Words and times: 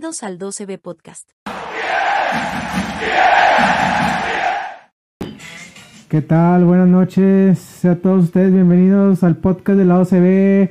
Bienvenidos 0.00 0.22
al 0.22 0.38
12B 0.38 0.80
Podcast. 0.80 1.28
¿Qué 6.08 6.22
tal? 6.22 6.64
Buenas 6.64 6.88
noches 6.88 7.84
a 7.84 7.96
todos 7.96 8.24
ustedes. 8.24 8.50
Bienvenidos 8.50 9.22
al 9.22 9.36
podcast 9.36 9.78
de 9.78 9.84
la 9.84 9.98
OCB. 9.98 10.70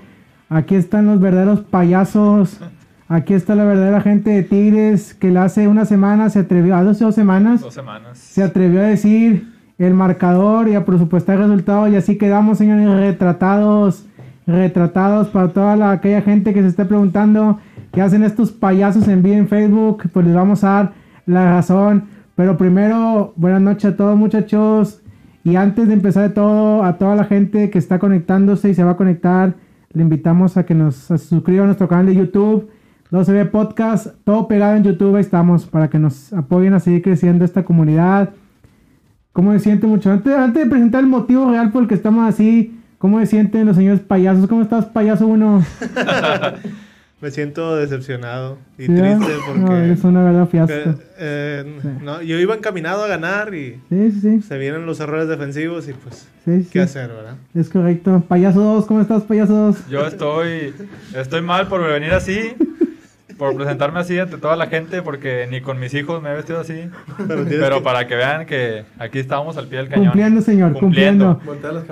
Aquí 0.50 0.74
están 0.74 1.06
los 1.06 1.20
verdaderos 1.22 1.60
payasos. 1.60 2.60
Aquí 3.08 3.36
está 3.36 3.54
la 3.54 3.66
verdadera 3.66 4.02
gente 4.02 4.32
de 4.32 4.42
Tigres 4.42 5.14
que 5.14 5.30
la 5.30 5.44
hace 5.44 5.68
una 5.68 5.86
semana 5.86 6.32
se 6.32 6.40
atrevió, 6.40 6.76
a 6.76 6.84
dos, 6.84 6.98
dos 6.98 7.14
semanas, 7.14 7.62
Dos 7.62 7.76
semanas. 7.76 8.18
se 8.18 8.42
atrevió 8.42 8.80
a 8.82 8.86
decir 8.86 9.54
el 9.78 9.94
marcador 9.94 10.70
y 10.70 10.74
a 10.74 10.86
presupuestar 10.86 11.36
el 11.36 11.44
resultado 11.44 11.88
y 11.88 11.96
así 11.96 12.18
quedamos, 12.18 12.58
señores, 12.58 12.90
retratados, 13.00 14.08
retratados 14.48 15.28
para 15.28 15.50
toda 15.50 15.76
la, 15.76 15.92
aquella 15.92 16.24
gente 16.24 16.52
que 16.52 16.64
se 16.64 16.70
esté 16.70 16.86
preguntando 16.86 17.60
qué 17.92 18.02
hacen 18.02 18.24
estos 18.24 18.52
payasos 18.52 19.08
en 19.08 19.24
vivo 19.24 19.36
en 19.36 19.48
Facebook, 19.48 20.04
pues 20.12 20.26
les 20.26 20.36
vamos 20.36 20.64
a 20.64 20.70
dar 20.70 20.94
la 21.26 21.52
razón. 21.52 22.06
Pero 22.36 22.58
primero, 22.58 23.34
buenas 23.36 23.62
noches 23.62 23.94
a 23.94 23.98
todos 23.98 24.18
muchachos. 24.18 25.02
Y 25.44 25.56
antes 25.56 25.88
de 25.88 25.94
empezar 25.94 26.30
de 26.30 26.34
todo, 26.34 26.84
a 26.84 26.98
toda 26.98 27.16
la 27.16 27.26
gente 27.26 27.70
que 27.70 27.78
está 27.78 28.00
conectándose 28.00 28.70
y 28.70 28.74
se 28.74 28.84
va 28.84 28.92
a 28.92 28.98
conectar, 28.98 29.56
le 29.92 30.04
invitamos 30.04 30.58
a 30.58 30.66
que 30.66 30.76
nos 30.76 30.96
suscriban 30.96 31.64
a 31.64 31.66
nuestro 31.68 31.88
canal 31.88 32.06
de 32.06 32.16
YouTube. 32.16 32.70
12B 33.12 33.50
Podcast, 33.50 34.08
todo 34.24 34.48
pegado 34.48 34.76
en 34.76 34.84
YouTube, 34.84 35.16
ahí 35.16 35.22
estamos, 35.22 35.66
para 35.66 35.90
que 35.90 35.98
nos 35.98 36.32
apoyen 36.32 36.76
a 36.76 36.80
seguir 36.80 37.02
creciendo 37.02 37.44
esta 37.44 37.66
comunidad. 37.66 38.30
¿Cómo 39.34 39.52
se 39.54 39.60
siente 39.60 39.88
mucho? 39.88 40.12
Antes, 40.12 40.32
antes 40.36 40.64
de 40.64 40.70
presentar 40.70 41.02
el 41.02 41.10
motivo 41.10 41.50
real 41.50 41.72
por 41.72 41.82
el 41.82 41.88
que 41.88 41.96
estamos 41.96 42.28
así, 42.28 42.80
¿cómo 43.00 43.20
se 43.20 43.26
sienten 43.26 43.66
los 43.66 43.78
señores 43.78 44.00
payasos? 44.02 44.48
¿Cómo 44.48 44.62
estás, 44.62 44.86
payaso 44.86 45.26
uno? 45.26 45.64
Me 47.22 47.32
siento 47.32 47.76
decepcionado 47.76 48.58
y 48.78 48.86
¿Sí, 48.86 48.96
triste 48.96 49.34
porque 49.46 49.60
No, 49.60 49.76
es 49.78 50.04
una 50.06 50.24
verdad 50.24 50.46
que, 50.46 50.52
fiasco. 50.52 51.02
eh, 51.18 51.66
Sí. 51.82 51.88
no, 52.02 52.22
yo 52.22 52.40
iba 52.40 52.56
encaminado 52.56 53.04
a 53.04 53.08
ganar 53.08 53.54
y 53.54 53.74
Sí, 53.90 54.12
sí, 54.12 54.22
sí. 54.22 54.42
se 54.42 54.58
vienen 54.58 54.86
los 54.86 55.02
errores 55.02 55.28
defensivos 55.28 55.90
y 55.90 55.94
pues, 55.94 56.28
sí, 56.46 56.64
sí. 56.64 56.70
¿qué 56.72 56.80
hacer, 56.80 57.10
verdad? 57.10 57.36
Es 57.54 57.70
correcto. 57.70 58.24
Payaso 58.26 58.62
2, 58.62 58.86
¿cómo 58.86 59.02
estás, 59.02 59.24
payaso 59.24 59.54
2? 59.54 59.88
Yo 59.90 60.08
estoy, 60.08 60.74
estoy 61.14 61.42
mal 61.42 61.68
por 61.68 61.86
venir 61.86 62.14
así, 62.14 62.54
por 63.40 63.56
presentarme 63.56 64.00
así 64.00 64.20
ante 64.20 64.38
toda 64.38 64.56
la 64.56 64.68
gente, 64.68 65.02
porque 65.02 65.48
ni 65.50 65.62
con 65.62 65.80
mis 65.80 65.94
hijos 65.96 66.22
me 66.22 66.30
he 66.30 66.34
vestido 66.36 66.60
así. 66.60 66.74
Pero 67.18 67.44
tienes 67.46 67.60
Pero 67.60 67.78
que- 67.78 67.84
para 67.84 68.06
que 68.06 68.16
vean 68.16 68.46
que 68.46 68.84
aquí 69.00 69.18
estamos 69.18 69.58
al 69.58 69.68
pie 69.68 69.80
del 69.80 69.88
cañón. 69.88 70.06
Cumpliendo, 70.08 70.42
señor, 70.42 70.74
cumpliendo. 70.74 71.40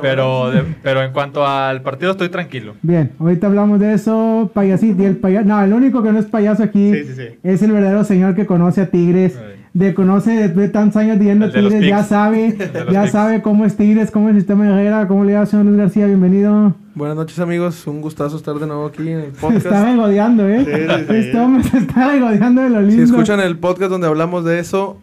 Pero, 0.01 0.51
de- 0.51 0.63
pero 0.83 1.01
en 1.01 1.11
cuanto 1.13 1.47
al 1.47 1.81
partido 1.81 2.11
estoy 2.11 2.29
tranquilo. 2.29 2.75
Bien, 2.83 3.11
ahorita 3.19 3.47
hablamos 3.47 3.79
de 3.79 3.93
eso, 3.93 4.51
payasito. 4.53 5.01
Y 5.01 5.05
el 5.05 5.15
payaso. 5.17 5.47
No, 5.47 5.63
el 5.63 5.73
único 5.73 6.03
que 6.03 6.11
no 6.11 6.19
es 6.19 6.25
payaso 6.25 6.63
aquí 6.63 6.93
Sí, 6.93 7.03
sí, 7.05 7.13
sí. 7.15 7.27
es 7.41 7.61
el 7.63 7.71
verdadero 7.71 8.03
señor 8.03 8.35
que 8.35 8.45
conoce 8.45 8.81
a 8.81 8.87
Tigres. 8.91 9.39
De 9.73 9.93
conoce 9.93 10.31
después 10.31 10.67
de 10.67 10.69
tantos 10.73 10.97
años 10.97 11.19
viendo 11.19 11.51
Tigres, 11.51 11.85
ya 11.87 12.03
sabe, 12.03 12.55
ya 12.91 13.01
picks. 13.03 13.11
sabe 13.11 13.41
cómo 13.41 13.63
es 13.63 13.77
Tigres, 13.77 14.09
cómo 14.11 14.27
es 14.29 14.33
el 14.35 14.41
sistema 14.41 14.65
de 14.65 14.71
Herrera, 14.71 15.07
cómo 15.07 15.23
le 15.23 15.33
va 15.35 15.45
señor 15.45 15.65
Luis 15.65 15.77
García, 15.77 16.07
bienvenido. 16.07 16.75
Buenas 16.97 17.15
noches 17.15 17.37
amigos, 17.39 17.85
un 17.85 18.01
gustazo 18.01 18.37
estar 18.37 18.55
de 18.55 18.65
nuevo 18.65 18.87
aquí 18.87 19.07
en 19.07 19.19
el 19.19 19.23
Se 19.25 19.27
está 19.29 19.41
podcast. 19.49 19.85
regodeando, 19.85 20.49
¿eh? 20.49 20.65
Sí, 20.65 20.71
sí, 20.71 21.05
sí. 21.07 21.15
Este 21.27 21.39
hombre 21.39 21.63
se 21.63 21.77
está 21.77 22.11
regodeando 22.11 22.61
de 22.63 22.69
lo 22.71 22.81
lindo. 22.81 22.95
Si 22.95 23.01
escuchan 23.11 23.39
el 23.39 23.59
podcast 23.59 23.91
donde 23.91 24.07
hablamos 24.07 24.43
de 24.43 24.57
eso, 24.59 24.97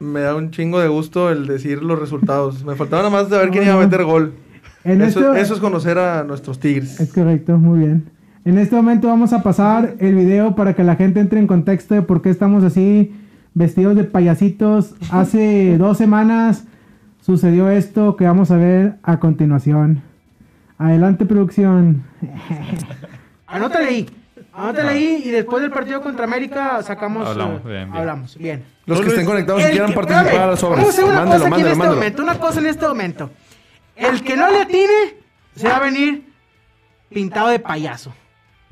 me 0.00 0.20
da 0.22 0.34
un 0.34 0.50
chingo 0.50 0.80
de 0.80 0.88
gusto 0.88 1.30
el 1.30 1.46
decir 1.46 1.84
los 1.84 2.00
resultados. 2.00 2.64
Me 2.64 2.74
faltaba 2.74 3.02
nada 3.04 3.14
más 3.22 3.28
saber 3.28 3.50
quién 3.50 3.62
iba 3.62 3.74
a 3.74 3.78
meter 3.78 4.02
gol. 4.02 4.32
En 4.82 5.02
Eso, 5.02 5.20
esto- 5.20 5.34
eso 5.36 5.54
es 5.54 5.60
conocer 5.60 5.98
a 5.98 6.24
nuestros 6.24 6.58
Tigres. 6.58 6.98
Es 6.98 7.12
correcto, 7.12 7.56
muy 7.58 7.78
bien. 7.78 8.10
En 8.44 8.58
este 8.58 8.74
momento 8.74 9.06
vamos 9.06 9.32
a 9.32 9.44
pasar 9.44 9.94
el 10.00 10.16
video 10.16 10.56
para 10.56 10.74
que 10.74 10.82
la 10.82 10.96
gente 10.96 11.20
entre 11.20 11.38
en 11.38 11.46
contexto 11.46 11.94
de 11.94 12.02
por 12.02 12.22
qué 12.22 12.30
estamos 12.30 12.64
así 12.64 13.14
vestidos 13.54 13.94
de 13.94 14.02
payasitos. 14.02 14.94
Hace 15.12 15.76
dos 15.78 15.96
semanas 15.96 16.64
sucedió 17.20 17.70
esto 17.70 18.16
que 18.16 18.24
vamos 18.24 18.50
a 18.50 18.56
ver 18.56 18.94
a 19.04 19.20
continuación. 19.20 20.02
Adelante, 20.78 21.24
producción. 21.24 22.04
Anótale 23.46 23.86
ahí. 23.88 24.10
Anótale 24.52 24.88
ahí 24.88 25.22
y 25.24 25.30
después 25.30 25.62
del 25.62 25.70
partido 25.70 26.00
contra 26.02 26.24
América 26.24 26.82
sacamos. 26.82 27.26
Hablamos, 27.26 27.60
eh, 27.64 27.68
bien, 27.68 27.84
bien. 27.90 27.96
Hablamos, 27.96 28.36
bien. 28.38 28.64
Los 28.86 29.00
que 29.00 29.08
estén 29.08 29.26
conectados 29.26 29.62
y 29.62 29.66
quieran 29.70 29.88
que- 29.90 29.94
participar 29.94 30.24
espérame, 30.26 30.44
a 30.48 30.50
las 30.50 30.62
obras. 30.64 30.78
Vamos 30.78 30.86
a 30.86 30.92
hacer 30.98 31.04
una 31.04 31.14
Mándelo, 31.20 31.32
cosa 31.34 31.44
aquí 31.46 31.50
mándelo, 31.50 31.66
en 31.66 31.72
este 31.72 31.78
mándelo. 31.78 31.96
momento. 32.00 32.22
Una 32.22 32.38
cosa 32.38 32.60
en 32.60 32.66
este 32.66 32.88
momento. 32.88 33.30
El 33.96 34.22
que 34.22 34.36
no 34.36 34.50
le 34.50 34.62
atine 34.62 35.14
se 35.54 35.68
va 35.68 35.76
a 35.76 35.80
venir 35.80 36.32
pintado 37.10 37.48
de 37.48 37.58
payaso. 37.58 38.14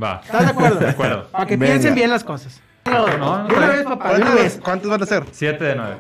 Va. 0.02 0.20
¿Estás 0.24 0.42
de 0.42 0.50
acuerdo? 0.50 0.80
De 0.80 0.88
acuerdo. 0.90 1.28
Para 1.30 1.46
que 1.46 1.56
Venga. 1.56 1.72
piensen 1.72 1.94
bien 1.94 2.10
las 2.10 2.24
cosas. 2.24 2.60
no, 2.86 3.06
de 3.06 3.18
no, 3.18 3.32
una 3.46 3.48
no. 3.48 3.68
vez, 3.72 3.82
papá, 3.84 4.10
una 4.10 4.18
¿Cuántos, 4.18 4.34
vez. 4.34 4.60
cuántos 4.62 4.90
van 4.90 5.02
a 5.02 5.06
ser? 5.06 5.24
7 5.30 5.64
de 5.64 5.74
9. 5.76 5.96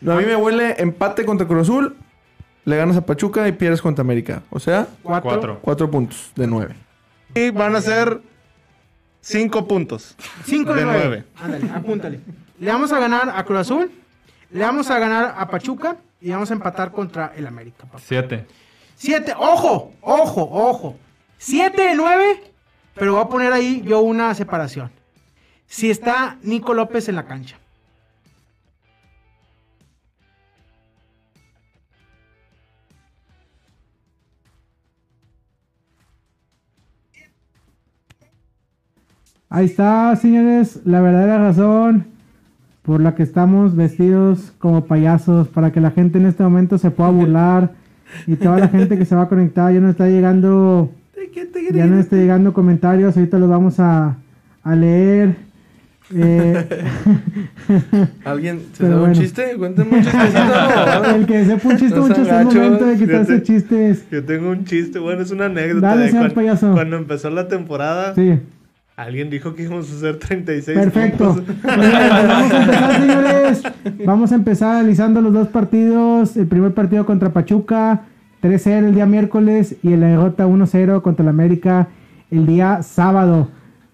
No, 0.00 0.12
a 0.12 0.16
mí 0.16 0.24
me 0.24 0.36
huele 0.36 0.74
empate 0.78 1.24
contra 1.24 1.46
Cruz 1.46 1.62
Azul, 1.62 1.96
le 2.66 2.76
ganas 2.76 2.96
a 2.98 3.06
Pachuca 3.06 3.48
y 3.48 3.52
pierdes 3.52 3.80
contra 3.80 4.02
América. 4.02 4.42
O 4.50 4.60
sea, 4.60 4.86
Cuatro. 5.02 5.30
4. 5.30 5.58
cuatro 5.62 5.90
puntos 5.90 6.32
de 6.36 6.46
nueve. 6.46 6.74
Y 7.34 7.48
van 7.50 7.74
a 7.74 7.80
ser 7.80 8.20
cinco 9.20 9.66
puntos. 9.66 10.14
Cinco 10.44 10.74
de, 10.74 10.80
De 10.80 10.84
nueve. 10.84 11.00
nueve. 11.06 11.24
Ándale, 11.42 11.70
apúntale. 11.74 12.20
Le 12.58 12.70
vamos 12.70 12.92
a 12.92 12.98
ganar 12.98 13.32
a 13.34 13.44
Cruz 13.44 13.60
Azul, 13.60 13.90
le 14.50 14.60
vamos 14.60 14.90
a 14.90 14.98
ganar 14.98 15.34
a 15.38 15.48
Pachuca 15.48 15.96
y 16.20 16.30
vamos 16.30 16.50
a 16.50 16.54
empatar 16.54 16.92
contra 16.92 17.32
el 17.36 17.46
América. 17.46 17.84
papá. 17.86 17.98
7. 18.04 18.46
Siete, 18.96 19.34
ojo, 19.38 19.92
ojo, 20.00 20.42
ojo. 20.50 20.96
Siete 21.38 21.82
de 21.82 21.94
nueve, 21.94 22.40
pero 22.94 23.12
voy 23.14 23.22
a 23.22 23.28
poner 23.28 23.52
ahí 23.52 23.82
yo 23.84 24.00
una 24.00 24.34
separación. 24.34 24.90
Si 25.66 25.90
está 25.90 26.38
Nico 26.42 26.72
López 26.74 27.08
en 27.08 27.16
la 27.16 27.26
cancha. 27.26 27.58
Ahí 39.56 39.64
está, 39.64 40.14
señores, 40.16 40.82
la 40.84 41.00
verdadera 41.00 41.38
razón 41.38 42.04
por 42.82 43.00
la 43.00 43.14
que 43.14 43.22
estamos 43.22 43.74
vestidos 43.74 44.52
como 44.58 44.84
payasos, 44.84 45.48
para 45.48 45.72
que 45.72 45.80
la 45.80 45.92
gente 45.92 46.18
en 46.18 46.26
este 46.26 46.42
momento 46.42 46.76
se 46.76 46.90
pueda 46.90 47.08
burlar 47.08 47.70
y 48.26 48.36
toda 48.36 48.58
la 48.58 48.68
gente 48.68 48.98
que 48.98 49.06
se 49.06 49.16
va 49.16 49.22
a 49.22 49.28
conectar 49.30 49.72
ya 49.72 49.80
no 49.80 49.88
está 49.88 50.08
llegando, 50.08 50.90
ya 51.72 51.86
no 51.86 51.98
está 51.98 52.16
llegando 52.16 52.52
comentarios, 52.52 53.16
ahorita 53.16 53.38
los 53.38 53.48
vamos 53.48 53.80
a, 53.80 54.18
a 54.62 54.76
leer. 54.76 55.36
Eh, 56.14 56.66
¿Alguien 58.26 58.60
se 58.74 58.82
sabe 58.82 58.90
bueno. 58.90 59.06
un 59.06 59.12
chiste? 59.14 59.54
Cuéntenme 59.56 59.96
un 59.96 60.04
chistecito. 60.04 61.14
el 61.16 61.26
que 61.26 61.44
sepa 61.46 61.68
un 61.70 61.76
chiste 61.78 61.96
No 61.96 62.06
mucho 62.06 62.20
es 62.20 62.28
el 62.28 62.44
momento 62.44 62.84
de 62.84 62.96
quitarse 62.98 63.42
chistes. 63.42 64.06
Yo 64.10 64.22
tengo 64.22 64.50
un 64.50 64.66
chiste, 64.66 64.98
bueno, 64.98 65.22
es 65.22 65.30
una 65.30 65.46
anécdota. 65.46 65.96
Dale, 65.96 66.12
de 66.12 66.30
payaso. 66.30 66.72
Cuando 66.72 66.98
empezó 66.98 67.30
la 67.30 67.48
temporada, 67.48 68.14
Sí. 68.14 68.38
Alguien 68.96 69.28
dijo 69.28 69.54
que 69.54 69.64
íbamos 69.64 69.92
a 69.92 69.96
hacer 69.96 70.18
36 70.18 70.78
Perfecto. 70.78 71.34
puntos. 71.34 71.56
Vamos 71.62 72.52
a 72.52 72.62
empezar, 72.62 73.00
señores. 73.00 73.62
Vamos 74.04 74.32
a 74.32 74.34
empezar 74.34 74.76
analizando 74.76 75.20
los 75.20 75.32
dos 75.32 75.48
partidos. 75.48 76.36
El 76.36 76.46
primer 76.46 76.72
partido 76.72 77.04
contra 77.04 77.32
Pachuca, 77.32 78.02
3-0 78.42 78.88
el 78.88 78.94
día 78.94 79.06
miércoles 79.06 79.76
y 79.82 79.96
la 79.96 80.08
derrota 80.08 80.46
1-0 80.46 81.02
contra 81.02 81.22
el 81.22 81.28
América 81.28 81.88
el 82.30 82.46
día 82.46 82.82
sábado. 82.82 83.48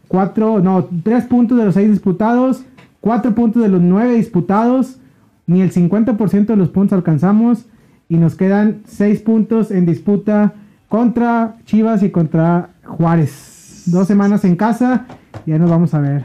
Cuatro, 0.08 0.60
no, 0.60 0.88
tres 1.02 1.24
puntos 1.24 1.58
de 1.58 1.64
los 1.64 1.74
seis 1.74 1.90
disputados, 1.90 2.64
cuatro 3.00 3.34
puntos 3.34 3.62
de 3.62 3.68
los 3.70 3.80
nueve 3.80 4.14
disputados, 4.14 4.98
ni 5.46 5.62
el 5.62 5.72
50% 5.72 6.46
de 6.46 6.56
los 6.56 6.68
puntos 6.68 6.96
alcanzamos 6.96 7.64
y 8.10 8.18
nos 8.18 8.34
quedan 8.34 8.82
seis 8.86 9.20
puntos 9.20 9.70
en 9.70 9.86
disputa 9.86 10.52
contra 10.88 11.56
Chivas 11.64 12.02
y 12.02 12.10
contra 12.10 12.68
Juárez. 12.84 13.51
Dos 13.86 14.06
semanas 14.06 14.44
en 14.44 14.56
casa 14.56 15.06
y 15.44 15.50
ya 15.50 15.58
nos 15.58 15.70
vamos 15.70 15.92
a 15.94 16.00
ver. 16.00 16.24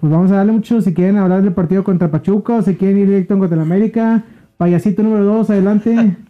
Pues 0.00 0.12
vamos 0.12 0.30
a 0.30 0.36
darle 0.36 0.52
mucho 0.52 0.80
si 0.80 0.94
quieren 0.94 1.16
hablar 1.16 1.42
del 1.42 1.52
partido 1.52 1.84
contra 1.84 2.10
Pachuca 2.10 2.54
o 2.54 2.62
si 2.62 2.76
quieren 2.76 2.98
ir 2.98 3.06
directo 3.06 3.38
contra 3.38 3.56
el 3.56 3.62
América. 3.62 4.24
Payasito 4.56 5.02
número 5.02 5.24
2, 5.24 5.50
adelante. 5.50 6.16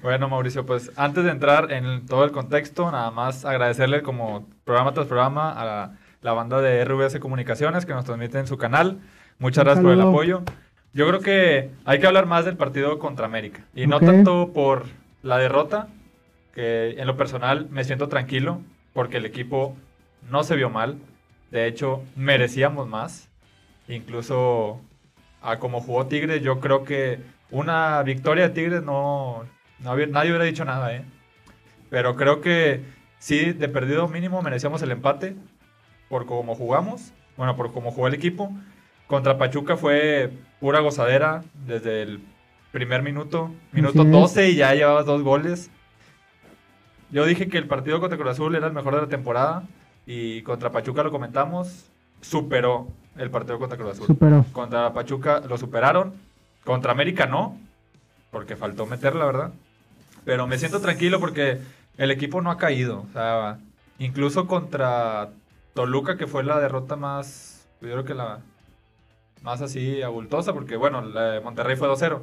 Bueno, 0.00 0.28
Mauricio, 0.28 0.64
pues 0.64 0.92
antes 0.94 1.24
de 1.24 1.30
entrar 1.32 1.72
en 1.72 2.06
todo 2.06 2.24
el 2.24 2.30
contexto, 2.30 2.90
nada 2.92 3.10
más 3.10 3.44
agradecerle 3.44 4.02
como 4.02 4.46
programa 4.64 4.92
tras 4.94 5.08
programa 5.08 5.50
a 5.50 5.64
la, 5.64 5.98
la 6.22 6.32
banda 6.34 6.60
de 6.60 6.84
RVS 6.84 7.18
Comunicaciones 7.18 7.84
que 7.84 7.94
nos 7.94 8.04
transmite 8.04 8.38
en 8.38 8.46
su 8.46 8.56
canal. 8.56 9.00
Muchas 9.40 9.62
Un 9.62 9.64
gracias 9.64 9.84
por 9.84 9.92
el 9.92 10.00
apoyo. 10.00 10.42
Yo 10.94 11.06
creo 11.08 11.20
que 11.20 11.70
hay 11.84 11.98
que 11.98 12.06
hablar 12.06 12.26
más 12.26 12.44
del 12.44 12.56
partido 12.56 13.00
contra 13.00 13.26
América. 13.26 13.64
Y 13.74 13.88
no 13.88 13.98
tanto 13.98 14.52
por 14.52 14.84
la 15.22 15.36
derrota, 15.36 15.88
que 16.54 16.90
en 16.98 17.06
lo 17.06 17.16
personal 17.16 17.66
me 17.70 17.82
siento 17.82 18.08
tranquilo, 18.08 18.60
porque 18.92 19.18
el 19.18 19.26
equipo 19.26 19.76
no 20.30 20.42
se 20.44 20.56
vio 20.56 20.70
mal. 20.70 20.98
De 21.50 21.66
hecho, 21.66 22.02
merecíamos 22.16 22.88
más. 22.88 23.28
Incluso 23.88 24.80
a 25.42 25.58
como 25.58 25.80
jugó 25.80 26.06
Tigres, 26.06 26.42
yo 26.42 26.60
creo 26.60 26.84
que 26.84 27.20
una 27.50 28.02
victoria 28.02 28.48
de 28.48 28.54
Tigres 28.54 28.82
no, 28.82 29.44
no 29.78 29.90
había- 29.90 30.06
nadie 30.06 30.30
hubiera 30.30 30.44
dicho 30.44 30.64
nada, 30.64 30.94
¿eh? 30.94 31.04
Pero 31.90 32.16
creo 32.16 32.40
que 32.42 32.82
sí, 33.18 33.52
de 33.52 33.68
perdido 33.68 34.08
mínimo 34.08 34.42
merecíamos 34.42 34.82
el 34.82 34.90
empate 34.90 35.36
por 36.08 36.26
cómo 36.26 36.54
jugamos. 36.54 37.12
bueno, 37.36 37.54
por 37.56 37.72
cómo 37.72 37.92
jugó 37.92 38.08
el 38.08 38.14
equipo. 38.14 38.52
Contra 39.06 39.38
Pachuca 39.38 39.76
fue 39.76 40.32
pura 40.60 40.80
gozadera 40.80 41.44
desde 41.64 42.02
el 42.02 42.20
primer 42.72 43.02
minuto, 43.02 43.52
minuto 43.72 44.00
Así 44.00 44.08
es. 44.08 44.12
12 44.12 44.48
y 44.50 44.56
ya 44.56 44.74
llevabas 44.74 45.06
dos 45.06 45.22
goles. 45.22 45.70
Yo 47.10 47.24
dije 47.24 47.48
que 47.48 47.56
el 47.58 47.68
partido 47.68 48.00
contra 48.00 48.18
Cruz 48.18 48.32
Azul 48.32 48.54
era 48.56 48.66
el 48.66 48.72
mejor 48.72 48.96
de 48.96 49.02
la 49.02 49.08
temporada 49.08 49.62
y 50.10 50.40
contra 50.40 50.72
Pachuca 50.72 51.02
lo 51.02 51.10
comentamos, 51.10 51.84
superó 52.22 52.88
el 53.18 53.30
partido 53.30 53.58
contra 53.58 53.76
Cruz 53.76 53.92
Azul. 53.92 54.06
Superó. 54.06 54.42
Contra 54.52 54.90
Pachuca 54.94 55.40
lo 55.46 55.58
superaron. 55.58 56.14
Contra 56.64 56.92
América 56.92 57.26
no. 57.26 57.58
Porque 58.30 58.56
faltó 58.56 58.86
meterla, 58.86 59.26
¿verdad? 59.26 59.52
Pero 60.24 60.46
me 60.46 60.56
siento 60.56 60.80
tranquilo 60.80 61.20
porque 61.20 61.60
el 61.98 62.10
equipo 62.10 62.40
no 62.40 62.50
ha 62.50 62.56
caído. 62.56 63.00
O 63.00 63.12
sea, 63.12 63.58
incluso 63.98 64.46
contra 64.46 65.28
Toluca, 65.74 66.16
que 66.16 66.26
fue 66.26 66.42
la 66.42 66.58
derrota 66.58 66.96
más. 66.96 67.68
Yo 67.82 67.88
creo 67.88 68.04
que 68.06 68.14
la 68.14 68.38
más 69.42 69.60
así 69.60 70.00
abultosa. 70.00 70.54
Porque 70.54 70.76
bueno, 70.76 71.02
la 71.02 71.32
de 71.32 71.40
Monterrey 71.40 71.76
fue 71.76 71.86
2-0. 71.86 72.20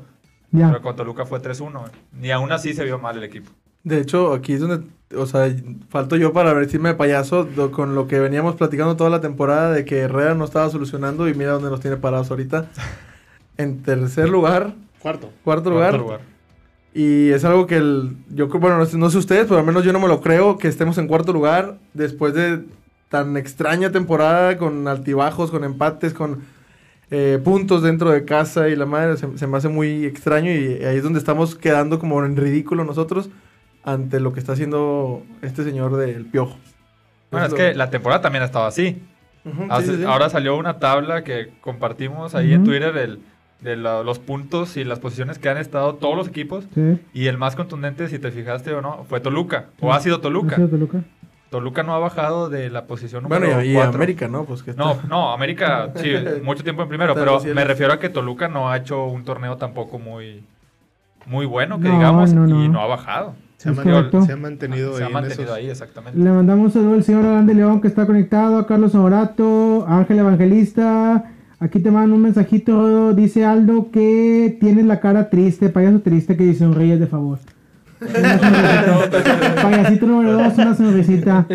Ya. 0.50 0.70
Pero 0.70 0.82
con 0.82 0.96
Toluca 0.96 1.28
fue 1.28 1.40
3-1. 1.40 1.92
Ni 2.14 2.32
aún 2.32 2.52
así 2.52 2.74
se 2.74 2.84
vio 2.84 2.98
mal 2.98 3.16
el 3.16 3.26
equipo. 3.26 3.52
De 3.86 4.00
hecho, 4.02 4.34
aquí 4.34 4.52
es 4.54 4.60
donde, 4.60 4.86
o 5.16 5.26
sea, 5.26 5.50
falto 5.90 6.18
yo 6.18 6.34
para 6.34 6.52
vestirme 6.54 6.90
de 6.90 6.96
payaso 6.96 7.46
do- 7.46 7.72
con 7.72 7.96
lo 7.96 8.08
que 8.08 8.20
veníamos 8.20 8.56
platicando 8.56 8.98
toda 8.98 9.10
la 9.10 9.22
temporada 9.22 9.72
de 9.72 9.86
que 9.86 10.00
Herrera 10.00 10.36
no 10.36 10.44
estaba 10.44 10.70
solucionando 10.70 11.30
y 11.30 11.34
mira 11.36 11.52
dónde 11.52 11.70
nos 11.70 11.80
tiene 11.80 11.96
parados 11.96 12.30
ahorita. 12.32 12.66
En 13.58 13.84
tercer 13.84 14.28
lugar, 14.28 14.74
Cuarto. 15.00 15.30
cuarto 15.46 15.70
lugar. 15.70 15.92
Cuarto 15.92 16.04
lugar. 16.06 16.20
Y 16.94 17.30
es 17.30 17.46
algo 17.46 17.68
que 17.68 17.78
el, 17.78 18.18
yo 18.30 18.50
creo, 18.50 18.60
bueno, 18.60 18.78
no 18.78 18.86
sé, 18.86 18.98
no 18.98 19.10
sé 19.10 19.18
ustedes, 19.18 19.46
pero 19.48 19.60
al 19.62 19.66
menos 19.66 19.86
yo 19.86 19.94
no 19.94 20.00
me 20.02 20.10
lo 20.10 20.20
creo 20.20 20.58
que 20.58 20.68
estemos 20.68 20.98
en 20.98 21.08
cuarto 21.08 21.32
lugar 21.32 21.78
después 21.94 22.34
de 22.34 22.64
tan 23.08 23.38
extraña 23.38 23.92
temporada 23.94 24.58
con 24.58 24.88
altibajos, 24.90 25.52
con 25.52 25.64
empates, 25.64 26.14
con 26.14 26.42
eh, 27.12 27.40
puntos 27.44 27.82
dentro 27.82 28.10
de 28.12 28.26
casa 28.26 28.68
y 28.68 28.76
la 28.76 28.86
madre, 28.86 29.16
se, 29.16 29.38
se 29.38 29.48
me 29.48 29.56
hace 29.58 29.70
muy 29.70 30.04
extraño 30.06 30.52
y 30.52 30.84
ahí 30.84 30.98
es 30.98 31.04
donde 31.04 31.20
estamos 31.20 31.56
quedando 31.56 31.98
como 32.00 32.26
en 32.26 32.36
ridículo 32.36 32.84
nosotros 32.84 33.30
ante 33.86 34.20
lo 34.20 34.34
que 34.34 34.40
está 34.40 34.54
haciendo 34.54 35.24
este 35.42 35.64
señor 35.64 35.96
del 35.96 36.26
piojo. 36.26 36.58
Bueno, 37.32 37.48
es 37.48 37.54
que 37.54 37.72
lo- 37.72 37.78
la 37.78 37.90
temporada 37.90 38.22
también 38.22 38.42
ha 38.44 38.46
estado 38.46 38.66
así. 38.66 39.02
Ujú, 39.46 39.62
sí, 39.64 39.68
Hace- 39.70 39.86
sí, 39.92 39.98
sí. 39.98 40.04
Ahora 40.06 40.30
salió 40.30 40.58
una 40.58 40.80
tabla 40.80 41.24
que 41.24 41.54
compartimos 41.62 42.34
ahí 42.36 42.54
en. 42.54 42.64
Twitter 42.64 42.98
el- 42.98 43.20
de 43.62 43.76
la- 43.78 44.04
los 44.04 44.20
puntos 44.20 44.76
y 44.78 44.84
las 44.84 45.00
posiciones 45.00 45.40
que 45.40 45.50
han 45.50 45.58
estado 45.58 45.96
todos 45.96 46.16
los 46.16 46.28
equipos. 46.28 46.68
Sí. 46.76 47.00
Y 47.14 47.28
el 47.28 47.38
más 47.38 47.56
contundente, 47.56 48.08
si 48.10 48.20
te 48.20 48.32
fijaste 48.32 48.74
o 48.74 48.82
no, 48.82 49.06
fue 49.08 49.20
Toluca. 49.22 49.68
O 49.80 49.94
ha 49.94 50.00
sido 50.02 50.20
Toluca. 50.20 50.54
¿Ha 50.54 50.58
sido 50.58 50.68
Toluca? 50.70 51.04
Toluca 51.50 51.84
no 51.84 51.94
ha 51.96 52.00
bajado 52.00 52.50
de 52.50 52.70
la 52.70 52.86
posición 52.86 53.24
número 53.24 53.46
Bueno, 53.46 53.64
y, 53.64 53.72
y 53.72 53.74
4. 53.76 53.94
América, 53.96 54.28
¿no? 54.28 54.44
Pues 54.46 54.62
que 54.62 54.72
está- 54.72 54.84
No, 54.84 54.98
no, 55.08 55.32
América, 55.32 55.92
sí, 55.96 56.12
mucho 56.44 56.64
tiempo 56.64 56.82
en 56.84 56.90
primero, 56.90 57.14
pero 57.16 57.40
me 57.54 57.64
refiero 57.64 57.94
a 57.94 58.00
que 58.00 58.10
Toluca 58.10 58.48
no 58.50 58.70
ha 58.70 58.78
hecho 58.78 59.06
un 59.06 59.24
torneo 59.24 59.56
tampoco 59.58 60.00
muy, 60.00 60.44
muy 61.26 61.46
bueno, 61.46 61.80
que 61.80 61.88
No, 61.88 61.96
digamos, 61.96 62.34
no, 62.34 62.46
no. 62.46 62.64
y 62.64 62.68
no 62.68 62.82
ha 62.82 62.88
bajado. 62.88 63.36
Se 63.66 63.70
ha, 63.70 63.72
Es 63.72 63.78
man- 63.78 63.86
correcto. 63.94 64.22
se 64.26 64.32
ha 64.32 64.38
mantenido 64.38 64.96
Se 64.96 65.04
ha 65.04 65.08
ahí 65.08 65.14
mantenido 65.14 65.44
esos- 65.44 65.56
ahí, 65.56 65.70
exactamente. 65.70 66.20
Le 66.20 66.30
mandamos 66.32 66.68
un 66.68 66.72
saludo 66.72 66.94
al 66.94 67.04
señor 67.04 67.26
Adán 67.26 67.48
de 67.48 67.56
León 67.56 67.82
que 67.82 67.88
está 67.88 68.06
conectado, 68.06 68.58
a 68.60 68.68
Carlos 68.68 68.94
Honorato, 68.94 69.86
a 69.88 69.98
Ángel 69.98 70.20
Evangelista. 70.20 71.32
Aquí 71.60 71.80
te 71.80 71.90
mandan 71.90 72.14
un 72.14 72.22
mensajito, 72.22 72.74
Rodo. 72.74 73.14
Dice 73.16 73.44
Aldo 73.44 73.90
que 73.92 74.58
tienes 74.62 74.86
la 74.86 75.00
cara 75.00 75.30
triste, 75.32 75.70
payaso 75.70 76.02
triste, 76.02 76.38
que 76.38 76.44
dice 76.44 76.60
sonríes 76.60 77.00
de 77.00 77.08
favor. 77.08 77.40
Payasito 79.62 80.06
número 80.06 80.34
dos, 80.34 80.58
una 80.58 80.76
sonrisita. 80.76 81.48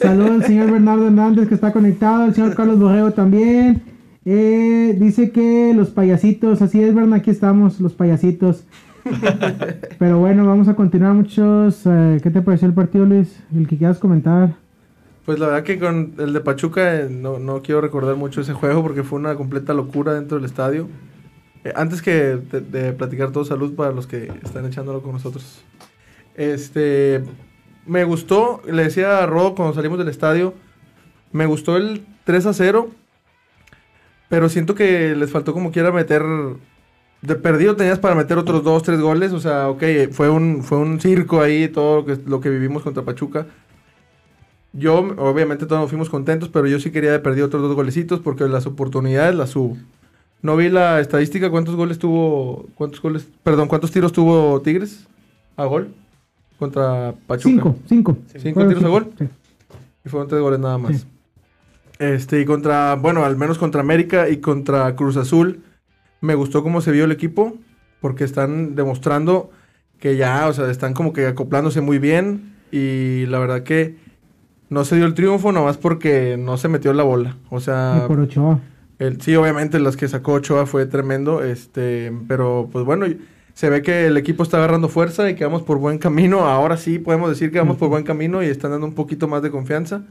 Saludos 0.00 0.30
al 0.30 0.44
señor 0.44 0.70
Bernardo 0.70 1.06
Hernández 1.06 1.48
que 1.48 1.54
está 1.54 1.72
conectado, 1.72 2.26
el 2.26 2.34
señor 2.34 2.54
Carlos 2.54 2.78
Borrego 2.78 3.10
también. 3.12 3.82
Eh, 4.24 4.96
dice 4.98 5.30
que 5.30 5.72
los 5.74 5.90
payasitos, 5.90 6.60
así 6.62 6.80
es, 6.82 6.94
Bernardo, 6.94 7.16
aquí 7.16 7.30
estamos, 7.30 7.80
los 7.80 7.92
payasitos. 7.94 8.64
Pero 9.98 10.18
bueno, 10.18 10.46
vamos 10.46 10.68
a 10.68 10.74
continuar 10.74 11.14
muchos. 11.14 11.82
eh, 11.86 12.20
¿Qué 12.22 12.30
te 12.30 12.42
pareció 12.42 12.68
el 12.68 12.74
partido, 12.74 13.04
Luis? 13.04 13.42
El 13.54 13.66
que 13.66 13.76
quieras 13.76 13.98
comentar. 13.98 14.54
Pues 15.24 15.38
la 15.38 15.46
verdad 15.46 15.64
que 15.64 15.78
con 15.78 16.14
el 16.18 16.32
de 16.32 16.40
Pachuca 16.40 16.94
eh, 16.94 17.08
no, 17.10 17.38
no 17.38 17.60
quiero 17.62 17.80
recordar 17.80 18.16
mucho 18.16 18.40
ese 18.40 18.52
juego 18.52 18.82
porque 18.82 19.02
fue 19.02 19.18
una 19.18 19.34
completa 19.34 19.74
locura 19.74 20.14
dentro 20.14 20.36
del 20.38 20.44
estadio. 20.44 20.88
Eh, 21.66 21.72
antes 21.74 22.00
que 22.00 22.36
de, 22.36 22.92
platicar 22.92 23.32
todo, 23.32 23.44
salud 23.44 23.74
para 23.74 23.90
los 23.90 24.06
que 24.06 24.32
están 24.44 24.66
echándolo 24.66 25.02
con 25.02 25.12
nosotros. 25.12 25.64
Este, 26.36 27.24
me 27.86 28.04
gustó, 28.04 28.62
le 28.70 28.84
decía 28.84 29.18
a 29.18 29.26
Rodo 29.26 29.56
cuando 29.56 29.74
salimos 29.74 29.98
del 29.98 30.08
estadio, 30.08 30.54
me 31.32 31.46
gustó 31.46 31.76
el 31.76 32.06
3 32.22 32.46
a 32.46 32.52
0, 32.52 32.90
pero 34.28 34.48
siento 34.48 34.76
que 34.76 35.16
les 35.16 35.32
faltó 35.32 35.52
como 35.52 35.72
quiera 35.72 35.90
meter, 35.90 36.22
de 37.22 37.34
perdido 37.34 37.76
tenías 37.76 37.98
para 37.98 38.14
meter 38.14 38.38
otros 38.38 38.62
2, 38.62 38.82
3 38.82 39.00
goles, 39.00 39.32
o 39.32 39.40
sea, 39.40 39.68
ok, 39.68 39.82
fue 40.12 40.28
un, 40.28 40.62
fue 40.62 40.78
un 40.78 41.00
circo 41.00 41.40
ahí 41.40 41.68
todo 41.68 41.96
lo 41.96 42.06
que, 42.06 42.18
lo 42.26 42.40
que 42.40 42.50
vivimos 42.50 42.82
contra 42.82 43.02
Pachuca. 43.02 43.46
Yo, 44.72 44.98
obviamente, 45.16 45.64
todos 45.64 45.80
nos 45.80 45.90
fuimos 45.90 46.10
contentos, 46.10 46.50
pero 46.50 46.66
yo 46.66 46.78
sí 46.78 46.90
quería 46.90 47.10
de 47.12 47.18
perdido 47.18 47.46
otros 47.46 47.62
dos 47.62 47.74
golecitos 47.74 48.20
porque 48.20 48.46
las 48.46 48.66
oportunidades 48.66 49.34
las 49.34 49.50
subo. 49.50 49.76
No 50.42 50.56
vi 50.56 50.68
la 50.68 51.00
estadística, 51.00 51.50
cuántos 51.50 51.76
goles 51.76 51.98
tuvo, 51.98 52.66
cuántos 52.74 53.00
goles, 53.00 53.26
perdón, 53.42 53.68
cuántos 53.68 53.90
tiros 53.90 54.12
tuvo 54.12 54.60
Tigres 54.60 55.06
a 55.56 55.64
gol 55.64 55.88
contra 56.58 57.14
Pachuca. 57.26 57.48
Cinco, 57.48 57.76
cinco. 57.88 58.18
¿Cinco 58.36 58.68
tiros 58.68 58.84
a 58.84 58.88
gol? 58.88 59.12
Sí. 59.18 59.24
Y 60.04 60.08
fueron 60.08 60.28
tres 60.28 60.42
goles 60.42 60.60
nada 60.60 60.76
más. 60.76 61.00
Sí. 61.00 61.06
Este, 61.98 62.40
y 62.40 62.44
contra, 62.44 62.94
bueno, 62.96 63.24
al 63.24 63.36
menos 63.36 63.56
contra 63.56 63.80
América 63.80 64.28
y 64.28 64.36
contra 64.38 64.94
Cruz 64.94 65.16
Azul, 65.16 65.62
me 66.20 66.34
gustó 66.34 66.62
cómo 66.62 66.80
se 66.80 66.92
vio 66.92 67.04
el 67.04 67.12
equipo, 67.12 67.54
porque 68.00 68.24
están 68.24 68.74
demostrando 68.74 69.50
que 69.98 70.16
ya, 70.16 70.46
o 70.48 70.52
sea, 70.52 70.70
están 70.70 70.94
como 70.94 71.12
que 71.12 71.26
acoplándose 71.26 71.80
muy 71.80 71.98
bien. 71.98 72.54
Y 72.70 73.26
la 73.26 73.38
verdad 73.38 73.62
que 73.62 73.96
no 74.68 74.84
se 74.84 74.96
dio 74.96 75.06
el 75.06 75.14
triunfo 75.14 75.52
nomás 75.52 75.78
porque 75.78 76.36
no 76.38 76.56
se 76.58 76.68
metió 76.68 76.92
la 76.92 77.04
bola. 77.04 77.38
O 77.50 77.60
Y 77.92 78.00
sea, 78.00 78.06
por 78.06 78.20
Ochoa. 78.20 78.60
el, 78.98 79.20
sí, 79.20 79.34
obviamente 79.36 79.78
las 79.78 79.96
que 79.96 80.08
sacó 80.08 80.34
Ochoa 80.34 80.66
fue 80.66 80.86
tremendo, 80.86 81.42
este, 81.44 82.12
pero 82.28 82.68
pues 82.72 82.84
bueno, 82.84 83.06
se 83.54 83.70
ve 83.70 83.82
que 83.82 84.06
el 84.06 84.16
equipo 84.16 84.42
está 84.42 84.58
agarrando 84.58 84.88
fuerza 84.88 85.30
y 85.30 85.34
que 85.34 85.44
vamos 85.44 85.62
por 85.62 85.78
buen 85.78 85.98
camino. 85.98 86.40
Ahora 86.46 86.76
sí 86.76 86.98
podemos 86.98 87.30
decir 87.30 87.50
que 87.52 87.58
vamos 87.58 87.76
por 87.78 87.88
buen 87.88 88.04
camino 88.04 88.42
y 88.42 88.46
están 88.46 88.70
dando 88.72 88.86
un 88.86 88.94
poquito 88.94 89.28
más 89.28 89.42
de 89.42 89.50
confianza. 89.50 90.02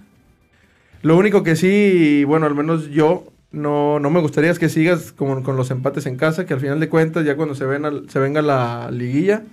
Lo 1.01 1.17
único 1.17 1.43
que 1.43 1.55
sí, 1.55 2.23
bueno, 2.25 2.45
al 2.47 2.55
menos 2.55 2.89
yo 2.89 3.27
no, 3.55 3.99
no 3.99 4.09
me 4.09 4.19
gustaría 4.19 4.53
que 4.53 4.69
sigas 4.69 5.11
con, 5.11 5.41
con 5.43 5.55
los 5.57 5.71
empates 5.71 6.05
en 6.05 6.17
casa, 6.17 6.45
que 6.45 6.53
al 6.53 6.59
final 6.59 6.79
de 6.79 6.89
cuentas, 6.89 7.25
ya 7.25 7.35
cuando 7.35 7.55
se, 7.55 7.65
ven 7.65 7.85
al- 7.85 8.09
se 8.09 8.19
venga 8.19 8.41
la 8.41 8.91
liguilla, 8.91 9.43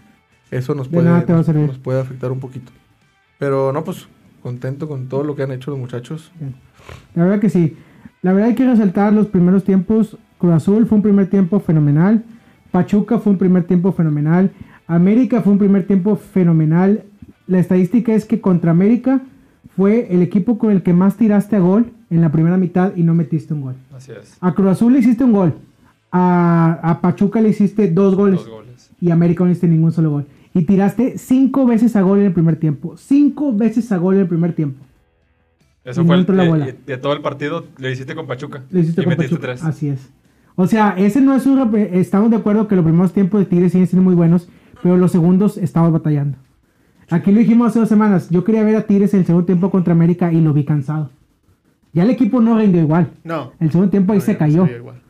eso 0.50 0.74
nos 0.74 0.90
De 0.90 0.96
puede, 0.98 1.08
nos 1.66 1.78
puede 1.78 2.00
afectar 2.00 2.30
un 2.32 2.40
poquito. 2.40 2.72
Pero 3.38 3.72
no, 3.72 3.84
pues 3.84 4.06
contento 4.42 4.88
con 4.88 5.08
todo 5.08 5.24
lo 5.24 5.34
que 5.34 5.42
han 5.44 5.52
hecho 5.52 5.70
los 5.70 5.80
muchachos. 5.80 6.32
La 7.14 7.24
verdad 7.24 7.40
que 7.40 7.48
sí. 7.48 7.76
La 8.22 8.32
verdad 8.32 8.50
hay 8.50 8.54
que 8.54 8.66
resaltar 8.66 9.12
los 9.12 9.26
primeros 9.28 9.64
tiempos. 9.64 10.16
Cruz 10.38 10.52
Azul 10.54 10.86
fue 10.86 10.96
un 10.96 11.02
primer 11.02 11.28
tiempo 11.30 11.60
fenomenal. 11.60 12.24
Pachuca 12.70 13.18
fue 13.18 13.32
un 13.32 13.38
primer 13.38 13.64
tiempo 13.64 13.92
fenomenal. 13.92 14.50
América 14.86 15.40
fue 15.42 15.52
un 15.52 15.58
primer 15.58 15.86
tiempo 15.86 16.16
fenomenal. 16.16 17.04
La 17.46 17.58
estadística 17.58 18.12
es 18.14 18.24
que 18.24 18.40
contra 18.40 18.70
América 18.72 19.20
fue 19.76 20.08
el 20.10 20.22
equipo 20.22 20.58
con 20.58 20.70
el 20.70 20.82
que 20.82 20.92
más 20.92 21.16
tiraste 21.16 21.56
a 21.56 21.60
gol 21.60 21.92
en 22.14 22.20
la 22.20 22.30
primera 22.30 22.56
mitad 22.56 22.92
y 22.96 23.02
no 23.02 23.14
metiste 23.14 23.54
un 23.54 23.62
gol. 23.62 23.74
Así 23.96 24.12
es. 24.12 24.36
A 24.40 24.54
Cruz 24.54 24.68
Azul 24.68 24.92
le 24.92 25.00
hiciste 25.00 25.24
un 25.24 25.32
gol. 25.32 25.54
A, 26.10 26.78
a 26.82 27.00
Pachuca 27.00 27.40
le 27.40 27.48
hiciste 27.48 27.90
dos 27.90 28.14
goles. 28.14 28.40
Dos 28.40 28.48
goles. 28.48 28.90
Y 29.00 29.10
a 29.10 29.14
América 29.14 29.44
no 29.44 29.50
hiciste 29.50 29.68
ningún 29.68 29.92
solo 29.92 30.10
gol. 30.10 30.26
Y 30.54 30.62
tiraste 30.64 31.16
cinco 31.18 31.64
veces 31.66 31.96
a 31.96 32.02
gol 32.02 32.18
en 32.20 32.26
el 32.26 32.32
primer 32.32 32.56
tiempo. 32.56 32.96
Cinco 32.96 33.52
veces 33.54 33.90
a 33.90 33.96
gol 33.96 34.14
en 34.16 34.20
el 34.20 34.28
primer 34.28 34.52
tiempo. 34.54 34.84
Eso 35.84 36.02
Y 36.02 36.06
fue 36.06 36.16
el, 36.16 36.26
la 36.36 36.42
de- 36.44 36.48
bola. 36.48 36.66
de 36.86 36.96
todo 36.98 37.12
el 37.14 37.22
partido, 37.22 37.64
lo 37.78 37.90
hiciste 37.90 38.14
con 38.14 38.26
Pachuca. 38.26 38.62
Lo 38.70 38.78
hiciste 38.80 39.00
y 39.00 39.04
con 39.04 39.10
metiste 39.10 39.34
Pachuca. 39.36 39.54
tres. 39.54 39.64
Así 39.64 39.88
es. 39.88 40.10
O 40.54 40.66
sea, 40.66 40.94
ese 40.98 41.20
no 41.22 41.34
es 41.34 41.46
un... 41.46 41.74
Estamos 41.92 42.30
de 42.30 42.36
acuerdo 42.36 42.68
que 42.68 42.76
los 42.76 42.84
primeros 42.84 43.12
tiempos 43.12 43.40
de 43.40 43.46
Tigres 43.46 43.72
siguen 43.72 43.86
siendo 43.88 44.04
muy 44.04 44.14
buenos, 44.14 44.48
pero 44.82 44.98
los 44.98 45.10
segundos 45.10 45.56
estamos 45.56 45.90
batallando. 45.92 46.36
Aquí 47.10 47.32
lo 47.32 47.38
dijimos 47.40 47.68
hace 47.68 47.78
dos 47.80 47.88
semanas. 47.88 48.28
Yo 48.30 48.44
quería 48.44 48.62
ver 48.62 48.76
a 48.76 48.82
Tigres 48.86 49.12
en 49.14 49.20
el 49.20 49.26
segundo 49.26 49.46
tiempo 49.46 49.70
contra 49.70 49.92
América 49.94 50.30
y 50.32 50.40
lo 50.42 50.52
vi 50.52 50.64
cansado. 50.64 51.10
Ya 51.92 52.04
el 52.04 52.10
equipo 52.10 52.40
no 52.40 52.58
rindió 52.58 52.80
igual. 52.80 53.10
No. 53.24 53.52
El 53.60 53.70
segundo 53.70 53.90
tiempo 53.90 54.12
ahí 54.12 54.18
No, 54.18 54.24
se 54.24 54.32
no 54.32 54.38
cayó. 54.38 54.66
igual. 54.66 55.02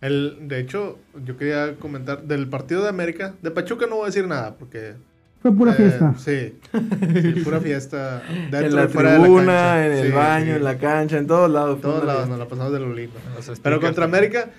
El, 0.00 0.48
de 0.48 0.58
hecho, 0.58 0.98
yo 1.24 1.36
quería 1.36 1.76
comentar 1.78 2.22
del 2.24 2.48
partido 2.48 2.82
de 2.82 2.88
América. 2.88 3.34
De 3.40 3.50
Pachuca 3.52 3.86
no 3.86 3.96
voy 3.96 4.04
a 4.04 4.06
decir 4.06 4.26
nada 4.26 4.56
porque. 4.56 4.94
Fue 5.40 5.52
pura 5.54 5.72
eh, 5.72 5.74
fiesta. 5.76 6.14
Sí, 6.18 6.54
sí, 7.22 7.40
pura 7.44 7.60
fiesta. 7.60 8.22
Dentro 8.50 8.58
en 8.60 8.76
la 8.76 8.88
fuera 8.88 9.12
de 9.18 9.44
la 9.44 9.86
en 9.86 9.92
el 9.92 10.06
Sí, 10.06 10.12
baño, 10.12 10.44
sí. 10.46 10.50
en 10.52 10.64
la 10.64 10.78
cancha, 10.78 11.18
en 11.18 11.26
todos 11.26 11.50
lados. 11.50 11.76
En 11.76 11.82
todos 11.82 12.04
lados 12.04 12.28
nos 12.28 12.38
la 12.38 12.46
pasamos 12.48 12.72
de 12.72 12.80
lo 12.80 12.92
lindo. 12.92 13.14
Pero 13.62 13.80
contra. 13.80 14.04
América, 14.04 14.50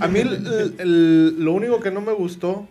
a 0.00 0.06
mí 0.08 0.20
el- 0.20 0.46
el- 0.46 0.74
el- 0.78 1.44
lo 1.44 1.52
único 1.52 1.80
que 1.80 1.90
no 1.90 2.00
me 2.00 2.12
gustó 2.12 2.68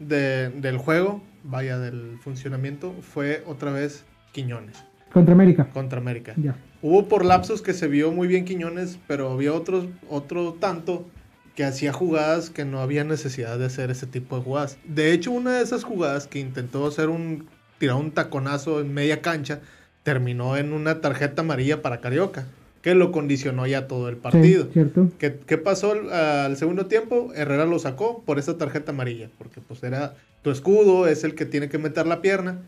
de- 0.00 0.50
del 0.50 0.76
juego, 0.78 1.22
vaya, 1.44 1.78
del 1.78 2.18
funcionamiento, 2.22 2.94
fue 3.00 3.42
otra 3.46 3.70
vez 3.72 4.04
Quiñones. 4.32 4.84
Contra 5.12 5.34
América. 5.34 5.68
contra 5.72 6.00
América. 6.00 6.34
Ya. 6.36 6.56
Hubo 6.82 7.08
por 7.08 7.24
lapsos 7.24 7.62
que 7.62 7.72
se 7.72 7.88
vio 7.88 8.12
muy 8.12 8.28
bien 8.28 8.44
Quiñones, 8.44 8.98
pero 9.06 9.30
había 9.30 9.52
otros, 9.52 9.86
otro 10.08 10.54
tanto 10.58 11.06
que 11.54 11.64
hacía 11.64 11.92
jugadas 11.92 12.48
que 12.48 12.64
no 12.64 12.80
había 12.80 13.04
necesidad 13.04 13.58
de 13.58 13.66
hacer 13.66 13.90
ese 13.90 14.06
tipo 14.06 14.36
de 14.36 14.42
jugadas. 14.42 14.78
De 14.84 15.12
hecho, 15.12 15.30
una 15.32 15.56
de 15.56 15.62
esas 15.62 15.84
jugadas 15.84 16.26
que 16.26 16.38
intentó 16.38 16.86
hacer 16.86 17.08
un 17.08 17.46
tirar 17.78 17.96
un 17.96 18.12
taconazo 18.12 18.80
en 18.80 18.92
media 18.94 19.20
cancha 19.20 19.60
terminó 20.02 20.56
en 20.56 20.72
una 20.72 21.00
tarjeta 21.00 21.42
amarilla 21.42 21.82
para 21.82 22.00
Carioca, 22.00 22.46
que 22.82 22.94
lo 22.94 23.10
condicionó 23.10 23.66
ya 23.66 23.88
todo 23.88 24.08
el 24.08 24.16
partido. 24.16 24.64
Sí, 24.64 24.70
cierto. 24.74 25.08
¿Qué, 25.18 25.38
qué 25.46 25.58
pasó 25.58 25.92
al, 25.92 26.12
al 26.12 26.56
segundo 26.56 26.86
tiempo? 26.86 27.32
Herrera 27.34 27.66
lo 27.66 27.78
sacó 27.78 28.22
por 28.22 28.38
esa 28.38 28.56
tarjeta 28.56 28.92
amarilla, 28.92 29.30
porque 29.38 29.60
pues 29.60 29.82
era 29.82 30.14
tu 30.42 30.50
escudo, 30.50 31.06
es 31.06 31.24
el 31.24 31.34
que 31.34 31.46
tiene 31.46 31.68
que 31.68 31.78
meter 31.78 32.06
la 32.06 32.22
pierna. 32.22 32.60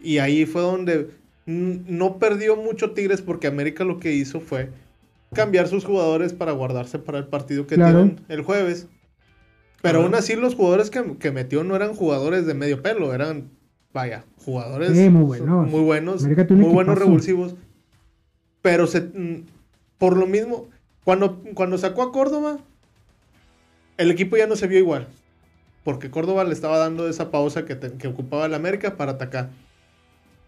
Y 0.00 0.18
ahí 0.18 0.46
fue 0.46 0.62
donde 0.62 1.10
no 1.46 2.18
perdió 2.18 2.56
mucho 2.56 2.90
Tigres 2.90 3.22
porque 3.22 3.46
América 3.46 3.84
lo 3.84 3.98
que 4.00 4.12
hizo 4.12 4.40
fue 4.40 4.70
cambiar 5.32 5.68
sus 5.68 5.84
jugadores 5.84 6.32
para 6.32 6.52
guardarse 6.52 6.98
para 6.98 7.18
el 7.18 7.26
partido 7.26 7.66
que 7.66 7.76
Claro. 7.76 7.98
tienen 8.04 8.20
el 8.28 8.42
jueves. 8.42 8.88
Pero 9.82 10.02
aún 10.02 10.14
así 10.14 10.34
los 10.34 10.54
jugadores 10.54 10.90
que, 10.90 11.16
que 11.18 11.30
metió 11.30 11.62
no 11.62 11.76
eran 11.76 11.94
jugadores 11.94 12.46
de 12.46 12.54
medio 12.54 12.82
pelo, 12.82 13.14
eran, 13.14 13.50
vaya, 13.92 14.24
jugadores 14.44 14.96
Sí, 14.96 15.08
muy 15.10 15.22
buenos. 15.24 15.68
muy 15.70 15.80
buenos, 15.82 16.22
muy 16.24 16.72
buenos 16.72 16.98
revulsivos. 16.98 17.54
Pero 18.62 18.86
se, 18.88 19.08
por 19.98 20.16
lo 20.16 20.26
mismo, 20.26 20.68
cuando, 21.04 21.40
cuando 21.54 21.78
sacó 21.78 22.02
a 22.02 22.10
Córdoba, 22.10 22.58
el 23.96 24.10
equipo 24.10 24.36
ya 24.36 24.46
no 24.48 24.56
se 24.56 24.66
vio 24.66 24.78
igual. 24.78 25.06
Porque 25.84 26.10
Córdoba 26.10 26.42
le 26.42 26.52
estaba 26.52 26.78
dando 26.78 27.08
esa 27.08 27.30
pausa 27.30 27.64
que, 27.64 27.76
te- 27.76 27.92
que 27.92 28.08
ocupaba 28.08 28.46
el 28.46 28.54
América 28.54 28.96
para 28.96 29.12
atacar. 29.12 29.50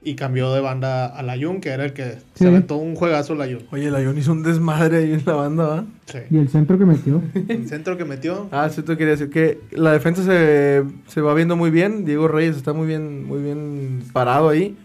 Y 0.01 0.15
cambió 0.15 0.53
de 0.55 0.61
banda 0.61 1.07
a 1.07 1.23
Layun, 1.25 1.61
que 1.61 1.71
era 1.71 1.85
el 1.85 1.93
que 1.93 2.13
Sí. 2.35 2.45
se 2.45 2.47
aventó 2.49 2.77
un 2.77 2.95
juegazo 2.95 3.35
Layun. 3.35 3.67
Oye, 3.73 3.91
la 3.91 4.01
hizo 4.01 4.31
un 4.33 4.45
desmadre 4.45 4.99
ahí 4.99 5.13
en 5.13 5.23
la 5.27 5.35
banda, 5.35 5.67
¿va? 5.67 5.85
Sí. 6.07 6.19
Y 6.31 6.39
el 6.39 6.49
centro 6.49 6.79
que 6.79 6.85
metió. 6.85 7.21
El 7.49 7.69
centro 7.69 7.97
que 7.99 8.05
metió. 8.05 8.49
Ah, 8.53 8.69
sí, 8.71 8.83
te 8.83 8.97
quería 8.97 9.13
decir 9.13 9.29
que 9.29 9.59
la 9.73 9.93
defensa 9.93 10.23
se, 10.23 10.85
se 11.09 11.21
va 11.21 11.35
viendo 11.35 11.57
muy 11.57 11.71
bien. 11.71 12.05
Diego 12.05 12.29
Reyes 12.29 12.57
está 12.57 12.73
muy 12.73 12.87
bien, 12.87 13.25
muy 13.25 13.43
bien 13.43 14.05
parado 14.13 14.49
ahí. 14.49 14.77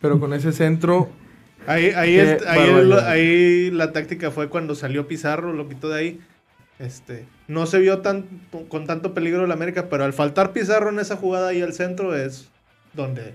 Pero 0.00 0.18
con 0.20 0.32
ese 0.32 0.52
centro, 0.52 1.08
Ahí, 1.66 1.90
ahí, 1.94 2.16
es- 2.16 2.46
ahí, 2.46 2.92
ahí 3.04 3.70
la 3.70 3.92
táctica 3.92 4.30
fue 4.30 4.48
cuando 4.48 4.74
salió 4.74 5.06
Pizarro, 5.06 5.52
lo 5.52 5.68
quitó 5.68 5.88
de 5.90 5.98
ahí. 5.98 6.20
Este, 6.78 7.26
no 7.46 7.66
se 7.66 7.78
vio 7.78 7.98
tan, 7.98 8.24
con 8.68 8.86
tanto 8.86 9.12
peligro 9.12 9.44
el 9.44 9.52
América, 9.52 9.88
pero 9.90 10.04
al 10.04 10.12
faltar 10.12 10.52
Pizarro 10.52 10.90
en 10.90 10.98
esa 10.98 11.16
jugada 11.16 11.48
ahí 11.48 11.60
al 11.60 11.72
centro 11.74 12.16
es 12.16 12.48
donde, 12.94 13.34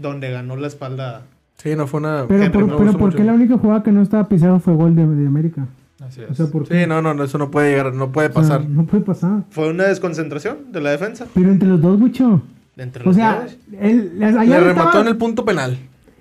donde 0.00 0.30
ganó 0.30 0.56
la 0.56 0.66
espalda. 0.68 1.22
sí, 1.56 1.74
no 1.76 1.86
fue 1.86 2.00
una. 2.00 2.24
Pero, 2.28 2.44
Henry, 2.44 2.58
por, 2.66 2.76
pero 2.76 2.92
¿por 2.98 3.14
qué 3.14 3.24
la 3.24 3.32
única 3.32 3.56
jugada 3.58 3.82
que 3.82 3.92
no 3.92 4.02
estaba 4.02 4.28
Pizarro 4.28 4.58
fue 4.60 4.74
gol 4.74 4.94
de, 4.96 5.06
de 5.06 5.26
América? 5.26 5.66
Así 6.04 6.20
O 6.20 6.28
es. 6.30 6.36
sea, 6.36 6.46
¿por 6.46 6.66
qué? 6.66 6.80
Sí, 6.82 6.88
no, 6.88 7.00
no, 7.00 7.14
no, 7.14 7.22
eso 7.24 7.38
no 7.38 7.50
puede 7.50 7.70
llegar, 7.70 7.94
no 7.94 8.10
puede 8.10 8.28
O 8.28 8.32
sea, 8.32 8.42
pasar. 8.42 8.68
no 8.68 8.84
puede 8.86 9.04
pasar. 9.04 9.44
Fue 9.50 9.70
una 9.70 9.84
desconcentración 9.84 10.72
de 10.72 10.80
la 10.80 10.90
defensa. 10.90 11.26
Pero 11.34 11.50
entre 11.50 11.68
los 11.68 11.80
dos, 11.80 11.98
mucho. 11.98 12.42
Entre 12.76 13.02
O 13.02 13.06
los 13.06 13.16
sea, 13.16 13.42
dos. 13.42 13.56
Le 13.70 14.24
allá, 14.26 14.42
le 14.44 14.60
remató 14.60 14.88
estaba, 14.88 15.00
en 15.02 15.08
el 15.08 15.16
punto 15.16 15.44
penal. 15.44 15.78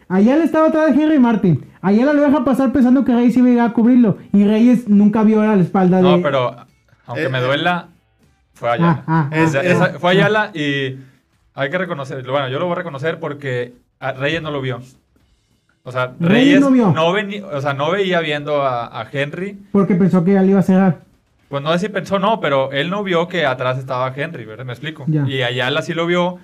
allá 0.09 0.35
le 0.37 0.43
estaba 0.43 0.67
atrás 0.67 0.95
de 0.95 1.01
Henry 1.01 1.17
Martin. 1.19 1.65
Allá 1.81 2.05
lo 2.13 2.21
deja 2.21 2.43
pasar 2.45 2.71
pensando 2.71 3.03
que 3.05 3.13
Reyes 3.15 3.35
iba 3.37 3.47
a 3.47 3.49
llegar 3.49 3.69
a 3.69 3.73
cubrirlo. 3.73 4.17
Y 4.33 4.43
Reyes 4.43 4.87
nunca 4.87 5.23
vio 5.23 5.41
a 5.41 5.55
la 5.55 5.61
espalda 5.63 5.97
de... 5.97 6.03
No, 6.03 6.21
pero 6.21 6.55
aunque 7.07 7.23
Eh, 7.25 7.29
me 7.29 7.39
eh. 7.39 7.41
duela, 7.41 7.87
fue 8.53 8.69
Ayala. 8.69 9.03
Ah, 9.07 9.29
ah, 9.31 9.35
Es- 9.35 9.55
ah. 9.55 9.93
Fue 9.99 10.11
Ayala 10.11 10.51
y 10.53 10.97
hay 11.53 11.69
que 11.69 11.77
reconocer, 11.77 12.23
bueno, 12.29 12.47
yo 12.49 12.59
lo 12.59 12.65
voy 12.65 12.73
a 12.73 12.77
reconocer 12.77 13.19
porque 13.19 13.73
a 13.99 14.11
Reyes 14.13 14.41
no 14.41 14.51
lo 14.51 14.61
vio. 14.61 14.81
O 15.83 15.91
sea, 15.91 16.13
Reyes 16.19 16.29
Reyes 16.45 16.61
no 16.61 16.71
vio. 16.71 16.91
no, 16.91 17.11
veni- 17.11 17.41
o 17.41 17.59
sea, 17.61 17.73
no 17.73 17.89
veía 17.91 18.19
viendo 18.19 18.61
a, 18.61 18.85
a 19.01 19.07
Henry. 19.11 19.57
Porque 19.71 19.95
pensó 19.95 20.23
que 20.23 20.33
ya 20.33 20.41
le 20.41 20.51
iba 20.51 20.59
a 20.59 20.63
cerrar. 20.63 20.99
Pues 21.49 21.63
no 21.63 21.73
sé 21.73 21.79
si 21.79 21.89
pensó 21.89 22.19
no, 22.19 22.39
pero 22.39 22.71
él 22.71 22.89
no 22.89 23.03
vio 23.03 23.27
que 23.27 23.45
atrás 23.45 23.77
estaba 23.77 24.13
Henry, 24.15 24.45
¿verdad? 24.45 24.63
Me 24.63 24.73
explico. 24.73 25.03
Ya. 25.07 25.27
Y 25.27 25.41
Ayala 25.41 25.81
sí 25.81 25.93
lo 25.93 26.05
vio. 26.05 26.39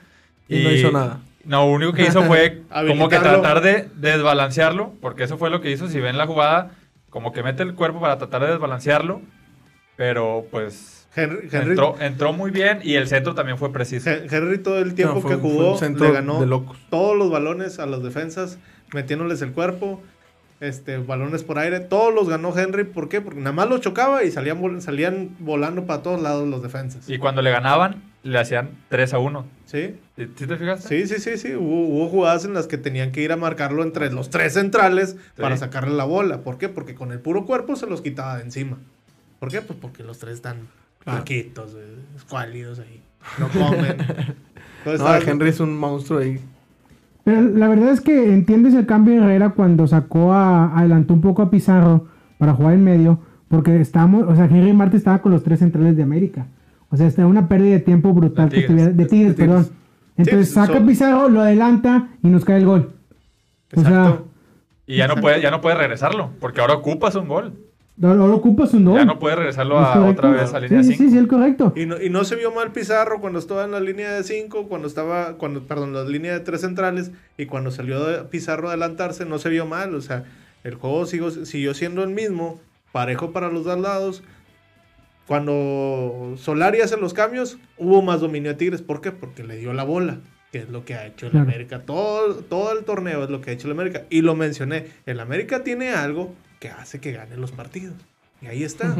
Y 0.49 0.63
no 0.63 0.71
hizo 0.71 0.91
nada. 0.91 1.19
No, 1.45 1.65
lo 1.67 1.71
único 1.71 1.93
que 1.93 2.03
hizo 2.03 2.23
fue 2.23 2.63
como 2.87 3.07
que 3.09 3.19
tratar 3.19 3.61
de 3.61 3.87
desbalancearlo, 3.95 4.93
porque 5.01 5.23
eso 5.23 5.37
fue 5.37 5.49
lo 5.49 5.61
que 5.61 5.71
hizo. 5.71 5.87
Si 5.87 5.99
ven 6.01 6.17
la 6.17 6.25
jugada, 6.27 6.71
como 7.09 7.31
que 7.31 7.43
mete 7.43 7.63
el 7.63 7.73
cuerpo 7.75 8.01
para 8.01 8.17
tratar 8.17 8.41
de 8.41 8.49
desbalancearlo, 8.51 9.21
pero 9.95 10.45
pues 10.51 10.96
Henry, 11.17 11.49
Henry, 11.51 11.69
entró, 11.71 11.95
entró 11.99 12.31
muy 12.33 12.51
bien 12.51 12.79
y 12.83 12.93
el 12.95 13.07
centro 13.07 13.33
también 13.35 13.57
fue 13.57 13.73
preciso. 13.73 14.09
Hen- 14.09 14.27
Henry 14.31 14.59
todo 14.59 14.79
el 14.79 14.93
tiempo 14.93 15.15
No, 15.15 15.21
fue 15.21 15.31
que 15.31 15.37
jugó 15.41 15.79
le 15.81 16.11
ganó 16.11 16.39
de 16.39 16.45
locos. 16.47 16.77
todos 16.89 17.17
los 17.17 17.29
balones 17.31 17.79
a 17.79 17.85
las 17.87 18.03
defensas, 18.03 18.59
metiéndoles 18.93 19.41
el 19.41 19.51
cuerpo, 19.51 20.01
este, 20.59 20.97
balones 20.97 21.43
por 21.43 21.59
aire, 21.59 21.79
todos 21.79 22.13
los 22.13 22.29
ganó 22.29 22.57
Henry. 22.57 22.83
¿Por 22.83 23.09
qué? 23.09 23.21
Porque 23.21 23.39
nada 23.39 23.51
más 23.51 23.69
los 23.69 23.81
chocaba 23.81 24.23
y 24.23 24.31
salían, 24.31 24.61
vol- 24.61 24.79
salían 24.79 25.35
volando 25.39 25.85
para 25.85 26.01
todos 26.01 26.21
lados 26.21 26.47
los 26.47 26.61
defensas. 26.63 27.09
Y 27.09 27.17
cuando 27.19 27.41
le 27.41 27.51
ganaban, 27.51 28.03
le 28.23 28.39
hacían 28.39 28.69
3 28.89 29.13
a 29.13 29.19
1. 29.19 29.45
¿Sí? 29.65 29.95
¿Sí, 30.17 30.27
sí 30.35 30.47
te 30.47 30.55
fijaste? 30.57 30.87
Sí, 30.87 31.07
sí, 31.13 31.19
sí, 31.21 31.37
sí. 31.37 31.55
Hubo, 31.55 31.87
hubo 31.87 32.09
jugadas 32.09 32.45
en 32.45 32.53
las 32.53 32.65
que 32.67 32.77
tenían 32.77 33.11
que 33.11 33.21
ir 33.21 33.31
a 33.31 33.37
marcarlo 33.37 33.83
entre 33.83 34.11
los 34.11 34.29
tres 34.29 34.53
centrales 34.53 35.15
para 35.35 35.57
sacarle 35.57 35.95
la 35.95 36.05
bola. 36.05 36.39
¿Por 36.41 36.57
qué? 36.57 36.69
Porque 36.69 36.95
con 36.95 37.11
el 37.11 37.19
puro 37.19 37.45
cuerpo 37.45 37.75
se 37.75 37.85
los 37.87 38.01
quitaba 38.01 38.37
de 38.37 38.43
encima. 38.43 38.77
¿Por 39.39 39.49
qué? 39.51 39.61
Pues 39.61 39.77
porque 39.79 40.01
los 40.03 40.17
tres 40.17 40.33
están 40.35 40.67
Claro. 41.11 41.23
eh, 41.27 41.95
escuálidos 42.15 42.79
ahí. 42.79 43.01
No 43.39 43.47
comen. 43.49 43.97
No, 44.85 45.15
Henry 45.15 45.49
es 45.49 45.59
un 45.59 45.77
monstruo 45.77 46.19
ahí. 46.19 46.39
Pero 47.25 47.41
la 47.41 47.67
verdad 47.67 47.89
es 47.91 47.99
que 47.99 48.31
entiendes 48.33 48.73
el 48.73 48.85
cambio 48.85 49.15
de 49.15 49.19
Herrera 49.19 49.49
cuando 49.49 49.85
sacó 49.85 50.31
a, 50.31 50.77
adelantó 50.79 51.13
un 51.13 51.19
poco 51.19 51.41
a 51.41 51.49
Pizarro 51.49 52.07
para 52.37 52.53
jugar 52.53 52.75
en 52.75 52.85
medio, 52.85 53.19
porque 53.49 53.81
estábamos, 53.81 54.23
o 54.29 54.33
sea, 54.33 54.45
Henry 54.45 54.71
Martin 54.71 54.97
estaba 54.97 55.21
con 55.21 55.33
los 55.33 55.43
tres 55.43 55.59
centrales 55.59 55.97
de 55.97 56.03
América. 56.03 56.45
O 56.89 56.95
sea, 56.95 57.05
está 57.07 57.27
una 57.27 57.49
pérdida 57.49 57.73
de 57.73 57.79
tiempo 57.81 58.13
brutal 58.13 58.47
De 58.47 58.55
que 58.55 58.61
Tigres. 58.67 58.87
estuviera- 58.87 58.97
de 58.97 59.05
Tigres, 59.09 59.33
perdón. 59.35 59.67
Entonces 60.15 60.47
Sí, 60.47 60.53
saca 60.53 60.73
son- 60.73 60.87
Pizarro, 60.87 61.27
lo 61.27 61.41
adelanta 61.41 62.07
y 62.23 62.27
nos 62.29 62.45
cae 62.45 62.57
el 62.59 62.65
gol. 62.65 62.93
O 63.75 63.81
sea, 63.81 63.89
Exacto. 63.89 64.27
Y 64.85 64.95
ya 64.95 65.09
no, 65.09 65.17
puede, 65.17 65.41
ya 65.41 65.51
no 65.51 65.59
puede 65.59 65.75
regresarlo, 65.75 66.29
porque 66.39 66.61
ahora 66.61 66.75
ocupas 66.75 67.13
un 67.15 67.27
gol. 67.27 67.53
No, 67.97 68.13
no 68.13 68.27
lo 68.27 68.35
ocupas 68.35 68.73
un. 68.73 68.93
Ya 68.95 69.05
no 69.05 69.19
puede 69.19 69.35
regresarlo 69.35 69.79
¿Es 69.81 69.87
a 69.87 70.05
otra 70.05 70.29
vez 70.31 70.53
a 70.53 70.59
línea 70.59 70.83
sí, 70.83 70.91
5. 70.93 71.03
sí, 71.03 71.09
sí, 71.11 71.17
es 71.17 71.27
correcto. 71.27 71.73
Y 71.75 71.85
no, 71.85 72.01
y 72.01 72.09
no 72.09 72.23
se 72.23 72.35
vio 72.35 72.51
mal 72.51 72.71
Pizarro 72.71 73.19
cuando 73.19 73.39
estaba 73.39 73.63
en 73.65 73.71
la 73.71 73.79
línea 73.79 74.11
de 74.13 74.23
5, 74.23 74.67
cuando 74.67 74.87
estaba, 74.87 75.33
cuando, 75.37 75.63
perdón, 75.67 75.93
la 75.93 76.03
línea 76.03 76.33
de 76.33 76.39
tres 76.41 76.61
centrales, 76.61 77.11
y 77.37 77.47
cuando 77.47 77.71
salió 77.71 78.03
de 78.05 78.23
Pizarro 78.25 78.67
a 78.67 78.71
adelantarse, 78.73 79.25
no 79.25 79.39
se 79.39 79.49
vio 79.49 79.65
mal. 79.65 79.95
O 79.95 80.01
sea, 80.01 80.25
el 80.63 80.75
juego 80.75 81.05
siguió, 81.05 81.31
siguió 81.31 81.73
siendo 81.73 82.03
el 82.03 82.09
mismo, 82.11 82.59
parejo 82.91 83.31
para 83.31 83.49
los 83.49 83.65
dos 83.65 83.79
lados. 83.79 84.23
Cuando 85.25 86.35
Solari 86.37 86.79
hace 86.81 86.97
los 86.97 87.13
cambios, 87.13 87.57
hubo 87.77 88.01
más 88.01 88.21
dominio 88.21 88.51
de 88.51 88.57
Tigres. 88.57 88.81
¿Por 88.81 89.01
qué? 89.01 89.11
Porque 89.11 89.43
le 89.43 89.57
dio 89.57 89.73
la 89.73 89.83
bola, 89.83 90.19
que 90.53 90.59
es 90.59 90.69
lo 90.69 90.85
que 90.85 90.95
ha 90.95 91.05
hecho 91.05 91.25
el 91.25 91.33
Claro. 91.33 91.47
América. 91.49 91.81
Todo, 91.81 92.35
todo 92.35 92.71
el 92.77 92.85
torneo 92.85 93.23
es 93.25 93.29
lo 93.29 93.41
que 93.41 93.49
ha 93.49 93.53
hecho 93.53 93.67
el 93.67 93.73
América. 93.73 94.03
Y 94.09 94.21
lo 94.21 94.35
mencioné, 94.35 94.85
el 95.05 95.19
América 95.19 95.63
tiene 95.63 95.89
algo 95.89 96.33
que 96.59 96.69
hace 96.69 96.99
que 96.99 97.11
gane 97.11 97.37
los 97.37 97.51
partidos. 97.51 97.95
Y 98.41 98.47
ahí 98.47 98.63
está. 98.63 98.95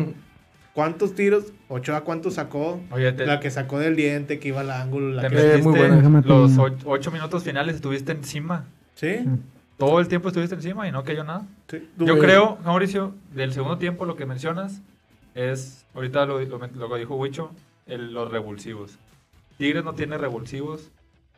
¿Cuántos 0.73 1.15
tiros? 1.15 1.45
Ochoa, 1.69 2.01
¿cuántos 2.01 2.35
sacó? 2.35 2.79
Oye, 2.91 3.11
te, 3.11 3.25
La 3.25 3.39
que 3.39 3.49
sacó 3.49 3.79
del 3.79 3.95
diente, 3.95 4.39
que 4.39 4.49
iba 4.49 4.61
al 4.61 4.69
ángulo. 4.69 5.09
La 5.15 5.23
te 5.23 5.29
que... 5.29 5.55
Eh, 5.55 5.57
muy 5.63 5.77
buena. 5.77 6.21
Los. 6.23 6.51
8 6.85 7.11
minutos 7.11 7.43
finales, 7.43 7.75
estuviste 7.75 8.11
encima. 8.11 8.65
¿Sí? 8.93 9.25
Todo 9.77 9.99
el 9.99 10.07
tiempo 10.07 10.27
estuviste 10.29 10.55
encima 10.55 10.87
y 10.87 10.91
no 10.91 11.03
cayó 11.03 11.23
nada. 11.23 11.45
sí. 11.69 11.87
Yo 11.97 12.17
creo, 12.19 12.57
Mauricio, 12.63 13.13
del 13.33 13.53
segundo 13.53 13.77
tiempo 13.77 14.05
lo 14.05 14.15
que 14.15 14.25
mencionas 14.25 14.81
es, 15.35 15.85
ahorita 15.93 16.25
lo, 16.25 16.39
lo, 16.41 16.57
lo 16.67 16.89
que 16.93 16.99
dijo 16.99 17.15
Huicho, 17.15 17.51
el- 17.85 18.11
los 18.13 18.31
revulsivos. 18.31 18.97
Tigres 19.57 19.83
no 19.83 19.93
tiene 19.93 20.17
revulsivos 20.17 20.89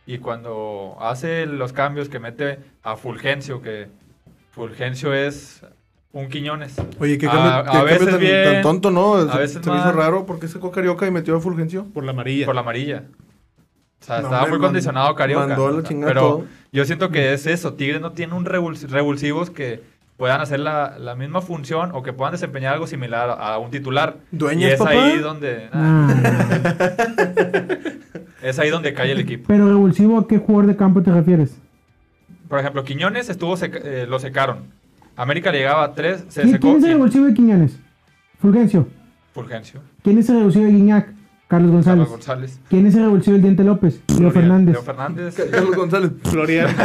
y 0.06 0.18
cuando 0.20 0.98
hace 1.02 1.46
los 1.46 1.72
cambios 1.74 2.08
que 2.10 2.20
mete 2.20 2.60
a 2.84 2.96
Fulgencio, 2.98 3.62
que 3.62 3.88
Fulgencio 4.52 5.14
es 5.14 5.62
un 6.12 6.28
Quiñones. 6.28 6.76
Oye, 7.00 7.18
qué 7.18 7.28
A- 7.28 7.32
cambio, 7.32 7.52
a 7.52 7.86
qué 7.86 7.94
veces 7.94 8.10
tan, 8.10 8.20
bien, 8.20 8.44
tan 8.54 8.62
tonto, 8.64 8.92
¿no? 8.92 9.16
a 9.16 9.32
Se- 9.32 9.38
veces 9.38 9.64
se 9.64 9.70
me 9.70 9.78
hizo 9.78 9.92
raro 9.92 10.26
porque 10.26 10.48
sacó 10.48 10.72
Carioca 10.72 11.06
y 11.08 11.12
metió 11.12 11.36
a 11.36 11.40
Fulgencio. 11.40 11.86
Por 11.94 12.04
la 12.04 12.12
amarilla. 12.12 12.46
Por 12.46 12.56
la 12.56 12.62
amarilla. 12.62 13.04
O 14.02 14.06
sea, 14.06 14.18
No, 14.18 14.24
estaba 14.24 14.38
hombre, 14.44 14.52
muy 14.52 14.60
man- 14.60 14.68
condicionado 14.70 15.16
Carioca. 15.16 15.48
mandó 15.48 15.68
a 15.68 15.72
la 15.72 15.84
chingada 15.84 16.14
Pero 16.14 16.22
todo. 16.22 16.46
yo 16.72 16.86
siento 16.86 17.10
que 17.12 17.34
es 17.34 17.46
eso. 17.48 17.74
Tigres 17.74 18.02
no 18.02 18.14
tiene 18.14 18.34
un 18.34 18.46
revuls- 18.46 18.88
revulsivos 18.90 19.50
que 19.50 19.82
puedan 20.18 20.42
hacer 20.42 20.62
la, 20.62 20.98
la 20.98 21.16
misma 21.16 21.42
función 21.42 21.92
o 21.94 22.02
que 22.02 22.12
puedan 22.14 22.32
desempeñar 22.32 22.74
algo 22.74 22.88
similar 22.88 23.38
a 23.40 23.58
un 23.58 23.72
titular. 23.72 24.18
¿Dueñas, 24.32 24.70
y 24.70 24.74
es 24.74 24.80
papá? 24.80 24.92
ahí 24.92 25.18
donde 25.20 25.70
Ah, 25.72 26.14
es 28.42 28.60
ahí 28.60 28.70
donde 28.70 28.94
cae 28.94 29.12
el 29.12 29.20
equipo. 29.20 29.46
pero 29.48 29.68
revulsivo, 29.68 30.20
¿a 30.20 30.28
qué 30.28 30.38
jugador 30.38 30.68
de 30.68 30.76
campo 30.78 31.02
te 31.02 31.12
refieres? 31.12 31.58
Por 32.48 32.60
ejemplo, 32.60 32.84
Quiñones 32.84 33.30
estuvo 33.30 33.56
seca- 33.58 33.80
eh, 33.84 34.06
lo 34.10 34.20
secaron. 34.20 34.79
América 35.22 35.52
le 35.52 35.60
llegaba 35.60 35.84
a 35.84 35.94
tres, 35.94 36.24
se 36.30 36.42
¿Quién, 36.42 36.54
secó 36.54 36.68
quién 36.68 36.78
es 36.78 36.84
el 36.86 36.90
revulsivo 36.92 37.26
de 37.26 37.34
Quiñones? 37.34 37.80
Fulgencio. 38.40 38.88
Fulgencio. 39.34 39.82
¿Quién 40.04 40.18
es 40.18 40.30
el 40.30 40.38
revulsivo 40.38 40.66
de 40.66 40.72
Guiñac? 40.72 41.14
Carlos 41.48 41.72
González. 41.72 42.04
Carlos 42.06 42.10
González. 42.12 42.60
¿Quién 42.70 42.86
es 42.86 42.96
el 42.96 43.02
revulsivo 43.04 43.34
del 43.34 43.42
Diente 43.42 43.64
López? 43.64 44.02
Leo 44.20 44.30
Fernández. 44.32 44.74
Leo 44.76 44.84
Fernández. 44.84 45.36
Carlos 45.52 45.76
González. 45.76 46.12
Florian. 46.24 46.68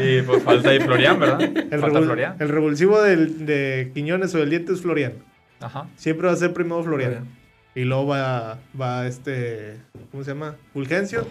Y 0.00 0.22
pues 0.22 0.42
falta 0.42 0.70
ahí 0.70 0.80
Florian, 0.80 1.20
¿verdad? 1.20 1.40
El, 1.42 1.80
falta 1.80 2.00
revol- 2.00 2.04
Florian. 2.04 2.34
el 2.40 2.48
revulsivo 2.48 3.00
del- 3.02 3.46
de 3.46 3.90
Quiñones 3.94 4.34
o 4.34 4.38
del 4.38 4.50
Diente 4.50 4.72
es 4.72 4.80
Florian. 4.82 5.12
Ajá. 5.60 5.86
Siempre 5.96 6.26
va 6.26 6.32
a 6.32 6.36
ser 6.36 6.52
primero 6.52 6.82
Florian. 6.82 7.10
Florian. 7.12 7.34
Y 7.76 7.84
luego 7.84 8.06
va, 8.08 8.58
va 8.80 9.06
este, 9.06 9.76
¿cómo 10.10 10.24
se 10.24 10.32
llama? 10.32 10.54
Fulgencio. 10.72 11.26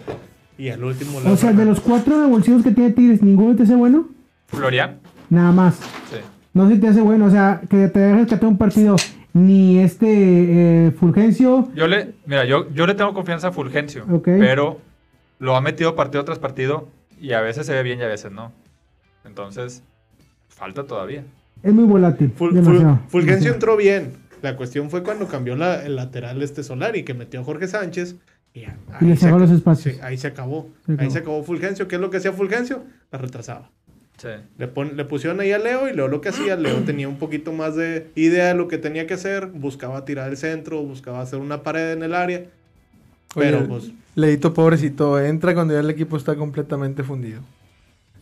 Y 0.56 0.68
al 0.68 0.82
último... 0.84 1.18
O 1.26 1.36
sea, 1.36 1.52
de 1.52 1.64
los 1.64 1.80
cuatro 1.80 2.20
revulsivos 2.20 2.62
que 2.62 2.70
tiene 2.70 2.90
Tigres, 2.92 3.22
¿ninguno 3.22 3.56
te 3.56 3.64
hace 3.64 3.74
bueno? 3.74 4.08
Florian, 4.48 4.98
Nada 5.30 5.52
más. 5.52 5.76
sí. 6.10 6.16
No 6.52 6.68
se 6.68 6.76
te 6.76 6.86
hace 6.88 7.00
bueno. 7.00 7.26
O 7.26 7.30
sea, 7.30 7.60
que 7.68 7.88
te 7.88 8.04
haya 8.04 8.14
rescatado 8.16 8.48
un 8.48 8.58
partido. 8.58 8.94
Ni 9.32 9.80
este 9.80 10.86
eh, 10.86 10.90
Fulgencio. 10.92 11.68
Yo 11.74 11.88
le, 11.88 12.12
mira, 12.26 12.44
yo, 12.44 12.70
yo 12.72 12.86
le 12.86 12.94
tengo 12.94 13.12
confianza 13.12 13.48
a 13.48 13.52
Fulgencio, 13.52 14.04
Ok. 14.08 14.22
pero 14.38 14.78
lo 15.40 15.56
ha 15.56 15.60
metido 15.60 15.96
partido 15.96 16.24
tras 16.24 16.38
partido 16.38 16.88
y 17.20 17.32
a 17.32 17.40
veces 17.40 17.66
se 17.66 17.72
ve 17.72 17.82
bien 17.82 17.98
y 17.98 18.02
a 18.02 18.06
veces 18.06 18.30
no. 18.30 18.52
Entonces, 19.24 19.82
falta 20.48 20.84
todavía. 20.84 21.24
Es 21.64 21.72
muy 21.72 21.84
volátil. 21.84 22.32
Ful- 22.38 22.52
Ful- 22.62 22.98
Fulgencio 23.08 23.52
entró 23.52 23.76
bien. 23.76 24.12
La 24.42 24.56
cuestión 24.56 24.90
fue 24.90 25.02
cuando 25.02 25.26
cambió 25.26 25.56
la- 25.56 25.84
el 25.84 25.96
lateral 25.96 26.40
este 26.42 26.62
Solari, 26.62 27.02
que 27.02 27.14
metió 27.14 27.40
a 27.40 27.44
Jorge 27.44 27.66
Sánchez. 27.66 28.14
Y, 28.52 28.60
ya, 28.60 28.76
Y 29.00 29.06
le 29.06 29.10
ahí 29.12 29.16
se 29.16 29.24
cerró 29.26 29.38
los 29.40 29.50
espacios. 29.50 29.96
sí, 29.96 30.00
ahí 30.04 30.16
se 30.16 30.28
acabó. 30.28 30.68
Se 30.86 30.94
Ahí 30.98 31.10
se 31.10 31.18
acabó 31.18 31.42
Fulgencio. 31.42 31.88
¿Qué 31.88 31.96
es 31.96 32.00
lo 32.00 32.10
que 32.10 32.18
hacía 32.18 32.32
Fulgencio? 32.32 32.84
La 33.10 33.18
retrasaba. 33.18 33.70
Sí. 34.16 34.28
Le, 34.58 34.68
pon- 34.68 34.96
le 34.96 35.04
pusieron 35.04 35.40
ahí 35.40 35.52
a 35.52 35.58
Leo 35.58 35.88
y 35.88 35.92
Leo 35.92 36.08
lo 36.08 36.20
que 36.20 36.28
hacía, 36.30 36.56
Leo 36.56 36.76
tenía 36.86 37.08
un 37.08 37.18
poquito 37.18 37.52
más 37.52 37.74
de 37.76 38.06
idea 38.14 38.46
de 38.48 38.54
lo 38.54 38.68
que 38.68 38.78
tenía 38.78 39.06
que 39.06 39.14
hacer, 39.14 39.46
buscaba 39.48 40.04
tirar 40.04 40.30
el 40.30 40.36
centro, 40.36 40.82
buscaba 40.82 41.20
hacer 41.20 41.40
una 41.40 41.62
pared 41.62 41.92
en 41.92 42.02
el 42.02 42.14
área, 42.14 42.44
pero 43.34 43.58
Oye, 43.58 43.66
pues 43.68 43.90
Leito, 44.14 44.54
pobrecito, 44.54 45.20
entra 45.20 45.54
cuando 45.54 45.74
ya 45.74 45.80
el 45.80 45.90
equipo 45.90 46.16
está 46.16 46.36
completamente 46.36 47.02
fundido. 47.02 47.40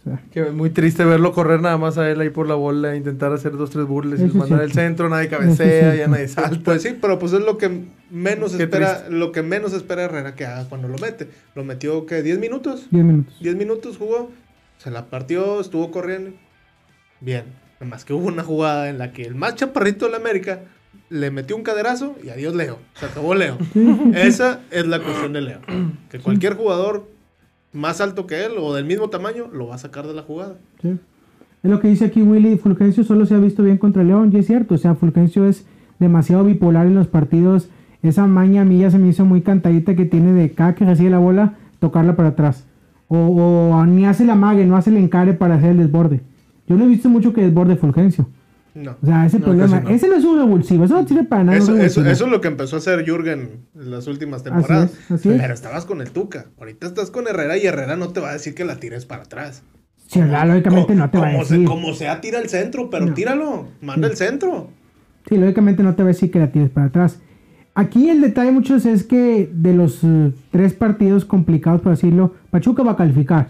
Sea, 0.02 0.20
Que 0.32 0.40
es 0.40 0.52
muy 0.52 0.70
triste 0.70 1.04
verlo 1.04 1.32
correr 1.32 1.61
nada 1.61 1.76
más 1.76 1.99
a 1.99 2.11
él 2.11 2.20
ahí 2.22 2.30
por 2.30 2.49
la 2.49 2.54
bola, 2.54 2.96
intentar 2.96 3.30
hacer 3.32 3.52
dos, 3.52 3.68
tres 3.70 3.84
burles 3.87 4.18
y 4.20 4.25
mandar 4.37 4.62
el 4.62 4.72
centro, 4.72 5.08
nadie 5.11 5.28
cabecea, 5.28 5.94
ya 5.94 6.08
nadie 6.08 6.26
salta. 6.28 6.58
pues 6.64 6.82
sí, 6.82 6.96
pero 7.00 7.18
pues 7.18 7.34
es 7.34 7.40
lo 7.42 7.58
que 7.58 7.70
menos 8.11 8.56
Qué 8.56 8.62
espera, 8.64 8.94
triste. 8.96 9.12
lo 9.14 9.30
que 9.30 9.42
menos 9.42 9.75
espera 9.75 10.04
Herrera 10.04 10.34
que 10.34 10.46
haga 10.46 10.66
cuando 10.68 10.88
lo 10.88 10.96
mete. 10.99 11.28
Lo 11.54 11.62
metió 11.62 12.06
que 12.06 12.22
10 12.22 12.38
minutos, 12.40 12.87
10 12.90 13.04
minutos. 13.04 13.37
10 13.40 13.54
minutos 13.56 13.96
jugó, 13.99 14.30
se 14.82 14.90
la 14.90 15.06
partió, 15.06 15.60
estuvo 15.60 15.92
corriendo. 15.92 16.32
Bien, 17.20 17.44
más 17.80 18.04
que 18.04 18.12
hubo 18.12 18.26
una 18.26 18.42
jugada 18.42 18.88
en 18.88 18.98
la 18.98 19.12
que 19.12 19.22
el 19.22 19.36
más 19.36 19.54
chaparrito 19.54 20.06
de 20.06 20.10
la 20.10 20.16
América 20.16 20.62
le 21.08 21.30
metió 21.30 21.54
un 21.56 21.62
caderazo 21.62 22.16
y 22.24 22.30
adiós 22.30 22.54
Leo, 22.56 22.78
se 22.94 23.06
acabó 23.06 23.36
Leo. 23.36 23.58
Esa 24.14 24.60
es 24.72 24.86
la 24.88 24.98
cuestión 24.98 25.32
de 25.34 25.40
Leo. 25.40 25.60
Que 26.10 26.18
cualquier 26.18 26.56
jugador 26.56 27.08
más 27.72 28.00
alto 28.00 28.26
que 28.26 28.44
él 28.44 28.52
o 28.58 28.74
del 28.74 28.84
mismo 28.84 29.08
tamaño 29.08 29.48
lo 29.52 29.68
va 29.68 29.76
a 29.76 29.78
sacar 29.78 30.08
de 30.08 30.14
la 30.14 30.22
jugada. 30.22 30.56
Sí. 30.80 30.98
Es 31.62 31.70
lo 31.70 31.78
que 31.78 31.86
dice 31.86 32.06
aquí 32.06 32.22
Willy, 32.22 32.58
Fulgencio 32.58 33.04
solo 33.04 33.24
se 33.24 33.34
ha 33.36 33.38
visto 33.38 33.62
bien 33.62 33.78
contra 33.78 34.02
León, 34.02 34.30
y 34.34 34.38
es 34.38 34.48
cierto, 34.48 34.74
o 34.74 34.78
sea, 34.78 34.96
Fulgencio 34.96 35.46
es 35.46 35.64
demasiado 36.00 36.42
bipolar 36.42 36.86
en 36.86 36.96
los 36.96 37.06
partidos, 37.06 37.68
esa 38.02 38.26
maña 38.26 38.62
a 38.62 38.64
mí 38.64 38.80
ya 38.80 38.90
se 38.90 38.98
me 38.98 39.06
hizo 39.06 39.24
muy 39.24 39.42
cantadita 39.42 39.94
que 39.94 40.06
tiene 40.06 40.32
de 40.32 40.50
cada 40.50 40.74
que 40.74 40.84
recibe 40.84 41.10
la 41.10 41.18
bola, 41.18 41.54
tocarla 41.78 42.16
para 42.16 42.30
atrás, 42.30 42.66
o, 43.16 43.71
o 43.76 43.87
ni 43.87 44.07
hace 44.07 44.25
la 44.25 44.35
mague, 44.35 44.64
no 44.66 44.76
hace 44.76 44.90
el 44.90 44.97
encare 44.97 45.35
para 45.35 45.57
hacer 45.57 45.71
el 45.71 45.78
desborde. 45.78 46.21
Yo 46.66 46.76
no 46.76 46.85
he 46.85 46.88
visto 46.88 47.09
mucho 47.09 47.33
que 47.33 47.42
desborde 47.42 47.76
Fulgencio, 47.76 48.28
No. 48.75 48.97
o 49.02 49.06
sea, 49.06 49.26
ese 49.26 49.39
No, 49.39 49.45
problema, 49.47 49.80
no. 49.80 49.91
ese 49.91 50.08
no 50.08 50.15
es 50.17 50.25
un 50.25 50.39
revulsivo, 50.39 50.84
eso 50.84 51.00
no 51.00 51.06
sirve 51.06 51.25
para 51.25 51.45
nada. 51.45 51.58
Eso, 51.58 51.76
es 51.76 52.21
lo 52.21 52.41
que 52.41 52.49
empezó 52.49 52.76
a 52.76 52.78
hacer 52.78 53.04
Jürgen 53.04 53.50
en 53.75 53.91
las 53.91 54.06
últimas 54.06 54.43
temporadas. 54.43 54.93
es, 54.93 55.10
así 55.10 55.28
es. 55.30 55.41
Pero 55.41 55.52
estabas 55.54 55.84
con 55.84 56.00
el 56.00 56.10
Tuca. 56.10 56.47
Ahorita 56.58 56.86
estás 56.86 57.10
con 57.10 57.26
Herrera 57.28 57.56
y 57.58 57.67
Herrera 57.67 57.97
no 57.97 58.08
te 58.08 58.21
va 58.21 58.30
a 58.30 58.32
decir 58.34 58.54
que 58.54 58.65
la 58.65 58.76
tires 58.76 59.04
para 59.04 59.25
atrás. 59.25 59.63
Sí, 60.06 60.21
la- 60.21 60.45
lógicamente 60.45 60.95
no 60.95 61.10
te 61.10 61.19
va 61.19 61.28
a 61.28 61.45
se- 61.45 61.54
decir. 61.54 61.67
como 61.67 61.93
sea, 61.95 62.21
tira 62.21 62.39
el 62.39 62.49
centro, 62.49 62.89
pero 62.91 63.06
No. 63.06 63.15
tíralo. 63.15 63.67
Manda 63.80 64.08
el 64.08 64.17
centro. 64.17 64.69
Sí, 65.28 65.36
lógicamente 65.36 65.82
no 65.82 65.95
te 65.95 66.02
va 66.02 66.08
a 66.08 66.13
decir 66.13 66.30
que 66.30 66.39
la 66.39 66.50
tires 66.52 66.71
para 66.71 66.86
atrás. 66.86 67.21
Aquí 67.75 68.11
el 68.11 68.21
detalle 68.21 68.52
muchos 68.52 68.85
es 68.85 69.02
que 69.02 69.50
de 69.52 69.75
los 69.75 70.00
eh, 70.04 70.32
tres 70.50 70.75
partidos 70.75 71.25
complicados, 71.25 71.80
por 71.80 71.93
decirlo, 71.93 72.35
Pachuca 72.50 72.82
va 72.82 72.93
a 72.93 72.97
calificar. 72.97 73.49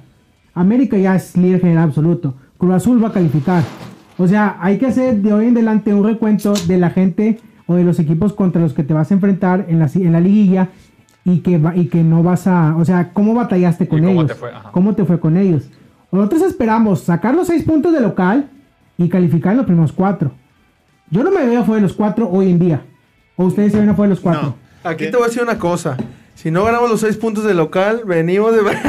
América 0.55 0.97
ya 0.97 1.17
es 1.17 1.37
líder 1.37 1.61
general 1.61 1.85
absoluto. 1.89 2.35
Cruz 2.59 2.75
Azul 2.75 3.03
va 3.03 3.09
a 3.09 3.13
calificar. 3.13 3.65
O 4.19 4.29
sea, 4.29 4.57
hay 4.61 4.79
que 4.79 4.87
hacer 4.87 5.23
de 5.23 5.33
hoy 5.33 5.47
en 5.47 5.57
adelante 5.57 5.93
un 5.93 6.05
recuento 6.05 6.53
de 6.69 6.79
la 6.79 6.91
gente 6.91 7.41
o 7.67 7.75
de 7.75 7.83
los 7.85 7.99
equipos 7.99 8.33
contra 8.33 8.61
los 8.63 8.75
que 8.75 8.85
te 8.85 8.95
vas 8.95 9.11
a 9.11 9.15
enfrentar 9.15 9.67
en 9.69 9.79
la, 9.81 9.91
en 9.95 10.13
la 10.13 10.21
liguilla 10.21 10.69
y 11.25 11.39
que, 11.39 11.59
va- 11.59 11.75
y 11.75 11.87
que 11.89 12.05
no 12.05 12.23
vas 12.23 12.47
a... 12.47 12.77
O 12.77 12.85
sea, 12.85 13.13
¿cómo 13.13 13.35
batallaste 13.35 13.89
con 13.89 14.01
cómo 14.01 14.11
ellos? 14.13 14.27
te 14.29 14.35
fue. 14.35 14.51
¿Cómo 14.71 14.95
te 14.95 15.05
fue 15.05 15.19
con 15.19 15.37
ellos? 15.37 15.69
Nosotros 16.13 16.43
esperamos 16.43 17.01
sacar 17.01 17.35
los 17.35 17.49
seis 17.49 17.65
puntos 17.65 17.93
de 17.93 18.01
local 18.01 18.51
y 18.99 19.09
calificar 19.09 19.53
en 19.53 19.57
los 19.59 19.67
primeros 19.67 19.93
cuatro. 19.93 20.31
Yo 21.11 21.25
no 21.25 21.31
me 21.33 21.45
veo 21.47 21.65
fuera 21.65 21.77
de 21.81 21.89
los 21.89 21.95
cuatro 21.97 22.29
hoy 22.31 22.51
en 22.51 22.59
día. 22.59 22.83
¿O 23.43 23.47
ustedes 23.47 23.73
se 23.73 23.81
ven 23.81 23.89
afuera 23.89 24.11
de 24.11 24.15
los 24.15 24.21
cuatro? 24.23 24.43
No. 24.43 24.55
Aquí 24.89 25.07
¿Qué? 25.07 25.11
te 25.11 25.17
voy 25.17 25.25
a 25.25 25.29
decir 25.29 25.43
una 25.43 25.59
cosa. 25.59 25.97
Si 26.35 26.51
no 26.51 26.65
ganamos 26.65 26.91
los 26.91 27.01
seis 27.01 27.17
puntos 27.17 27.45
de 27.45 27.55
local, 27.55 28.03
venimos 28.05 28.53
de... 28.53 28.63
venimos 28.63 28.85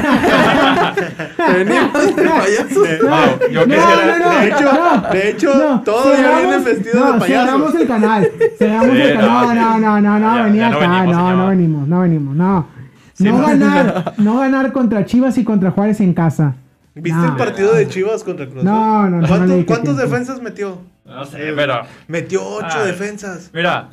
de 2.16 2.24
payasos. 2.24 2.88
Wow, 3.02 3.50
yo 3.52 3.66
No, 3.68 3.76
quisiera- 3.76 4.18
no, 4.20 4.34
no, 4.34 4.40
de 4.40 4.48
hecho, 4.48 4.74
no. 4.74 5.02
de 5.12 5.30
hecho, 5.30 5.54
cerramos- 5.54 6.38
vienen 6.42 6.64
vestidos 6.64 6.96
no, 6.96 7.14
de 7.14 7.20
payasos. 7.20 7.46
Cerramos 7.46 7.76
el 7.76 7.88
canal. 7.88 8.32
Cerramos 8.58 8.92
Sí, 8.96 9.02
el 9.02 9.14
canal. 9.18 9.30
no, 9.30 9.54
No, 9.54 9.80
no, 9.80 10.02
no, 10.02 10.20
no, 10.20 10.36
ya- 10.38 10.44
venía 10.44 10.62
ya 10.62 10.70
no 10.70 10.78
acá. 10.78 10.88
venimos, 11.02 11.16
no, 11.16 11.36
no 11.38 11.48
venimos, 11.48 11.88
no 11.88 12.00
venimos, 12.02 12.36
no. 12.36 12.68
Sí, 13.14 13.24
no 13.26 13.38
no. 13.40 13.48
ganar, 13.48 14.14
no 14.18 14.40
ganar 14.40 14.72
contra 14.74 15.06
Chivas 15.06 15.38
y 15.38 15.44
contra 15.44 15.72
Juárez 15.72 16.00
en 16.00 16.14
casa. 16.14 16.56
¿Viste 16.96 17.20
No. 17.20 17.26
el 17.26 17.36
partido 17.36 17.74
de 17.76 17.88
Chivas 17.88 18.24
contra 18.24 18.48
Cruz? 18.48 18.64
No, 18.64 19.08
no, 19.10 19.22
no, 19.22 19.28
¿Cuánto- 19.28 19.38
no 19.40 19.46
le 19.46 19.54
dediqué 19.54 19.68
¿Cuántos 19.68 19.98
defensas 19.98 20.42
metió? 20.42 20.80
No 21.06 21.26
sé, 21.26 21.52
pero... 21.56 21.82
Metió 22.08 22.46
ocho 22.46 22.68
Ay. 22.80 22.88
defensas. 22.88 23.50
Mira, 23.54 23.90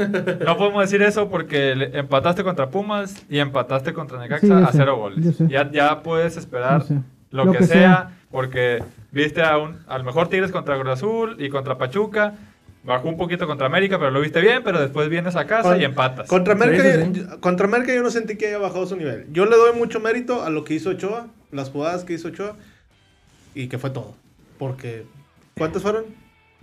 no 0.47 0.57
podemos 0.57 0.83
decir 0.83 1.03
eso 1.03 1.29
porque 1.29 1.73
empataste 1.95 2.45
contra 2.45 2.71
Pumas 2.71 3.25
y 3.29 3.39
empataste 3.39 3.93
contra 3.93 4.19
Necaxa 4.21 4.47
Sí, 4.47 4.53
a 4.53 4.69
cero 4.73 4.97
goles. 4.97 5.39
Ya, 5.49 5.71
ya 5.71 6.03
puedes 6.03 6.37
esperar 6.37 6.85
lo, 7.31 7.45
Lo 7.47 7.53
que, 7.53 7.59
que 7.59 7.65
sea, 7.65 7.77
sea. 7.79 8.11
porque 8.31 8.83
viste 9.11 9.43
a 9.43 9.59
un 9.59 9.79
a 9.89 9.99
lo 9.99 10.05
mejor 10.05 10.29
Tigres 10.29 10.53
contra 10.53 10.79
Cruz 10.79 10.93
Azul 10.93 11.37
y 11.39 11.49
contra 11.49 11.77
Pachuca. 11.79 12.35
Bajó 12.83 13.09
un 13.09 13.17
poquito 13.19 13.47
contra 13.47 13.67
América, 13.67 13.99
pero 13.99 14.11
lo 14.11 14.21
viste 14.21 14.41
bien, 14.41 14.63
pero 14.65 14.81
después 14.81 15.09
vienes 15.11 15.37
a 15.37 15.47
casa 15.47 15.71
Con- 15.71 15.81
y 15.81 15.85
empatas. 15.85 16.29
Contra 16.29 16.55
América, 16.55 16.83
Sí, 16.83 17.03
sí, 17.13 17.21
yo- 17.29 17.41
contra 17.41 17.67
América 17.67 17.93
yo 17.93 18.03
no 18.03 18.11
sentí 18.11 18.37
que 18.37 18.47
haya 18.47 18.59
bajado 18.59 18.87
su 18.87 18.97
nivel. 18.97 19.27
Yo 19.33 19.45
le 19.47 19.57
doy 19.57 19.77
mucho 19.77 20.01
mérito 20.01 20.43
a 20.45 20.49
lo 20.51 20.65
que 20.65 20.75
hizo 20.75 20.91
Ochoa, 20.91 21.27
las 21.53 21.69
jugadas 21.71 22.05
que 22.05 22.15
hizo 22.15 22.29
Ochoa, 22.29 22.57
y 23.55 23.67
que 23.67 23.79
fue 23.79 23.91
todo. 23.91 24.15
Porque, 24.59 25.05
¿cuántos 25.59 25.83
fueron? 25.83 26.05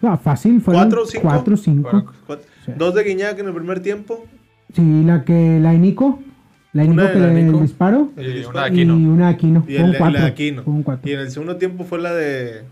No, 0.01 0.17
fácil, 0.17 0.61
fueron 0.61 0.83
¿Cuatro, 0.83 1.05
cinco? 1.05 1.23
cuatro, 1.23 1.57
cinco. 1.57 1.89
Fueron- 1.89 2.07
Cuat- 2.27 2.39
Sí. 2.65 2.71
Dos 2.77 2.93
de 2.95 3.03
Guiñac 3.03 3.39
en 3.39 3.47
el 3.47 3.53
primer 3.53 3.79
tiempo. 3.79 4.25
Sí, 4.73 5.03
la 5.05 5.23
que 5.23 5.59
la 5.61 5.71
de 5.71 5.77
Nico, 5.77 6.19
la 6.73 6.83
de 6.83 6.89
Una 6.89 7.03
Nico 7.03 7.07
de 7.07 7.13
que 7.13 7.19
la 7.27 7.33
le 7.33 7.43
Nico. 7.43 7.61
disparo 7.61 8.11
Y 8.17 8.19
el 8.19 8.25
una 8.27 8.35
disparo. 8.35 8.59
de 8.59 8.65
Aquino. 8.65 8.99
y 8.99 9.05
una 9.05 9.27
de 9.27 9.33
Aquino. 9.33 9.65
Y 9.67 9.75
el, 9.77 9.91
de- 9.93 9.97
cuatro. 9.97 10.13
la 10.13 10.25
de 10.25 10.27
Aquino. 10.31 10.63
Y 11.05 11.11
en 11.13 11.19
el 11.21 11.31
segundo 11.31 11.55
tiempo 11.55 11.83
fue 11.85 11.99
la 11.99 12.13
de. 12.13 12.63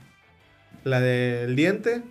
La 0.83 0.99
del 0.99 1.55
diente. 1.55 2.03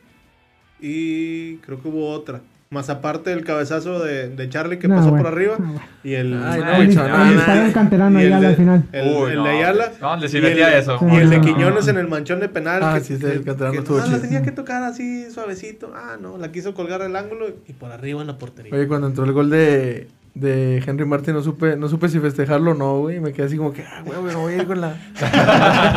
Y 0.80 1.56
creo 1.58 1.80
que 1.82 1.88
hubo 1.88 2.08
otra. 2.10 2.40
Más 2.74 2.90
aparte 2.90 3.30
del 3.30 3.44
cabezazo 3.44 4.02
de, 4.02 4.30
de 4.30 4.48
Charlie 4.48 4.80
que 4.80 4.88
No, 4.88 4.96
pasó 4.96 5.10
bueno, 5.10 5.24
por 5.24 5.32
arriba. 5.32 5.54
no, 5.60 5.66
bueno. 5.66 5.80
Y 6.02 6.14
el. 6.14 6.34
Ay, 6.34 6.60
no, 6.60 6.74
El, 6.74 6.94
no, 6.94 7.62
el 7.62 7.66
no, 7.68 7.72
canterano 7.72 8.18
el 8.18 8.26
Ayala 8.26 8.40
de- 8.40 8.46
al 8.48 8.56
final. 8.56 8.84
El, 8.90 9.08
Uy, 9.16 9.30
el 9.30 9.36
no, 9.36 9.44
de 9.44 9.50
Ayala. 9.50 9.92
¿dónde 10.00 10.28
sí 10.28 10.38
y 10.38 10.40
metía 10.40 10.72
el, 10.74 10.80
eso? 10.80 10.98
Y 11.00 11.14
el 11.14 11.30
de 11.30 11.38
No, 11.38 11.44
no, 11.44 11.54
Quiñones 11.54 11.84
no. 11.84 11.90
en 11.92 11.98
el 11.98 12.08
manchón 12.08 12.40
de 12.40 12.48
penal. 12.48 12.80
Ah, 12.82 12.94
que, 12.98 13.04
sí, 13.04 13.16
que- 13.18 13.26
el 13.30 13.44
canterano 13.44 13.72
que, 13.72 13.78
estuvo 13.78 13.98
ah, 13.98 14.06
la 14.10 14.18
tenía 14.20 14.42
que 14.42 14.50
tocar 14.50 14.82
así 14.82 15.30
suavecito. 15.30 15.92
Ah, 15.94 16.16
no, 16.20 16.36
la 16.36 16.50
quiso 16.50 16.74
colgar 16.74 17.00
el 17.02 17.14
ángulo 17.14 17.46
y 17.68 17.72
por 17.74 17.92
arriba 17.92 18.20
en 18.20 18.26
la 18.26 18.38
portería. 18.38 18.74
Oye, 18.74 18.88
cuando 18.88 19.06
entró 19.06 19.24
el 19.24 19.32
gol 19.32 19.50
de, 19.50 20.08
de 20.34 20.82
Henry 20.84 21.04
Martin 21.06 21.34
no 21.34 21.42
supe, 21.42 21.76
no 21.76 21.88
supe 21.88 22.08
si 22.08 22.18
festejarlo 22.18 22.72
o 22.72 22.74
no, 22.74 22.98
güey. 22.98 23.20
Me 23.20 23.32
quedé 23.32 23.46
así 23.46 23.56
como 23.56 23.72
que, 23.72 23.84
ah, 23.84 24.02
güey, 24.04 24.18
güey, 24.20 24.34
voy 24.34 24.54
a 24.54 24.56
ir 24.56 24.66
con 24.66 24.80
la... 24.80 24.96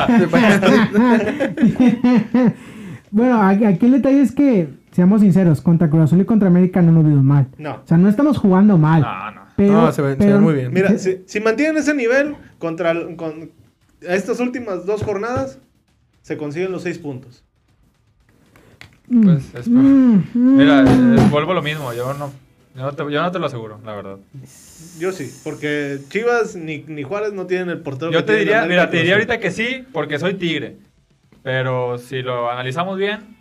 bueno, 3.11 3.41
aquí 3.41 3.85
el 3.85 3.91
detalle 3.93 4.21
es 4.21 4.31
que, 4.31 4.69
seamos 4.97 5.21
sinceros, 5.21 5.61
contra 5.61 5.89
Cruz 5.89 6.05
Azul 6.05 6.19
y 6.21 6.25
contra 6.25 6.47
América 6.49 6.81
no 6.81 6.91
nos 6.91 7.05
vimos 7.05 7.23
mal. 7.23 7.47
No. 7.57 7.75
O 7.75 7.81
sea, 7.87 7.97
no 7.97 8.09
estamos 8.09 8.37
jugando 8.37 8.77
mal. 8.77 9.01
No, 9.01 9.31
no. 9.31 9.41
Pero, 9.55 9.73
No, 9.73 9.91
se 9.91 10.01
ven- 10.01 10.11
se 10.13 10.17
pero- 10.17 10.33
ven 10.33 10.43
muy 10.43 10.53
bien. 10.55 10.73
Mira, 10.73 10.97
si, 10.97 11.21
si 11.25 11.39
mantienen 11.39 11.77
ese 11.77 11.93
nivel 11.93 12.35
contra 12.59 12.93
con 13.15 13.51
estas 14.01 14.39
últimas 14.39 14.85
dos 14.85 15.03
jornadas, 15.03 15.59
se 16.23 16.35
consiguen 16.35 16.71
los 16.71 16.81
seis 16.81 16.97
puntos. 16.97 17.43
Mm, 19.07 19.23
Pues, 19.23 19.53
es- 19.55 19.67
mm, 19.69 20.15
mm. 20.33 20.57
Mira, 20.57 20.81
eh, 20.83 21.27
vuelvo 21.29 21.51
a 21.51 21.55
lo 21.55 21.61
mismo. 21.61 21.93
Yo 21.93 22.13
no, 22.15 22.31
yo 22.75 22.81
no, 22.81 22.91
te, 22.91 23.03
yo 23.11 23.21
no 23.21 23.31
te 23.31 23.39
lo 23.39 23.45
aseguro, 23.45 23.79
la 23.85 23.93
verdad. 23.95 24.17
Yo 24.99 25.11
sí, 25.11 25.31
porque 25.43 25.99
Chivas 26.09 26.55
ni, 26.55 26.83
ni 26.87 27.03
Juárez 27.03 27.33
no 27.33 27.45
tienen 27.45 27.69
el 27.69 27.79
portero. 27.81 28.11
Yo 28.11 28.19
que 28.25 28.33
te 28.33 28.39
diría, 28.39 28.65
mira, 28.65 28.89
te 28.89 28.97
diría 28.97 29.13
ahorita 29.13 29.39
que 29.39 29.51
sí, 29.51 29.85
porque 29.93 30.17
soy 30.19 30.33
tigre. 30.33 30.77
Pero 31.43 31.97
si 31.99 32.21
lo 32.23 32.49
analizamos 32.51 32.97
bien, 32.97 33.36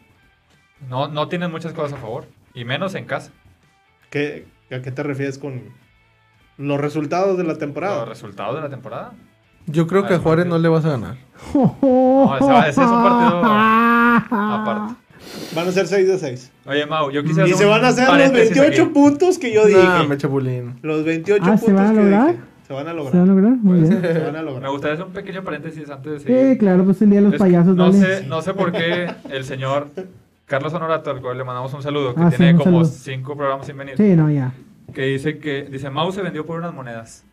no, 0.89 1.09
no 1.09 1.29
tienes 1.29 1.51
muchas 1.51 1.73
cosas 1.73 1.95
a 1.95 1.97
favor. 1.97 2.25
Y 2.55 2.65
menos 2.65 2.95
en 2.95 3.05
casa. 3.05 3.33
¿Qué, 4.11 4.47
¿A 4.71 4.81
qué 4.81 4.91
te 4.91 5.03
refieres 5.03 5.39
con 5.39 5.63
los 6.59 6.81
resultados 6.81 7.37
de 7.37 7.45
la 7.45 7.57
temporada? 7.59 8.01
Los 8.01 8.09
resultados 8.09 8.55
de 8.57 8.63
la 8.63 8.69
temporada. 8.71 9.13
Yo 9.67 9.87
creo 9.87 10.07
que 10.07 10.15
a 10.15 10.19
Juárez 10.19 10.47
no, 10.47 10.53
no 10.57 10.59
le 10.61 10.69
vas 10.69 10.85
a 10.85 10.91
ganar. 10.91 11.17
ese 11.53 11.59
va- 12.47 12.69
ese 12.69 12.81
es 12.83 12.87
un 12.89 13.03
partido 13.03 13.43
aparte. 14.31 14.95
Van 15.55 15.67
a 15.69 15.73
ser 15.73 15.87
6 15.89 16.07
de 16.07 16.19
6. 16.19 16.53
Oye, 16.67 16.87
Mau, 16.87 17.11
yo 17.11 17.23
quisiera 17.25 17.49
Y 17.49 17.53
hacer 17.53 17.59
se 17.59 17.65
un 17.65 17.71
van 17.73 17.85
a 17.85 17.89
hacer 17.89 18.05
los 18.05 18.13
paréntesis 18.13 18.51
28 18.57 18.83
aquí. 18.85 18.93
puntos 18.93 19.39
que 19.39 19.53
yo 19.53 19.67
dije. 19.67 19.83
Nah, 19.83 20.05
me 20.05 20.17
chapulín. 20.17 20.79
Los 20.83 21.05
28 21.05 21.43
Ah, 21.45 21.57
¿se 21.59 21.67
puntos 21.67 21.83
van 21.83 21.87
a 21.87 21.95
que 21.95 21.97
lograr? 22.05 22.27
dije. 22.33 22.41
Se 22.67 22.73
van 22.73 22.87
a 22.89 22.91
¿Se 22.91 22.97
va 22.97 23.01
a 23.01 23.05
lograr. 23.05 23.27
lograr? 23.29 23.53
Muy 23.57 23.81
bien. 23.81 24.03
Se 24.03 24.19
van 24.21 24.37
a 24.37 24.39
Me 24.39 24.43
lograr. 24.45 24.71
gustaría 24.71 24.95
hacer 24.95 25.07
un 25.07 25.13
pequeño 25.13 25.43
paréntesis 25.43 25.91
antes 25.91 26.13
de 26.13 26.21
seguir. 26.21 26.53
Sí, 26.53 26.59
claro, 26.59 26.85
pues 26.85 27.03
el 27.03 27.11
día 27.11 27.19
de 27.21 27.25
los 27.27 27.35
Es 27.35 27.39
payasos, 27.41 27.75
no 27.77 27.91
dale. 27.91 27.99
sé, 28.21 28.27
no 28.27 28.43
sé 28.43 28.55
por 28.55 28.73
qué 28.73 29.09
el 29.31 29.45
señor 29.45 29.89
Carlos 30.47 30.73
Honorato, 30.75 31.11
al 31.11 31.21
cual 31.21 31.37
le 31.39 31.45
mandamos 31.45 31.75
un 31.75 31.83
saludo, 31.83 32.15
que 32.15 32.23
Ah, 32.23 32.31
tiene 32.31 32.53
como 32.55 32.65
saludo. 32.65 32.85
cinco 32.85 33.37
programas 33.37 33.67
sin 33.67 33.77
venir, 33.77 33.95
Sí, 33.97 34.15
no, 34.17 34.31
ya. 34.31 34.53
que 34.95 35.03
dice 35.03 35.39
que 35.39 35.65
dice 35.65 35.91
Mau 35.91 36.11
se 36.13 36.23
vendió 36.23 36.47
por 36.47 36.59
unas 36.59 36.73
monedas. 36.73 37.25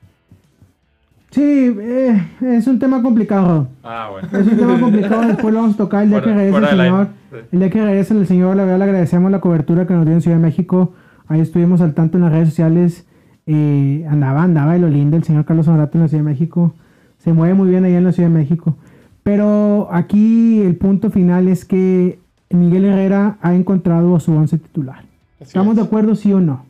Sí, 1.32 1.76
eh, 1.80 2.28
es 2.42 2.68
un 2.68 2.78
tema 2.78 3.02
complicado. 3.02 3.68
Ah, 3.84 4.10
bueno. 4.12 4.28
Es 4.32 4.48
un 4.48 4.58
tema 4.58 4.80
complicado, 4.80 5.22
después 5.28 5.52
lo 5.54 5.62
vamos 5.62 5.76
a 5.76 5.78
tocar 5.78 6.04
el 6.04 6.10
día 6.10 6.22
Fuera- 6.22 6.38
que 6.38 6.40
regrese 6.44 6.72
el 6.74 6.78
señor. 6.80 7.08
sí. 7.32 7.38
El 7.52 7.60
día 7.60 7.70
que 7.72 7.84
regrese 7.84 8.14
el 8.14 8.28
señor, 8.28 8.56
la 8.56 8.64
verdad 8.66 8.78
le 8.80 8.84
agradecemos 8.86 9.32
la 9.32 9.42
cobertura 9.42 9.88
que 9.88 9.94
nos 9.96 10.06
dio 10.06 10.14
en 10.14 10.22
Ciudad 10.22 10.38
de 10.38 10.44
México. 10.44 10.94
Ahí 11.28 11.40
estuvimos 11.40 11.82
al 11.82 11.94
tanto 11.96 12.18
en 12.18 12.24
las 12.24 12.32
redes 12.34 12.50
sociales. 12.50 13.06
eh, 13.46 14.06
andaba, 14.10 14.42
andaba 14.44 14.72
de 14.74 14.80
lo 14.80 14.88
lindo 14.88 15.18
el 15.18 15.24
señor 15.26 15.44
Carlos 15.44 15.68
Honorato 15.68 15.98
en 15.98 16.04
la 16.04 16.08
Ciudad 16.08 16.24
de 16.24 16.30
México. 16.30 16.74
Se 17.18 17.34
mueve 17.34 17.54
muy 17.56 17.68
bien 17.70 17.84
allá 17.84 17.98
en 17.98 18.06
la 18.06 18.14
Ciudad 18.14 18.30
de 18.30 18.36
México. 18.36 18.78
Pero 19.22 19.90
aquí 19.92 20.62
el 20.62 20.78
punto 20.78 21.10
final 21.12 21.50
es 21.50 21.66
que 21.66 22.20
Miguel 22.56 22.86
Herrera 22.86 23.38
ha 23.42 23.54
encontrado 23.54 24.20
su 24.20 24.36
once 24.36 24.58
titular. 24.58 25.00
Así 25.00 25.44
¿Estamos 25.50 25.72
es. 25.72 25.78
de 25.78 25.82
acuerdo, 25.84 26.16
sí 26.16 26.32
o 26.34 26.40
no? 26.40 26.66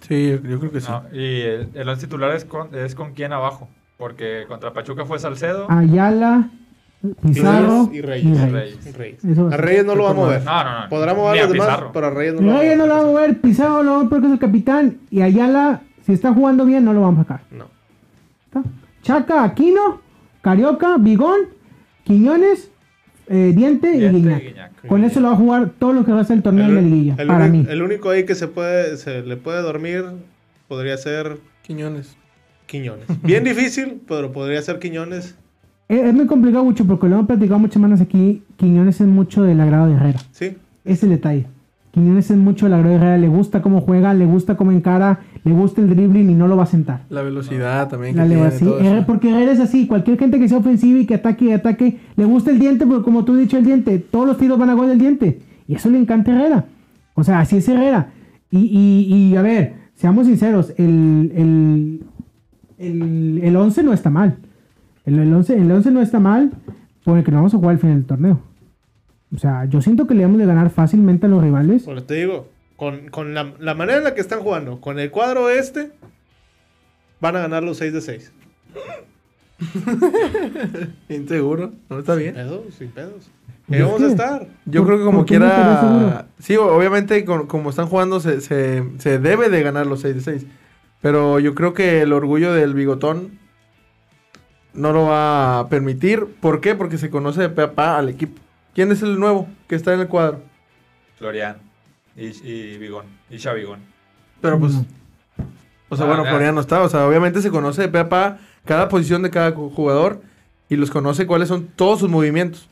Sí, 0.00 0.30
yo, 0.30 0.48
yo 0.48 0.58
creo 0.60 0.70
que 0.72 0.80
sí. 0.80 0.88
No, 0.90 1.02
y 1.12 1.40
el, 1.42 1.68
el 1.74 1.88
once 1.88 2.06
titular 2.06 2.34
es 2.34 2.44
con, 2.44 2.74
es 2.74 2.94
con 2.94 3.12
quién 3.14 3.32
abajo, 3.32 3.68
porque 3.98 4.44
contra 4.48 4.72
Pachuca 4.72 5.04
fue 5.04 5.18
Salcedo. 5.18 5.70
Ayala, 5.70 6.48
Pizarro 7.22 7.88
y 7.92 8.00
Reyes. 8.00 8.38
y 8.38 8.50
Reyes. 8.50 8.96
Reyes. 8.96 9.38
A. 9.52 9.56
Reyes 9.56 9.84
no 9.84 9.94
lo 9.94 10.04
va 10.04 10.10
a 10.10 10.14
mover. 10.14 10.44
No, 10.44 10.64
no, 10.64 10.80
no. 10.82 10.88
Podrá 10.88 11.14
mover 11.14 11.38
a 11.38 11.42
los 11.44 11.52
demás, 11.52 11.68
Pizarro. 11.68 11.90
pero 11.92 12.06
a 12.06 12.10
Reyes 12.10 12.34
no 12.34 12.40
lo 12.42 12.48
va 12.48 12.54
a 12.56 12.60
Reyes 12.60 12.78
no 12.78 12.86
lo 12.86 12.94
va 12.94 13.00
a 13.00 13.02
mover. 13.04 13.28
mover, 13.28 13.40
Pizarro 13.40 13.82
lo 13.82 13.90
va 13.90 13.96
a 13.96 13.98
mover 13.98 14.08
porque 14.10 14.26
es 14.26 14.32
el 14.32 14.38
capitán. 14.38 14.98
Y 15.10 15.20
Ayala, 15.22 15.82
si 16.04 16.12
está 16.12 16.32
jugando 16.32 16.64
bien, 16.64 16.84
no 16.84 16.92
lo 16.92 17.02
vamos 17.02 17.20
a 17.20 17.22
sacar. 17.22 17.40
No. 17.52 17.66
¿Está? 18.46 18.62
Chaca, 19.02 19.44
Aquino, 19.44 20.00
Carioca, 20.42 20.96
Bigón, 20.98 21.40
Quiñones, 22.04 22.70
eh, 23.28 23.52
Diente, 23.54 23.90
Diente 23.92 24.18
y 24.18 24.20
y 24.20 24.22
Guiñac. 24.22 24.42
Guiñac. 24.42 24.86
Con 24.86 25.04
eso 25.04 25.20
lo 25.20 25.28
va 25.28 25.34
a 25.34 25.36
jugar 25.36 25.70
todo 25.78 25.92
lo 25.92 26.04
que 26.04 26.12
va 26.12 26.20
a 26.20 26.24
ser 26.24 26.36
el 26.38 26.42
torneo 26.42 26.66
de 26.68 26.74
la 26.74 26.80
liguilla, 26.80 27.14
el 27.18 27.26
para 27.26 27.46
único- 27.46 27.64
mí. 27.68 27.72
el 27.72 27.82
único 27.82 28.10
ahí 28.10 28.24
que 28.24 28.34
se 28.34 28.46
puede 28.48 28.96
se 28.96 29.22
le 29.22 29.36
puede 29.36 29.62
dormir 29.62 30.04
podría 30.68 30.96
ser 30.96 31.38
Quiñones. 31.62 32.16
Quiñones. 32.66 33.06
Bien 33.22 33.44
difícil, 33.44 34.00
pero 34.08 34.32
podría 34.32 34.60
ser 34.62 34.78
Quiñones. 34.78 35.36
Es, 35.88 36.00
es 36.00 36.14
muy 36.14 36.26
complicado 36.26 36.64
mucho 36.64 36.84
porque 36.86 37.08
lo 37.08 37.14
hemos 37.16 37.26
platicado 37.26 37.58
muchas 37.58 37.74
semanas 37.74 38.00
aquí. 38.00 38.42
Quiñones 38.56 39.00
es 39.00 39.06
mucho 39.06 39.42
del 39.44 39.60
agrado 39.60 39.86
de 39.88 39.94
Herrera. 39.94 40.18
Sí. 40.32 40.56
Es 40.84 41.02
el 41.02 41.10
detalle. 41.10 41.46
Quiñones 41.96 42.30
es 42.30 42.36
mucho 42.36 42.66
del 42.66 42.74
agrado 42.74 42.90
de 42.90 42.96
Herrera. 42.96 43.16
Le 43.16 43.28
gusta 43.28 43.62
cómo 43.62 43.80
juega, 43.80 44.12
le 44.12 44.26
gusta 44.26 44.54
cómo 44.54 44.70
encara, 44.70 45.20
le 45.44 45.52
gusta 45.52 45.80
el 45.80 45.88
dribbling 45.88 46.28
y 46.28 46.34
no 46.34 46.46
lo 46.46 46.54
va 46.54 46.64
a 46.64 46.66
sentar. 46.66 47.04
La 47.08 47.22
velocidad 47.22 47.88
también 47.88 48.12
que 48.14 48.20
La 48.20 48.26
tiene. 48.26 48.50
todo 48.50 48.78
eso. 48.80 49.06
porque 49.06 49.30
Herrera 49.30 49.52
es 49.52 49.60
así, 49.60 49.86
cualquier 49.86 50.18
gente 50.18 50.38
que 50.38 50.46
sea 50.46 50.58
ofensiva 50.58 50.98
y 50.98 51.06
que 51.06 51.14
ataque 51.14 51.46
y 51.46 51.52
ataque, 51.52 51.98
le 52.16 52.24
gusta 52.26 52.50
el 52.50 52.58
diente, 52.58 52.84
porque 52.84 53.02
como 53.02 53.24
tú 53.24 53.32
has 53.32 53.38
dicho 53.38 53.56
el 53.56 53.64
diente, 53.64 53.98
todos 53.98 54.26
los 54.26 54.36
tiros 54.36 54.58
van 54.58 54.68
a 54.68 54.74
gol 54.74 54.88
del 54.88 54.98
diente. 54.98 55.40
Y 55.66 55.74
eso 55.76 55.88
le 55.88 55.96
encanta 55.98 56.32
a 56.32 56.34
Herrera. 56.34 56.64
O 57.14 57.24
sea, 57.24 57.40
así 57.40 57.56
es 57.56 57.66
Herrera. 57.66 58.10
Y, 58.50 58.58
y, 58.58 59.14
y, 59.32 59.36
a 59.36 59.40
ver, 59.40 59.72
seamos 59.94 60.26
sinceros, 60.26 60.74
el, 60.76 61.32
el, 61.34 62.00
el, 62.76 63.40
el 63.42 63.56
11 63.56 63.82
no 63.84 63.94
está 63.94 64.10
mal. 64.10 64.36
El, 65.06 65.18
el 65.18 65.32
11, 65.32 65.56
el 65.56 65.72
11 65.72 65.90
no 65.92 66.02
está 66.02 66.20
mal, 66.20 66.50
porque 67.04 67.30
no 67.30 67.38
vamos 67.38 67.54
a 67.54 67.56
jugar 67.56 67.72
al 67.72 67.78
final 67.78 67.96
del 67.96 68.04
torneo. 68.04 68.40
O 69.36 69.38
sea, 69.38 69.66
yo 69.66 69.80
siento 69.82 70.06
que 70.06 70.14
le 70.14 70.20
debemos 70.20 70.40
de 70.40 70.46
ganar 70.46 70.70
fácilmente 70.70 71.26
a 71.26 71.28
los 71.28 71.42
rivales. 71.42 71.84
Bueno, 71.84 72.02
te 72.02 72.14
digo, 72.14 72.48
con, 72.76 73.08
con 73.10 73.34
la, 73.34 73.52
la 73.58 73.74
manera 73.74 73.98
en 73.98 74.04
la 74.04 74.14
que 74.14 74.20
están 74.22 74.40
jugando, 74.40 74.80
con 74.80 74.98
el 74.98 75.10
cuadro 75.10 75.50
este, 75.50 75.92
van 77.20 77.36
a 77.36 77.40
ganar 77.40 77.62
los 77.62 77.76
6 77.76 77.92
de 77.92 78.00
6. 78.00 78.32
Inseguro. 81.08 81.72
No 81.88 81.98
está 81.98 82.14
bien. 82.14 82.34
Pedos, 82.34 82.74
sin 82.78 82.88
pedos. 82.90 83.30
Es 83.68 83.82
vamos 83.82 84.02
a 84.02 84.06
estar. 84.06 84.46
Yo 84.64 84.80
¿Por- 84.82 84.86
creo 84.88 84.98
que 84.98 85.04
como 85.04 85.26
qué 85.26 85.34
seguro? 85.34 85.50
quiera... 85.54 86.26
Sí, 86.38 86.56
obviamente 86.56 87.24
con- 87.24 87.46
como 87.46 87.70
están 87.70 87.86
jugando 87.88 88.20
se, 88.20 88.40
se, 88.40 88.84
se 88.98 89.18
debe 89.18 89.48
de 89.48 89.62
ganar 89.62 89.86
los 89.86 90.00
6 90.00 90.14
de 90.14 90.20
6. 90.20 90.46
Pero 91.00 91.38
yo 91.40 91.54
creo 91.54 91.74
que 91.74 92.00
el 92.02 92.12
orgullo 92.12 92.52
del 92.52 92.74
bigotón 92.74 93.38
no 94.72 94.92
lo 94.92 95.04
va 95.06 95.58
a 95.60 95.68
permitir. 95.68 96.26
¿Por 96.40 96.60
qué? 96.60 96.74
Porque 96.74 96.96
se 96.98 97.10
conoce 97.10 97.40
de 97.42 97.48
pe 97.48 97.62
a 97.62 97.72
pa 97.74 97.98
al 97.98 98.08
equipo. 98.08 98.40
¿Quién 98.76 98.92
es 98.92 99.02
el 99.02 99.18
nuevo 99.18 99.48
que 99.66 99.74
está 99.74 99.92
en 99.92 100.00
el 100.00 100.06
cuadro? 100.06 100.40
Florian 101.18 101.56
y, 102.14 102.26
y 102.48 102.78
Bigón. 102.78 103.06
Y 103.30 103.38
Xavigón. 103.40 103.80
Pero 104.40 104.60
pues... 104.60 104.74
O 105.88 105.96
sea, 105.96 106.04
Ah, 106.04 106.08
bueno, 106.08 106.24
ya. 106.24 106.30
Florian 106.30 106.54
no 106.54 106.60
está. 106.60 106.82
O 106.82 106.88
sea, 106.88 107.08
obviamente 107.08 107.40
se 107.42 107.50
conoce 107.50 107.82
de 107.82 107.88
pe 107.88 107.98
a 108.00 108.08
pa 108.08 108.38
cada 108.64 108.88
posición 108.88 109.22
de 109.22 109.30
cada 109.30 109.52
ju- 109.54 109.72
jugador. 109.74 110.20
Y 110.68 110.76
los 110.76 110.90
conoce 110.90 111.26
cuáles 111.26 111.48
son 111.48 111.68
todos 111.68 112.00
sus 112.00 112.10
movimientos. 112.10 112.68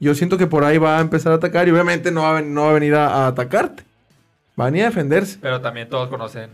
Yo 0.00 0.14
siento 0.14 0.38
que 0.38 0.46
por 0.46 0.64
ahí 0.64 0.78
va 0.78 0.98
a 0.98 1.00
empezar 1.00 1.32
a 1.32 1.36
atacar. 1.36 1.68
Y 1.68 1.70
obviamente 1.70 2.10
no 2.10 2.22
va 2.22 2.30
a, 2.30 2.34
ven- 2.40 2.54
no 2.54 2.62
va 2.64 2.70
a 2.70 2.74
venir 2.74 2.94
a, 2.94 3.08
a 3.08 3.26
atacarte. 3.28 3.84
Va 4.58 4.64
a 4.64 4.70
venir 4.70 4.82
a 4.84 4.86
defenderse. 4.86 5.38
Pero 5.40 5.60
también 5.60 5.88
todos 5.88 6.08
conocen 6.08 6.50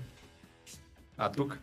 a 1.16 1.30
Tuca. 1.30 1.58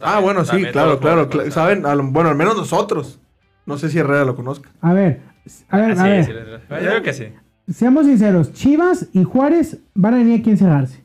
Ah, 0.00 0.18
bueno, 0.20 0.44
sí, 0.46 0.64
claro, 0.72 0.98
claro. 0.98 1.28
Saben, 1.50 1.84
a 1.84 1.94
lo- 1.94 2.04
bueno, 2.04 2.30
al 2.30 2.36
menos 2.36 2.56
nosotros. 2.56 3.18
No 3.66 3.76
sé 3.76 3.90
si 3.90 3.98
Herrera 3.98 4.24
lo 4.24 4.34
conozca. 4.34 4.70
A 4.80 4.92
ver, 4.94 5.20
a 5.68 5.76
ver, 5.78 5.90
Ah, 5.90 5.92
a 5.92 5.96
sí, 5.96 6.02
ver. 6.10 6.24
sí, 6.24 6.32
sí. 6.32 6.74
Yo 6.84 6.90
creo 6.90 7.02
que 7.02 7.12
sí. 7.12 7.24
Seamos 7.68 8.06
sinceros, 8.06 8.52
Chivas 8.52 9.08
y 9.12 9.24
Juárez 9.24 9.78
van 9.94 10.14
a 10.14 10.16
venir 10.18 10.40
aquí 10.40 10.50
a 10.50 10.52
encerrarse. 10.52 11.02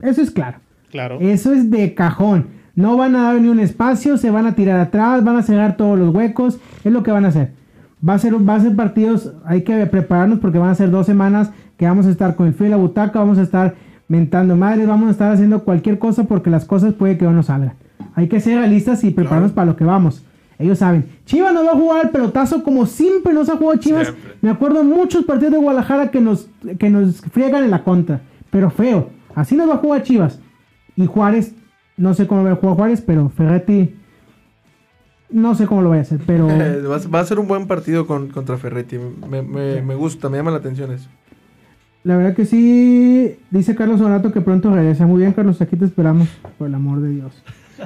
Eso 0.00 0.22
es 0.22 0.30
claro. 0.30 0.58
Claro. 0.90 1.18
Eso 1.20 1.52
es 1.52 1.70
de 1.70 1.94
cajón. 1.94 2.48
No 2.74 2.96
van 2.96 3.14
a 3.16 3.24
dar 3.24 3.40
ni 3.40 3.48
un 3.48 3.60
espacio, 3.60 4.16
se 4.16 4.30
van 4.30 4.46
a 4.46 4.54
tirar 4.54 4.80
atrás, 4.80 5.22
van 5.22 5.36
a 5.36 5.42
cerrar 5.42 5.76
todos 5.76 5.98
los 5.98 6.14
huecos. 6.14 6.58
Es 6.84 6.92
lo 6.92 7.02
que 7.02 7.10
van 7.10 7.24
a 7.26 7.28
hacer. 7.28 7.52
Va 8.06 8.14
a 8.14 8.18
ser, 8.18 8.34
va 8.48 8.56
a 8.56 8.60
ser 8.60 8.74
partidos, 8.74 9.32
hay 9.44 9.62
que 9.62 9.86
prepararnos 9.86 10.38
porque 10.40 10.58
van 10.58 10.70
a 10.70 10.74
ser 10.74 10.90
dos 10.90 11.06
semanas 11.06 11.50
que 11.76 11.86
vamos 11.86 12.06
a 12.06 12.10
estar 12.10 12.34
con 12.34 12.46
el 12.48 12.54
frío 12.54 12.66
en 12.66 12.70
la 12.72 12.76
butaca, 12.78 13.18
vamos 13.20 13.38
a 13.38 13.42
estar 13.42 13.74
mentando 14.08 14.56
madres, 14.56 14.88
vamos 14.88 15.08
a 15.08 15.10
estar 15.12 15.30
haciendo 15.32 15.62
cualquier 15.62 15.98
cosa 15.98 16.24
porque 16.24 16.50
las 16.50 16.64
cosas 16.64 16.94
puede 16.94 17.16
que 17.16 17.24
no 17.26 17.32
nos 17.32 17.46
salgan. 17.46 17.74
Hay 18.14 18.28
que 18.28 18.40
ser 18.40 18.58
realistas 18.58 19.04
y 19.04 19.10
prepararnos 19.10 19.52
para 19.52 19.66
lo 19.66 19.76
que 19.76 19.84
vamos. 19.84 20.24
Ellos 20.62 20.78
saben. 20.78 21.04
Chivas 21.26 21.52
nos 21.52 21.66
va 21.66 21.72
a 21.72 21.76
jugar 21.76 22.04
el 22.06 22.10
pelotazo 22.10 22.62
como 22.62 22.86
siempre 22.86 23.32
nos 23.34 23.48
ha 23.48 23.56
jugado 23.56 23.78
Chivas. 23.80 24.08
Siempre. 24.08 24.34
Me 24.40 24.50
acuerdo 24.50 24.82
muchos 24.84 25.24
partidos 25.24 25.52
de 25.52 25.58
Guadalajara 25.58 26.10
que 26.10 26.20
nos, 26.20 26.48
que 26.78 26.88
nos 26.90 27.20
friegan 27.20 27.64
en 27.64 27.70
la 27.70 27.82
contra. 27.84 28.20
Pero 28.50 28.70
feo. 28.70 29.10
Así 29.34 29.54
nos 29.56 29.68
va 29.68 29.74
a 29.74 29.78
jugar 29.78 30.02
Chivas. 30.02 30.38
Y 30.96 31.06
Juárez, 31.06 31.54
no 31.96 32.14
sé 32.14 32.26
cómo 32.26 32.44
va 32.44 32.52
a 32.52 32.56
jugar 32.56 32.76
Juárez, 32.76 33.00
pero 33.00 33.28
Ferretti, 33.30 33.94
no 35.30 35.54
sé 35.54 35.66
cómo 35.66 35.82
lo 35.82 35.88
voy 35.88 35.98
a 35.98 36.02
hacer. 36.02 36.20
Pero 36.26 36.46
va, 37.14 37.20
a- 37.20 37.24
ser 37.24 37.38
un 37.38 37.48
buen 37.48 37.66
partido 37.66 38.06
con, 38.06 38.28
contra 38.28 38.56
Ferretti. 38.58 38.98
Me, 39.28 39.42
me- 39.42 39.82
me 39.82 39.94
gusta, 39.94 40.28
me 40.28 40.36
llama 40.36 40.50
la 40.50 40.58
atención 40.58 40.92
eso. 40.92 41.08
la 42.04 42.16
verdad 42.16 42.34
que 42.34 42.44
sí, 42.44 43.36
dice 43.50 43.74
Carlos 43.74 44.00
Donato 44.00 44.32
que 44.32 44.40
pronto 44.40 44.74
regresa. 44.74 45.06
Muy 45.06 45.20
bien, 45.20 45.32
Carlos, 45.32 45.60
aquí 45.62 45.76
te 45.76 45.84
esperamos, 45.86 46.28
por 46.58 46.68
el 46.68 46.74
amor 46.74 47.00
de 47.00 47.10
Dios. 47.10 47.42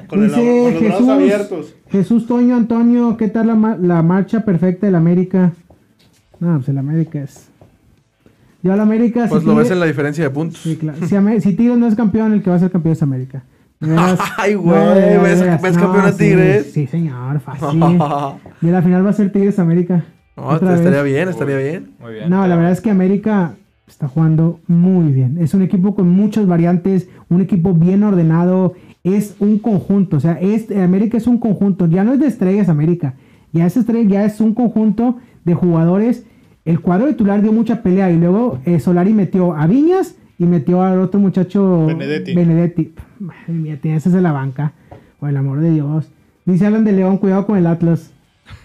Con, 0.08 0.22
el- 0.22 0.28
Dice 0.28 0.36
con 0.40 0.72
los 0.74 0.80
brazos 0.80 0.92
Jesús, 0.98 1.08
abiertos. 1.08 1.74
Jesús 1.90 2.26
Toño 2.26 2.56
Antonio, 2.56 3.16
¿qué 3.16 3.28
tal 3.28 3.46
la, 3.48 3.76
la 3.80 4.02
marcha 4.02 4.44
perfecta 4.44 4.86
del 4.86 4.94
América? 4.94 5.52
No, 6.40 6.56
pues 6.56 6.68
el 6.68 6.78
América 6.78 7.20
es. 7.22 7.48
Yo 8.62 8.72
al 8.72 8.80
América. 8.80 9.26
Pues 9.28 9.42
si 9.42 9.48
lo 9.48 9.54
ves 9.54 9.70
en 9.70 9.80
la 9.80 9.86
diferencia 9.86 10.24
de 10.24 10.30
puntos. 10.30 10.60
Sí, 10.60 10.76
claro. 10.76 10.98
Si, 11.40 11.54
Tigres 11.54 11.78
no 11.78 11.86
es 11.86 11.94
campeón, 11.94 12.32
el 12.32 12.42
que 12.42 12.50
va 12.50 12.56
a 12.56 12.58
ser 12.58 12.70
campeón 12.70 12.92
es 12.92 13.02
América. 13.02 13.42
Ay, 14.38 14.54
güey, 14.54 14.76
No, 14.78 15.22
¿ves- 15.22 15.62
ves 15.62 15.74
No, 15.76 15.82
campeón 15.82 16.06
a 16.06 16.12
sí, 16.12 16.18
Tigres? 16.18 16.72
Sí, 16.72 16.86
señor, 16.86 17.40
fácil. 17.40 17.78
y 18.62 18.66
la 18.66 18.82
final 18.82 19.04
va 19.06 19.10
a 19.10 19.12
ser 19.12 19.30
Tigres 19.32 19.58
América. 19.58 20.04
No, 20.36 20.54
estaría 20.56 21.02
bien, 21.02 21.28
estaría 21.28 21.56
bien. 21.56 21.92
Muy 22.00 22.14
bien. 22.14 22.28
No, 22.30 22.46
la 22.46 22.56
verdad 22.56 22.72
es 22.72 22.80
que 22.80 22.90
América 22.90 23.54
está 23.86 24.08
jugando 24.08 24.60
muy 24.66 25.12
bien. 25.12 25.38
Es 25.38 25.54
un 25.54 25.62
equipo 25.62 25.94
con 25.94 26.08
muchas 26.08 26.46
variantes, 26.46 27.08
un 27.28 27.40
equipo 27.40 27.72
bien 27.72 28.02
ordenado, 28.02 28.74
es 29.04 29.36
un 29.38 29.58
conjunto. 29.58 30.16
O 30.16 30.20
sea, 30.20 30.32
es, 30.40 30.70
América 30.70 31.16
es 31.16 31.26
un 31.26 31.38
conjunto. 31.38 31.86
Ya 31.86 32.04
no 32.04 32.12
es 32.12 32.20
de 32.20 32.26
estrellas 32.26 32.68
América. 32.68 33.14
Ya 33.52 33.66
es 33.66 33.76
estrella, 33.76 34.08
ya 34.08 34.24
es 34.24 34.40
un 34.40 34.54
conjunto 34.54 35.18
de 35.44 35.54
jugadores. 35.54 36.26
El 36.64 36.80
cuadro 36.80 37.06
titular 37.06 37.42
dio 37.42 37.52
mucha 37.52 37.82
pelea 37.82 38.10
y 38.10 38.18
luego 38.18 38.58
eh, 38.64 38.80
Solari 38.80 39.12
metió 39.12 39.54
a 39.54 39.66
Viñas 39.66 40.16
y 40.38 40.44
metió 40.44 40.82
al 40.82 41.00
otro 41.00 41.20
muchacho 41.20 41.86
Benedetti. 41.86 42.34
Benedetti. 42.34 42.94
Madre 43.20 43.52
mía, 43.52 43.78
tienes 43.80 44.06
esa 44.06 44.20
la 44.20 44.32
banca. 44.32 44.72
Por 45.20 45.30
el 45.30 45.36
amor 45.36 45.60
de 45.60 45.70
Dios. 45.70 46.10
Dice 46.44 46.66
Alan 46.66 46.84
de 46.84 46.92
León, 46.92 47.18
cuidado 47.18 47.46
con 47.46 47.56
el 47.56 47.66
Atlas. 47.66 48.12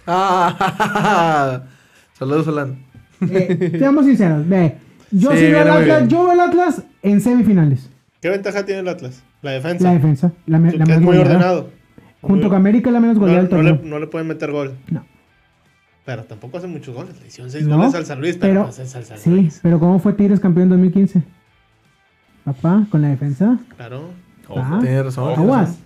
Ah, 0.06 1.64
Saludos, 2.14 2.48
Alan. 2.48 2.78
Eh, 3.22 3.76
seamos 3.78 4.06
sinceros, 4.06 4.48
ve. 4.48 4.76
Yo 5.12 5.32
Sí, 5.32 5.38
sí 5.38 5.44
veo 5.52 5.62
al 5.62 5.70
Atlas, 5.70 6.08
yo 6.08 6.22
veo 6.24 6.32
al 6.32 6.40
Atlas 6.40 6.84
en 7.04 7.22
semifinales. 7.22 7.90
¿Qué 8.22 8.30
ventaja 8.30 8.66
tiene 8.66 8.82
el 8.82 8.88
Atlas? 8.88 9.24
La 9.42 9.52
defensa. 9.52 9.84
La 9.86 9.94
defensa, 9.94 10.32
la, 10.46 10.60
la 10.60 10.84
es 10.96 11.02
muy 11.02 11.18
ordenado. 11.18 11.70
Junto 12.22 12.36
Muy- 12.44 12.50
con 12.50 12.56
América 12.58 12.90
es 12.90 12.94
la 12.94 13.00
menos 13.00 13.16
No, 13.16 13.22
goleada 13.22 13.42
del 13.44 13.52
no 13.52 13.62
le, 13.64 13.70
torneo. 13.72 13.90
no 13.90 14.00
le 14.00 14.08
pueden 14.08 14.28
meter 14.28 14.52
gol. 14.52 14.76
No. 14.92 15.04
Pero 16.06 16.24
tampoco 16.24 16.58
hace 16.60 16.68
muchos 16.68 16.94
goles. 16.96 17.20
Le 17.20 17.28
hicieron 17.28 17.50
seis 17.52 17.66
No, 17.66 17.78
goles 17.78 17.96
al 17.96 18.06
San 18.06 18.20
Luis, 18.22 18.38
pero, 18.38 18.54
pero- 18.54 18.64
no 18.66 18.84
es 18.84 18.96
al 18.96 19.04
San 19.06 19.18
Sí, 19.18 19.30
Luis. 19.32 19.60
pero 19.64 19.80
¿cómo 19.80 19.98
fue 20.00 20.14
Tigres 20.14 20.40
campeón 20.40 20.64
en 20.66 20.70
2015? 20.70 21.24
Papá, 22.44 22.86
con 22.90 23.02
la 23.02 23.10
defensa. 23.10 23.58
Claro. 23.76 24.10
Ah. 24.56 24.80
Tienes 24.82 25.04
razón. 25.06 25.32
Ojo. 25.32 25.42
Aguas. 25.42 25.80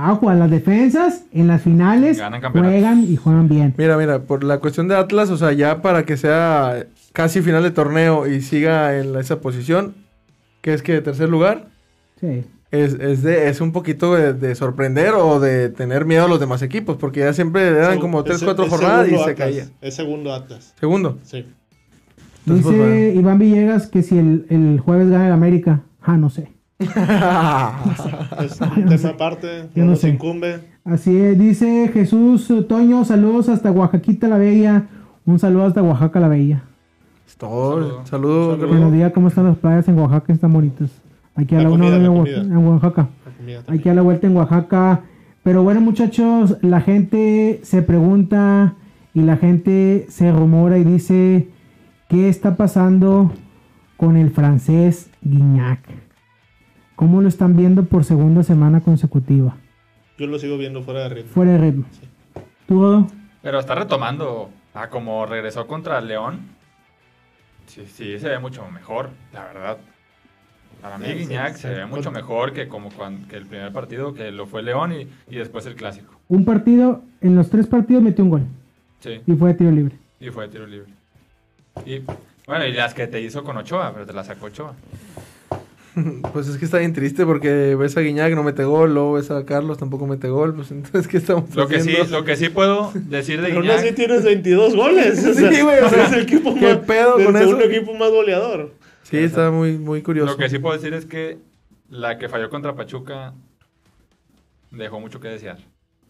Ojo. 0.00 0.10
Aguas, 0.10 0.38
las 0.38 0.50
defensas 0.50 1.24
en 1.32 1.46
las 1.46 1.62
finales 1.62 2.20
juegan 2.52 3.04
y 3.04 3.16
juegan 3.16 3.48
bien. 3.48 3.74
Mira, 3.76 3.96
mira, 3.96 4.20
por 4.20 4.44
la 4.44 4.58
cuestión 4.58 4.88
de 4.88 4.96
Atlas, 4.96 5.30
o 5.30 5.36
sea, 5.36 5.52
ya 5.52 5.82
para 5.82 6.04
que 6.04 6.16
sea 6.16 6.86
casi 7.12 7.42
final 7.42 7.62
de 7.62 7.70
torneo 7.70 8.26
y 8.26 8.40
siga 8.42 8.98
en 8.98 9.12
la- 9.12 9.20
esa 9.20 9.40
posición, 9.40 9.94
que 10.60 10.74
es 10.74 10.82
que 10.82 11.00
tercer 11.00 11.28
lugar, 11.28 11.66
Sí. 12.20 12.44
es, 12.70 12.94
es, 12.94 13.22
de, 13.22 13.48
es 13.48 13.60
un 13.60 13.72
poquito 13.72 14.14
de, 14.14 14.34
de 14.34 14.54
sorprender 14.54 15.14
o 15.14 15.40
de 15.40 15.68
tener 15.68 16.04
miedo 16.04 16.24
a 16.26 16.28
los 16.28 16.38
demás 16.40 16.62
equipos, 16.62 16.96
porque 16.96 17.20
ya 17.20 17.32
siempre 17.32 17.72
Segu- 17.72 18.00
como 18.00 18.22
3, 18.24 18.36
es- 18.38 18.44
4 18.44 18.64
es 18.64 18.70
jornadas 18.70 19.08
y 19.10 19.16
se 19.18 19.34
caía. 19.34 19.66
Es 19.80 19.94
segundo 19.94 20.32
Atlas. 20.32 20.74
Segundo. 20.78 21.18
Sí. 21.24 21.46
Entonces, 22.46 22.66
Dice 22.66 22.78
pues, 22.78 22.78
bueno. 22.78 23.20
Iván 23.20 23.38
Villegas 23.38 23.86
que 23.88 24.02
si 24.02 24.16
el, 24.18 24.46
el 24.48 24.80
jueves 24.80 25.10
gana 25.10 25.26
el 25.26 25.32
América. 25.32 25.82
Ah, 26.00 26.16
no 26.16 26.30
sé. 26.30 26.48
Es 28.44 28.60
un 28.60 28.86
tema 28.86 29.08
aparte. 29.10 29.68
Yo 29.74 29.82
No 29.82 29.84
no 29.86 29.90
nos 29.92 30.00
sé. 30.00 30.10
incumbe. 30.10 30.60
Así 30.84 31.16
es, 31.16 31.38
dice 31.38 31.90
Jesús 31.92 32.52
Toño, 32.68 33.04
saludos 33.04 33.48
hasta 33.48 33.70
Oaxaquita 33.72 34.28
la 34.28 34.38
Bella. 34.38 34.86
Un 35.26 35.38
saludo 35.38 35.66
hasta 35.66 35.82
Oaxaca 35.82 36.20
la 36.20 36.28
Bella. 36.28 36.62
Saludo. 37.26 38.06
Saludos, 38.06 38.08
Saludo. 38.08 38.50
Carlos. 38.52 38.70
Buenos 38.70 38.92
días, 38.92 39.12
¿cómo 39.12 39.28
están 39.28 39.44
las 39.46 39.58
playas 39.58 39.88
en 39.88 39.98
Oaxaca? 39.98 40.32
Están 40.32 40.52
bonitas. 40.52 40.90
Aquí 41.34 41.54
a 41.54 41.58
La 41.58 41.64
la, 41.64 41.70
una 41.70 41.84
comida, 41.86 41.88
hora 41.96 41.98
la 41.98 42.54
en 42.54 42.66
Oaxaca. 42.66 43.08
La 43.66 43.74
Aquí 43.74 43.88
a 43.88 43.94
la 43.94 44.02
vuelta 44.02 44.26
en 44.26 44.36
Oaxaca. 44.36 45.00
Pero 45.42 45.62
bueno, 45.62 45.80
muchachos, 45.80 46.56
la 46.62 46.80
gente 46.80 47.60
se 47.62 47.82
pregunta 47.82 48.74
y 49.14 49.22
la 49.22 49.36
gente 49.36 50.06
se 50.08 50.32
rumora 50.32 50.78
y 50.78 50.84
dice, 50.84 51.48
¿qué 52.08 52.28
está 52.28 52.56
pasando 52.56 53.32
con 53.96 54.16
el 54.16 54.30
francés 54.30 55.10
Guignac? 55.22 55.80
¿Cómo 56.98 57.22
lo 57.22 57.28
están 57.28 57.56
viendo 57.56 57.84
por 57.84 58.02
segunda 58.02 58.42
semana 58.42 58.80
consecutiva? 58.80 59.54
Yo 60.18 60.26
lo 60.26 60.36
sigo 60.40 60.58
viendo 60.58 60.82
fuera 60.82 61.04
de 61.04 61.10
ritmo. 61.10 61.30
Fuera 61.32 61.52
de 61.52 61.58
ritmo. 61.58 61.84
¿Tú, 62.66 62.82
Odo? 62.82 63.06
Pero 63.40 63.60
está 63.60 63.76
retomando. 63.76 64.50
Ah, 64.74 64.88
como 64.88 65.24
regresó 65.24 65.68
contra 65.68 66.00
León. 66.00 66.40
Sí, 67.66 67.84
sí, 67.86 68.18
se 68.18 68.28
ve 68.28 68.40
mucho 68.40 68.68
mejor, 68.72 69.10
la 69.32 69.44
verdad. 69.44 69.78
Para 70.82 70.98
mí, 70.98 71.06
Sí, 71.06 71.12
sí, 71.12 71.18
Guiñac 71.28 71.54
sí. 71.54 71.60
se 71.62 71.70
ve 71.70 71.86
mucho 71.86 72.10
mejor 72.10 72.52
que 72.52 72.66
como 72.66 72.90
cuan- 72.90 73.28
que 73.28 73.36
el 73.36 73.46
primer 73.46 73.72
partido, 73.72 74.12
que 74.12 74.32
lo 74.32 74.46
fue 74.48 74.64
León 74.64 74.92
y, 74.92 75.06
y 75.32 75.36
después 75.36 75.66
el 75.66 75.76
clásico. 75.76 76.14
Un 76.26 76.44
partido, 76.44 77.02
en 77.20 77.36
los 77.36 77.48
tres 77.48 77.68
partidos 77.68 78.02
metió 78.02 78.24
un 78.24 78.30
gol 78.30 78.42
Sí, 78.98 79.20
y 79.24 79.32
fue 79.34 79.50
de 79.52 79.54
tiro 79.54 79.70
libre. 79.70 79.96
y 80.18 80.30
fue 80.30 80.46
de 80.48 80.52
tiro 80.52 80.66
libre. 80.66 80.90
Y 81.86 82.02
bueno, 82.44 82.66
y 82.66 82.72
las 82.72 82.92
que 82.92 83.06
te 83.06 83.20
hizo 83.20 83.44
con 83.44 83.56
Ochoa, 83.56 83.92
pero 83.94 84.04
te 84.04 84.12
las 84.12 84.26
sacó 84.26 84.46
Ochoa. 84.46 84.74
Pues 86.32 86.48
es 86.48 86.56
que 86.58 86.64
está 86.64 86.78
bien 86.78 86.92
triste 86.92 87.24
porque 87.26 87.74
ves 87.74 87.96
a 87.96 88.00
Guiñac, 88.00 88.32
no 88.34 88.42
mete 88.42 88.64
gol, 88.64 88.94
luego 88.94 89.14
ves 89.14 89.30
a 89.30 89.44
Carlos, 89.44 89.78
tampoco 89.78 90.06
mete 90.06 90.28
gol. 90.28 90.54
Pues 90.54 90.70
entonces, 90.70 91.08
¿qué 91.08 91.16
estamos 91.18 91.54
Lo 91.54 91.66
que 91.68 91.80
sí, 91.80 91.90
haciendo? 91.92 92.18
lo 92.18 92.24
que 92.24 92.36
sí 92.36 92.48
puedo 92.48 92.90
decir 92.94 93.40
de 93.40 93.48
Pero 93.48 93.60
aún 93.60 93.70
así 93.70 93.80
Guiñac. 93.82 93.94
tienes 93.96 94.24
22 94.24 94.76
goles. 94.76 95.24
O 95.28 95.34
sea, 95.34 95.52
Sí, 95.52 95.60
güey, 95.62 95.78
o 95.80 95.88
sea, 95.88 96.04
es 96.06 96.12
el 96.12 96.22
equipo 96.22 96.54
¿qué 96.54 96.60
más, 96.74 96.76
pedo 96.78 97.18
el 97.18 97.24
con 97.26 97.36
segundo 97.36 97.60
eso? 97.64 97.70
equipo 97.70 97.94
más 97.94 98.10
goleador. 98.10 98.72
Sí, 99.02 99.16
está 99.18 99.50
muy, 99.50 99.78
muy 99.78 100.02
curioso. 100.02 100.32
Lo 100.32 100.38
que 100.38 100.48
sí 100.48 100.58
puedo 100.58 100.74
decir 100.76 100.92
es 100.94 101.06
que 101.06 101.38
la 101.88 102.18
que 102.18 102.28
falló 102.28 102.50
contra 102.50 102.74
Pachuca 102.74 103.32
dejó 104.70 105.00
mucho 105.00 105.20
que 105.20 105.28
desear. 105.28 105.58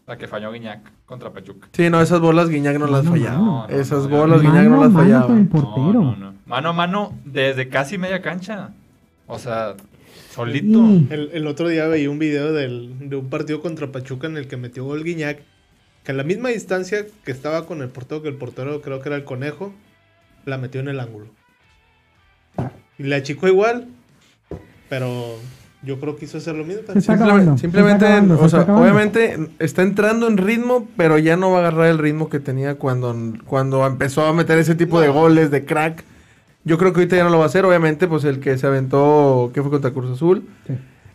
La 0.07 0.17
que 0.17 0.27
falló 0.27 0.51
Guiñac 0.51 0.81
contra 1.05 1.31
Pachuca. 1.31 1.67
Sí, 1.71 1.89
no, 1.89 2.01
esas 2.01 2.19
bolas 2.19 2.49
Guiñac 2.49 2.77
no 2.79 2.87
las 2.87 3.03
No, 3.05 3.11
fallaba. 3.11 3.37
no, 3.37 3.45
no, 3.45 3.67
esas 3.69 4.07
no, 4.07 4.17
bolas 4.17 4.41
Guiñac 4.41 4.65
no 4.67 4.83
las 4.83 4.91
fallaba. 4.91 5.27
el 5.37 5.47
No, 5.49 5.93
no, 5.93 6.15
no. 6.15 6.33
Mano 6.47 6.69
a 6.69 6.73
mano 6.73 7.13
desde 7.25 7.69
casi 7.69 7.97
media 7.99 8.21
cancha. 8.21 8.71
O 9.29 9.39
sea, 9.39 9.75
solito. 10.33 10.79
Y- 10.79 11.07
El, 11.11 11.29
el 11.33 11.47
otro 11.47 11.69
día 11.69 11.87
veía 11.87 12.09
un 12.09 12.19
video 12.19 12.51
del- 12.51 13.07
de 13.09 13.15
un 13.15 13.29
partido 13.29 13.61
contra 13.61 13.87
Pachuca 13.91 14.27
en 14.27 14.35
el 14.37 14.47
que 14.47 14.57
metió 14.57 14.83
gol 14.83 15.03
Guiñac. 15.03 15.39
Que 16.03 16.11
a 16.11 16.15
la 16.15 16.23
misma 16.23 16.49
distancia 16.49 17.05
que 17.23 17.31
estaba 17.31 17.65
con 17.65 17.81
el 17.81 17.89
portero, 17.89 18.21
que 18.23 18.29
el 18.29 18.35
portero 18.35 18.81
creo 18.81 19.01
que 19.01 19.09
era 19.09 19.15
el 19.15 19.23
conejo, 19.23 19.71
la 20.45 20.57
metió 20.57 20.81
en 20.81 20.87
el 20.87 20.99
ángulo. 20.99 21.27
Y 22.97 23.03
la 23.03 23.17
achicó 23.17 23.47
igual, 23.47 23.87
pero 24.89 25.37
yo 25.83 25.99
creo 25.99 26.15
que 26.15 26.21
quiso 26.21 26.37
hacer 26.39 26.55
lo 26.55 26.65
mismo. 26.65 26.81
Se 26.91 26.99
está 26.99 27.13
Simple- 27.13 27.23
acabando, 27.25 27.51
se 27.53 27.61
simplemente, 27.61 28.05
está 28.05 28.17
acabando, 28.17 28.37
se 28.37 28.43
o 28.43 28.49
sea, 28.49 28.75
obviamente 28.75 29.37
está 29.59 29.81
entrando 29.83 30.27
en 30.27 30.37
ritmo, 30.37 30.87
pero 30.97 31.17
ya 31.17 31.37
no 31.37 31.51
va 31.51 31.57
a 31.57 31.61
agarrar 31.61 31.87
el 31.87 31.97
ritmo 31.97 32.29
que 32.29 32.39
tenía 32.39 32.75
cuando, 32.75 33.15
cuando 33.45 33.85
empezó 33.85 34.25
a 34.25 34.33
meter 34.33 34.57
ese 34.57 34.75
tipo 34.75 34.99
de 34.99 35.09
goles, 35.09 35.51
de 35.51 35.63
crack. 35.65 36.03
Yo 36.69 36.77
creo 36.77 36.93
que 36.93 36.99
ahorita 36.99 37.15
ya 37.17 37.23
no 37.23 37.29
lo 37.31 37.37
va 37.39 37.45
a 37.45 37.47
hacer, 37.47 37.65
obviamente, 37.65 38.07
pues 38.07 38.23
el 38.25 38.39
que 38.39 38.57
se 38.57 38.67
aventó, 38.67 39.49
que 39.53 39.61
fue 39.61 39.71
contra 39.71 39.91
Cruz 39.91 40.11
Azul, 40.11 40.43
Sí. 40.67 40.73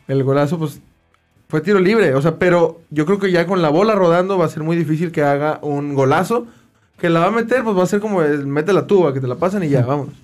el 0.09 0.25
golazo, 0.25 0.59
pues 0.59 0.81
fue 1.49 1.61
tiro 1.61 1.79
libre, 1.79 2.15
o 2.15 2.21
sea, 2.23 2.37
pero 2.39 2.81
yo 2.91 3.07
creo 3.07 3.19
que 3.21 3.31
ya 3.31 3.47
con 3.47 3.63
la 3.63 3.69
bola 3.69 3.95
rodando 3.95 4.37
va 4.37 4.47
a 4.47 4.49
ser 4.49 4.63
muy 4.65 4.77
difícil 4.77 5.13
que 5.13 5.23
haga 5.23 5.61
un 5.63 5.95
golazo, 5.95 6.47
que 6.99 7.09
la 7.09 7.21
va 7.21 7.27
a 7.27 7.31
meter, 7.31 7.63
pues 7.63 7.77
va 7.77 7.85
a 7.85 7.87
ser 7.87 8.01
como 8.01 8.23
el 8.23 8.47
mete 8.47 8.73
la 8.73 8.87
tuba, 8.87 9.15
que 9.15 9.21
te 9.21 9.29
la 9.29 9.37
pasan 9.37 9.63
y 9.63 9.69
ya, 9.69 9.83
vámonos. 9.87 10.15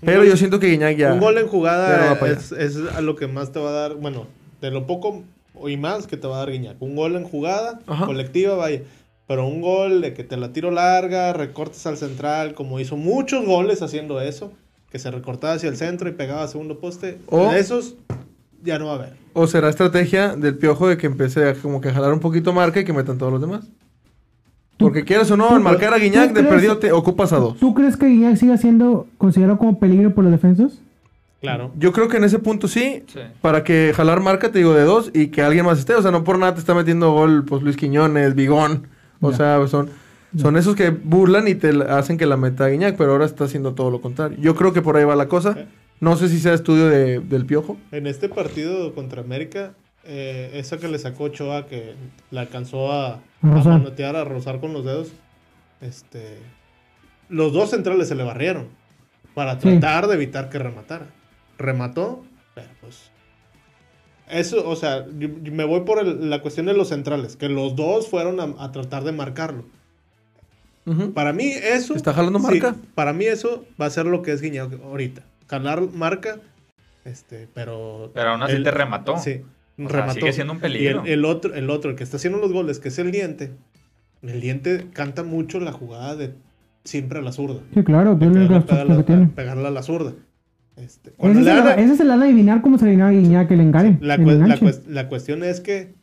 Pero 0.00 0.20
gol- 0.20 0.28
yo 0.28 0.36
siento 0.36 0.58
que 0.58 0.68
Guiñac 0.68 0.96
ya... 0.96 1.12
Un 1.12 1.20
gol 1.20 1.36
en 1.38 1.44
no 1.46 1.50
jugada 1.50 2.14
va 2.14 2.18
para 2.18 2.32
es, 2.32 2.50
es 2.52 2.78
a 2.96 3.00
lo 3.02 3.14
que 3.14 3.26
más 3.28 3.52
te 3.52 3.60
va 3.60 3.68
a 3.68 3.72
dar, 3.72 3.94
bueno, 3.94 4.26
de 4.60 4.70
lo 4.70 4.86
poco 4.86 5.22
y 5.68 5.76
más 5.76 6.06
que 6.06 6.16
te 6.16 6.26
va 6.26 6.36
a 6.36 6.38
dar 6.40 6.50
Guiñac. 6.50 6.80
Un 6.80 6.96
gol 6.96 7.14
en 7.16 7.24
jugada, 7.24 7.78
Ajá. 7.86 8.06
colectiva, 8.06 8.54
vaya. 8.56 8.80
Pero 9.28 9.46
un 9.46 9.60
gol 9.60 10.00
de 10.00 10.12
que 10.14 10.24
te 10.24 10.36
la 10.36 10.52
tiro 10.52 10.70
larga, 10.70 11.32
recortes 11.32 11.86
al 11.86 11.96
central, 11.96 12.54
como 12.54 12.80
hizo 12.80 12.96
muchos 12.96 13.44
goles 13.46 13.80
haciendo 13.82 14.20
eso, 14.20 14.52
que 14.92 14.98
se 14.98 15.10
recortaba 15.10 15.54
hacia 15.54 15.70
el 15.70 15.76
centro 15.76 16.06
y 16.08 16.12
pegaba 16.12 16.42
a 16.44 16.48
segundo 16.48 16.78
poste. 16.78 17.18
O- 17.26 17.50
de 17.50 17.58
esos 17.58 17.96
ya 18.62 18.78
no 18.78 18.86
va 18.86 18.92
a 18.92 18.94
haber. 18.96 19.14
¿O 19.32 19.46
será 19.46 19.70
estrategia 19.70 20.36
del 20.36 20.56
piojo 20.58 20.86
de 20.86 20.98
que 20.98 21.06
empiece 21.06 21.48
a 21.48 21.54
como 21.54 21.80
que 21.80 21.88
a 21.88 21.94
jalar 21.94 22.12
un 22.12 22.20
poquito 22.20 22.52
marca 22.52 22.78
y 22.80 22.84
que 22.84 22.92
metan 22.92 23.16
todos 23.16 23.32
los 23.32 23.40
demás? 23.40 23.64
Porque 24.78 25.04
quieras 25.04 25.30
o 25.30 25.36
no, 25.36 25.48
al 25.50 25.60
marcar 25.62 25.94
a 25.94 25.98
Guiñac 25.98 26.32
de 26.32 26.42
perdido 26.44 26.78
te 26.78 26.92
ocupas 26.92 27.32
a 27.32 27.38
dos. 27.38 27.56
¿Tú 27.58 27.72
crees 27.72 27.96
que 27.96 28.06
Guiñac 28.06 28.36
siga 28.36 28.56
siendo 28.58 29.06
considerado 29.16 29.56
como 29.58 29.78
peligro 29.78 30.12
por 30.14 30.24
los 30.24 30.32
defensas? 30.32 30.80
Claro. 31.40 31.72
Yo 31.78 31.92
creo 31.92 32.08
que 32.08 32.18
en 32.18 32.24
ese 32.24 32.38
punto 32.38 32.68
sí, 32.68 33.02
Sí. 33.06 33.20
para 33.40 33.64
que 33.64 33.92
jalar 33.96 34.20
marca, 34.20 34.52
te 34.52 34.58
digo, 34.58 34.74
de 34.74 34.82
dos 34.84 35.10
y 35.14 35.28
que 35.28 35.42
alguien 35.42 35.64
más 35.66 35.78
esté. 35.78 35.94
O 35.94 36.02
sea, 36.02 36.10
no 36.10 36.22
por 36.24 36.38
nada 36.38 36.54
te 36.54 36.60
está 36.60 36.74
metiendo 36.74 37.12
gol, 37.12 37.44
pues 37.44 37.62
Luis 37.62 37.76
Quiñones, 37.76 38.34
Bigón. 38.34 38.86
O 39.20 39.30
Ya. 39.30 39.36
sea, 39.36 39.68
son, 39.68 39.88
son 40.36 40.56
esos 40.56 40.74
que 40.76 40.90
burlan 40.90 41.46
y 41.48 41.54
te 41.54 41.70
hacen 41.88 42.16
que 42.18 42.26
la 42.26 42.36
meta 42.36 42.68
Guiñac, 42.68 42.96
pero 42.96 43.12
ahora 43.12 43.24
está 43.26 43.44
haciendo 43.44 43.74
todo 43.74 43.90
lo 43.90 44.00
contrario. 44.00 44.38
Yo 44.40 44.54
creo 44.54 44.72
que 44.72 44.82
por 44.82 44.96
ahí 44.96 45.04
va 45.04 45.16
la 45.16 45.28
cosa. 45.28 45.56
No 46.00 46.16
sé 46.16 46.28
si 46.28 46.38
sea 46.40 46.54
estudio 46.54 46.88
de- 46.88 47.20
del 47.20 47.46
piojo. 47.46 47.76
En 47.92 48.06
este 48.06 48.28
partido 48.28 48.92
contra 48.94 49.20
América, 49.22 49.74
eh, 50.04 50.50
esa 50.54 50.78
que 50.78 50.88
le 50.88 50.98
sacó 50.98 51.24
Ochoa, 51.24 51.66
que 51.66 51.94
la 52.30 52.40
alcanzó 52.40 52.90
a, 52.92 53.06
A 53.08 53.14
a 53.14 53.20
rozar. 53.54 53.72
manotear, 53.78 54.16
a 54.16 54.24
rozar 54.24 54.58
con 54.60 54.72
los 54.72 54.84
dedos, 54.84 55.12
este, 55.80 56.38
los 57.28 57.52
dos 57.52 57.70
centrales 57.70 58.08
se 58.08 58.14
le 58.16 58.24
barrieron 58.24 58.68
para 59.34 59.60
Sí. 59.60 59.68
tratar 59.78 60.08
de 60.08 60.14
evitar 60.14 60.48
que 60.48 60.58
rematara. 60.58 61.06
Remató, 61.58 62.24
pero 62.54 62.68
pues... 62.80 63.10
Eso, 64.28 64.68
o 64.68 64.76
sea, 64.76 65.04
yo- 65.18 65.28
yo 65.42 65.52
me 65.52 65.64
voy 65.64 65.80
por 65.82 65.98
el- 66.00 66.30
la 66.30 66.40
cuestión 66.40 66.66
de 66.66 66.74
los 66.74 66.88
centrales, 66.88 67.36
que 67.36 67.48
los 67.48 67.76
dos 67.76 68.08
fueron 68.08 68.40
a, 68.40 68.64
a 68.64 68.72
tratar 68.72 69.04
de 69.04 69.12
marcarlo. 69.12 69.64
Para 71.14 71.32
mí 71.32 71.44
eso... 71.52 71.94
¿Está 71.94 72.12
jalando 72.12 72.38
sí, 72.40 72.44
marca? 72.46 72.74
para 72.94 73.12
mí 73.12 73.24
eso 73.24 73.64
va 73.80 73.86
a 73.86 73.90
ser 73.90 74.06
lo 74.06 74.22
que 74.22 74.32
es 74.32 74.40
Guiñac 74.42 74.72
ahorita. 74.82 75.22
Jalar 75.48 75.82
marca, 75.94 76.38
este, 77.04 77.48
pero... 77.54 78.10
Pero 78.14 78.30
aún 78.30 78.42
así 78.42 78.54
el- 78.56 78.64
te 78.64 78.70
remató. 78.70 79.16
Sí, 79.18 79.42
O 79.78 79.88
sea, 79.88 80.00
remató. 80.00 80.14
sigue 80.20 80.32
siendo 80.32 80.52
un 80.54 80.58
Y 80.58 80.62
peligro. 80.62 81.02
el, 81.04 81.08
el 81.12 81.24
otro, 81.24 81.54
el 81.54 81.70
otro, 81.70 81.90
el 81.90 81.96
que 81.96 82.04
está 82.04 82.16
haciendo 82.16 82.38
los 82.38 82.52
goles, 82.52 82.78
que 82.80 82.88
es 82.88 82.98
el 82.98 83.12
diente, 83.12 83.52
el 84.22 84.40
diente 84.40 84.86
canta 84.92 85.22
mucho 85.22 85.60
la 85.60 85.72
jugada 85.72 86.16
de 86.16 86.34
siempre 86.84 87.20
a 87.20 87.22
la 87.22 87.32
zurda. 87.32 87.60
Sí, 87.74 87.82
claro, 87.84 88.18
pegarle 88.18 89.66
a 89.66 89.70
la 89.70 89.82
zurda. 89.82 90.12
Este, 90.76 91.10
Ese 91.10 91.16
cuando 91.18 91.38
es, 91.40 91.44
le 91.44 91.52
el, 91.52 91.64
dan- 91.64 91.78
ese 91.78 91.92
es 91.94 92.00
el 92.00 92.10
ala 92.10 92.24
adivinar 92.24 92.62
cómo 92.62 92.78
se 92.78 92.86
le 92.86 92.92
adivinaba 92.92 93.10
a 93.10 93.12
Guiñac 93.12 93.50
el 93.50 93.60
engare. 93.60 93.98
la, 94.00 94.14
el 94.14 94.20
cue- 94.24 94.82
la 94.86 95.02
la 95.02 95.08
cuestión 95.08 95.44
es 95.44 95.60
que 95.60 95.94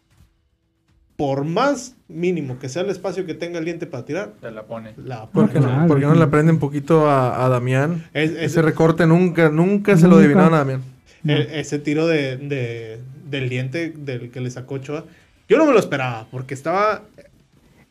por 1.20 1.44
más 1.44 1.96
mínimo 2.08 2.58
que 2.60 2.70
sea 2.70 2.82
el 2.84 2.90
espacio 2.90 3.26
que 3.26 3.34
tenga 3.34 3.60
el 3.60 3.66
diente 3.66 3.86
para 3.86 4.06
tirar, 4.06 4.32
Te 4.40 4.50
la 4.52 4.64
pone. 4.64 4.94
la 4.96 5.26
¿Por 5.26 5.50
qué 5.50 5.60
no, 5.60 5.86
por 5.86 6.00
qué 6.00 6.06
no 6.06 6.16
le 6.16 6.24
aprende 6.24 6.50
un 6.54 6.60
poquito 6.60 7.10
a, 7.10 7.46
a 7.46 7.50
Damián? 7.50 8.06
es- 8.14 8.32
es- 8.32 8.38
Ese 8.38 8.62
recorte 8.62 9.06
nunca, 9.06 9.50
nunca 9.50 9.98
se 9.98 10.08
lo 10.08 10.16
adivinaron 10.16 10.54
a 10.54 10.60
Damián. 10.60 10.82
e- 11.28 11.60
ese 11.60 11.78
tiro 11.78 12.08
de, 12.08 12.38
de- 12.38 13.02
del 13.30 13.50
diente 13.50 13.90
del 13.96 14.32
que 14.32 14.40
le 14.40 14.50
sacó 14.50 14.76
Ochoa, 14.76 15.04
yo 15.50 15.58
no 15.58 15.66
me 15.66 15.74
lo 15.74 15.80
esperaba, 15.80 16.26
porque 16.32 16.54
estaba, 16.54 17.02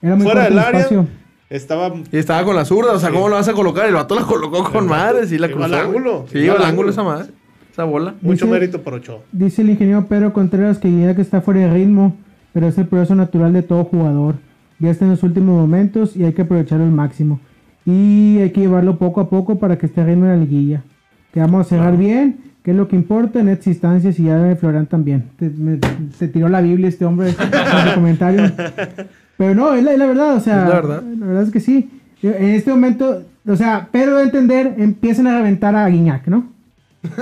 Era 0.00 0.14
muy 0.16 0.24
fuera 0.24 0.44
del 0.44 0.54
el 0.54 0.58
área, 0.60 0.80
espacio. 0.80 1.06
estaba 1.50 1.92
Y 2.10 2.16
estaba 2.16 2.44
con 2.44 2.56
la 2.56 2.64
zurda, 2.64 2.92
o 2.94 2.98
sea, 2.98 3.10
Sí. 3.10 3.14
¿cómo 3.14 3.28
lo 3.28 3.34
vas 3.34 3.48
a 3.48 3.52
colocar? 3.52 3.86
El 3.86 3.94
vato 3.94 4.14
la 4.14 4.22
colocó 4.22 4.64
con 4.64 4.84
El 4.84 4.88
vato 4.88 5.04
madre, 5.04 5.26
sí 5.26 5.36
la 5.36 5.48
iba 5.48 5.64
al 5.66 5.70
cruzó. 5.70 5.84
güey. 5.86 5.96
ángulo, 5.98 6.26
Sí, 6.32 6.38
iba 6.38 6.54
al 6.54 6.62
al 6.62 6.68
ángulo 6.70 6.90
esa 6.90 7.02
madre, 7.02 7.28
esa 7.70 7.84
bola. 7.84 8.14
mucho 8.22 8.46
mérito 8.46 8.80
por 8.80 8.94
Ochoa. 8.94 9.18
Dice 9.32 9.60
el 9.60 9.68
ingeniero 9.68 10.06
Pedro 10.06 10.32
Contreras 10.32 10.78
que 10.78 10.88
Guiñac 10.88 11.18
está 11.18 11.42
fuera 11.42 11.60
de 11.60 11.70
ritmo. 11.74 12.16
Pero 12.52 12.68
es 12.68 12.78
el 12.78 12.86
proceso 12.86 13.14
natural 13.14 13.52
de 13.52 13.62
todo 13.62 13.84
jugador. 13.84 14.36
Ya 14.78 14.90
está 14.90 15.04
en 15.04 15.10
los 15.12 15.22
últimos 15.22 15.56
momentos 15.60 16.16
y 16.16 16.24
hay 16.24 16.32
que 16.32 16.42
aprovecharlo 16.42 16.84
al 16.84 16.92
máximo. 16.92 17.40
Y 17.84 18.38
hay 18.38 18.50
que 18.50 18.60
llevarlo 18.60 18.98
poco 18.98 19.20
a 19.20 19.28
poco 19.30 19.58
para 19.58 19.76
que 19.78 19.86
esté 19.86 20.04
ritmo 20.04 20.24
en 20.26 20.30
la 20.32 20.36
liguilla. 20.36 20.82
Que 21.32 21.40
vamos 21.40 21.66
a 21.66 21.68
cerrar 21.68 21.96
bien, 21.96 22.36
que 22.62 22.70
es 22.72 22.76
lo 22.76 22.86
que 22.88 22.96
importa 22.96 23.40
en 23.40 23.48
estas 23.48 23.68
instancias 23.68 24.18
y 24.20 24.24
ya 24.24 24.36
de 24.38 24.56
Florian 24.56 24.86
también. 24.86 25.24
Te, 25.38 25.48
me- 25.50 25.78
se 26.16 26.28
tiró 26.28 26.48
la 26.48 26.60
Biblia 26.60 26.88
este 26.88 27.04
hombre 27.04 27.30
en 27.30 27.34
su 27.34 27.94
comentario. 27.94 28.42
Pero 29.36 29.54
no, 29.54 29.72
es 29.74 29.82
la, 29.84 29.92
es 29.92 29.98
la 29.98 30.06
verdad, 30.06 30.34
o 30.36 30.40
sea, 30.40 30.64
la 30.68 30.74
verdad. 30.74 31.02
la 31.18 31.26
verdad 31.26 31.42
es 31.44 31.50
que 31.50 31.60
sí. 31.60 31.90
En 32.22 32.50
este 32.50 32.70
momento, 32.70 33.22
o 33.46 33.56
sea, 33.56 33.88
pero 33.92 34.16
de 34.18 34.24
entender, 34.24 34.74
empiecen 34.78 35.26
a 35.28 35.36
reventar 35.38 35.74
a 35.76 35.88
Guiñac, 35.88 36.26
¿no? 36.28 36.46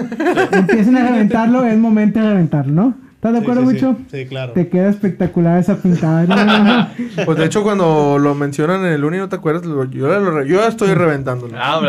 empiecen 0.53 0.97
a 0.97 1.09
reventarlo, 1.09 1.65
es 1.65 1.79
momento 1.79 2.19
de 2.21 2.31
reventarlo, 2.31 2.73
¿no? 2.73 2.95
¿Estás 3.29 3.33
de 3.33 3.39
acuerdo, 3.51 3.61
sí, 3.71 3.75
Mucho? 3.75 3.97
Sí, 4.11 4.19
Sí, 4.23 4.27
claro. 4.27 4.53
Te 4.53 4.69
queda 4.69 4.89
espectacular 4.89 5.59
esa 5.59 5.77
pintada. 5.77 6.93
Pues 7.25 7.39
de 7.39 7.45
hecho, 7.47 7.63
cuando 7.63 8.19
lo 8.19 8.35
mencionan 8.35 8.85
en 8.85 8.93
el 8.93 9.05
Uni, 9.05 9.17
¿no 9.19 9.29
te 9.29 9.37
acuerdas? 9.37 9.65
Lo- 9.65 9.85
Yo, 9.85 10.09
ya 10.11 10.19
lo 10.19 10.45
yo 10.45 10.61
ya 10.61 10.69
estoy 10.69 10.93
reventándolo. 10.95 11.57
Ah. 11.59 11.81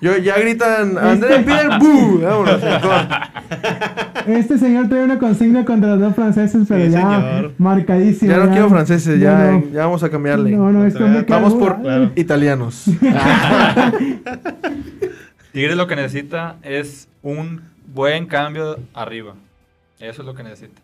Yo, 0.00 0.16
ya 0.18 0.38
gritan, 0.38 0.96
André 0.98 1.38
Pierre, 1.46 1.78
¡bu! 1.78 2.20
Vámonos, 2.20 2.60
Este 4.26 4.58
señor 4.58 4.88
trae 4.88 5.04
una 5.04 5.18
consigna 5.18 5.64
contra 5.64 5.90
los 5.90 6.00
dos 6.00 6.14
franceses, 6.14 6.62
pero 6.68 6.84
Sí, 6.86 6.90
ya 6.92 7.00
señor. 7.00 7.52
marcadísimo. 7.58 8.30
Ya 8.30 8.38
no 8.38 8.50
quiero 8.50 8.68
franceses, 8.68 9.18
ya, 9.20 9.38
No, 9.38 9.52
no. 9.52 9.64
ya 9.72 9.80
vamos 9.86 10.02
a 10.02 10.10
cambiarle. 10.10 10.50
No, 10.52 10.70
no, 10.70 10.84
este 10.86 11.02
hombre 11.02 11.24
queda 11.24 11.36
Vamos 11.38 11.54
por 11.54 11.80
Claro. 11.80 12.10
italianos. 12.14 12.84
Tigres 15.52 15.76
lo 15.76 15.86
que 15.86 15.96
necesita 15.96 16.56
es 16.62 17.08
un 17.22 17.60
buen 17.94 18.26
cambio 18.26 18.78
arriba. 18.92 19.34
Eso 20.00 20.22
es 20.22 20.26
lo 20.26 20.34
que 20.34 20.42
necesita. 20.42 20.80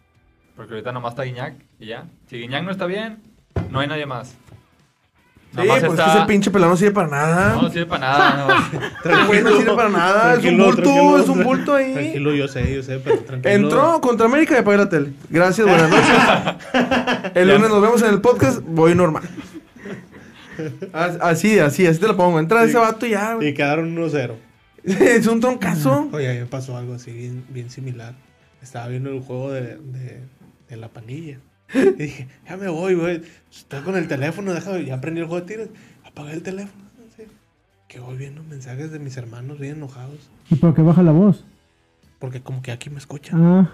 Porque 0.60 0.74
ahorita 0.74 0.92
nomás 0.92 1.12
está 1.12 1.22
Guiñac 1.22 1.54
y 1.78 1.86
ya. 1.86 2.04
Si 2.28 2.36
Guiñac 2.36 2.62
no 2.64 2.70
está 2.70 2.84
bien, 2.84 3.16
no 3.70 3.80
hay 3.80 3.88
nadie 3.88 4.04
más. 4.04 4.28
Sí, 4.28 5.56
pues 5.66 5.82
está- 5.84 6.04
que 6.12 6.18
ese 6.18 6.26
pinche 6.26 6.50
pelón 6.50 6.68
no 6.68 6.76
sirve 6.76 6.92
para 6.92 7.08
nada. 7.08 7.54
No 7.62 7.70
sirve 7.70 7.86
para 7.86 8.00
nada. 8.00 8.46
no. 8.46 9.26
Güey 9.26 9.42
no 9.42 9.56
sirve 9.56 9.74
para 9.74 9.88
nada. 9.88 10.32
Es 10.34 10.36
un 10.36 10.42
Tranquilo, 10.42 10.64
bulto, 10.66 10.82
tranquilo, 10.82 11.18
es 11.18 11.28
un 11.30 11.42
bulto 11.44 11.74
ahí. 11.76 11.92
Tranquilo, 11.94 12.34
yo 12.34 12.46
sé, 12.46 12.74
yo 12.74 12.82
sé, 12.82 12.98
pero 12.98 13.20
tranquilo. 13.20 13.54
Entró 13.54 14.00
contra 14.02 14.26
América 14.26 14.54
y 14.54 14.58
apagué 14.58 14.76
la 14.76 14.88
tele. 14.90 15.14
Gracias, 15.30 15.66
buenas 15.66 15.88
noches. 16.74 17.32
El 17.34 17.48
lunes 17.48 17.70
nos 17.70 17.80
vemos 17.80 18.02
en 18.02 18.10
el 18.10 18.20
podcast. 18.20 18.60
Voy 18.66 18.94
normal. 18.94 19.22
As- 20.92 21.18
Así, 21.22 21.58
así, 21.58 21.86
así 21.86 21.98
te 21.98 22.06
lo 22.06 22.16
pongo. 22.18 22.38
Entra 22.38 22.62
ese 22.64 22.76
vato 22.76 23.06
y 23.06 23.10
ya. 23.10 23.34
güey. 23.34 23.48
Y 23.48 23.54
quedaron 23.54 23.96
1-0. 23.96 24.34
Es 24.84 25.26
un 25.26 25.40
troncazo. 25.40 26.10
Oye, 26.12 26.28
a 26.30 26.32
mí 26.34 26.38
me 26.40 26.46
pasó 26.46 26.76
algo 26.76 26.94
así 26.94 27.12
bien, 27.12 27.44
bien 27.48 27.70
similar. 27.70 28.14
Estaba 28.62 28.88
viendo 28.88 29.10
el 29.10 29.20
juego 29.22 29.50
de, 29.52 29.78
de, 29.78 30.20
de 30.70 30.76
la 30.76 30.88
pandilla. 30.88 31.38
Y 31.74 32.02
dije, 32.02 32.28
ya 32.48 32.56
me 32.56 32.68
voy, 32.68 32.94
güey. 32.94 33.22
Estoy 33.50 33.80
con 33.82 33.96
el 33.96 34.08
teléfono, 34.08 34.52
déjame, 34.54 34.84
ya 34.84 34.94
aprendí 34.94 35.20
el 35.20 35.26
juego 35.26 35.44
de 35.44 35.46
tiros. 35.54 35.68
Apagué 36.04 36.32
el 36.32 36.42
teléfono. 36.42 36.84
Que 37.88 37.98
voy 38.00 38.16
viendo 38.16 38.42
mensajes 38.44 38.92
de 38.92 38.98
mis 39.00 39.16
hermanos 39.16 39.58
bien 39.58 39.76
enojados. 39.76 40.30
¿Y 40.48 40.54
por 40.54 40.74
qué 40.74 40.82
baja 40.82 41.02
la 41.02 41.10
voz? 41.12 41.44
Porque 42.20 42.40
como 42.40 42.60
que 42.62 42.70
aquí 42.70 42.88
me 42.90 42.98
escuchan. 42.98 43.40
Ah. 43.44 43.70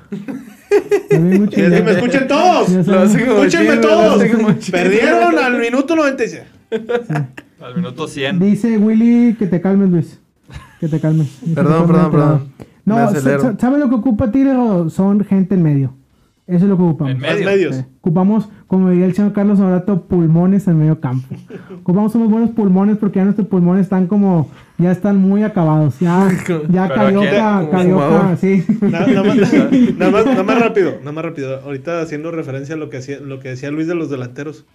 Mucho, 1.11 1.51
así 1.61 1.71
ya- 1.71 1.83
me 1.83 1.91
escuchen 1.93 2.27
todos. 2.29 2.69
sabes. 2.87 3.15
Escúchenme 3.15 3.77
todos. 3.79 4.23
Perdieron 4.71 5.39
al 5.39 5.59
minuto 5.59 5.95
96. 5.97 6.43
Al 7.61 7.75
minuto 7.77 8.07
100. 8.09 8.39
Dice 8.39 8.79
Willy 8.79 9.35
que 9.39 9.47
te 9.47 9.61
calmes, 9.61 9.91
Luis. 9.91 10.21
Que 10.81 10.89
te 10.89 11.01
calmes. 11.01 11.29
Perdón, 11.55 11.87
que 11.87 11.93
perdón, 11.93 12.11
perdón. 12.11 12.53
No, 12.85 12.99
acelero. 12.99 13.41
sa- 13.43 13.53
sa- 13.53 13.59
¿sabe 13.59 13.79
lo 13.79 13.89
que 13.89 13.97
ocupa 13.97 14.31
Tigre? 14.31 14.55
o 14.55 14.89
Son 14.91 15.23
gente 15.25 15.55
en 15.57 15.63
medio. 15.63 15.95
Eso 16.47 16.65
es 16.65 16.71
lo 16.71 16.77
que 16.77 16.83
ocupamos. 16.85 17.13
En 17.15 17.21
medios. 17.21 17.75
Sí. 17.75 17.85
Ocupamos, 17.99 18.49
como 18.69 18.91
diría 18.91 19.07
el 19.07 19.15
señor 19.15 19.33
Carlos 19.33 19.59
Abrato, 19.59 20.03
pulmones 20.07 20.69
en 20.69 20.79
medio 20.79 21.01
campo. 21.01 21.35
Ocupamos 21.81 22.15
unos 22.15 22.31
buenos 22.31 22.51
pulmones 22.51 22.99
porque 22.99 23.19
ya 23.19 23.25
nuestros 23.25 23.49
pulmones 23.49 23.83
están 23.83 24.07
como, 24.07 24.49
ya 24.79 24.93
están 24.93 25.17
muy 25.17 25.43
acabados. 25.43 25.99
Ya, 25.99 26.31
ya 26.69 26.89
Carioca, 26.89 27.69
Carioca, 27.69 28.37
sí. 28.37 28.65
Nada, 28.81 29.07
nada 29.09 29.25
más, 29.25 29.37
nada, 29.37 30.11
más, 30.11 30.27
nada 30.27 30.43
más 30.45 30.61
rápido, 30.61 30.99
nada 31.01 31.13
más 31.13 31.25
rápido. 31.25 31.61
Ahorita 31.63 32.01
haciendo 32.01 32.31
referencia 32.31 32.77
a 32.77 32.79
lo 32.79 32.91
que, 32.91 32.99
hacía, 32.99 33.19
lo 33.19 33.41
que 33.41 33.49
decía 33.49 33.73
Luis 33.73 33.89
de 33.89 33.97
los 33.97 34.09
delanteros. 34.09 34.67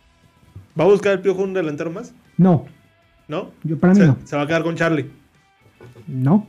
¿Va 0.78 0.84
a 0.84 0.88
buscar 0.88 1.14
el 1.14 1.20
piojo 1.22 1.42
un 1.42 1.54
delantero 1.54 1.90
más? 1.90 2.14
No, 2.38 2.66
¿No? 3.30 3.52
yo 3.64 3.78
para 3.80 3.94
mí 3.94 4.00
se, 4.00 4.08
no. 4.08 4.18
se 4.26 4.36
va 4.36 4.42
a 4.42 4.48
quedar 4.48 4.64
con 4.64 4.76
Charlie. 4.76 5.10
No. 6.08 6.48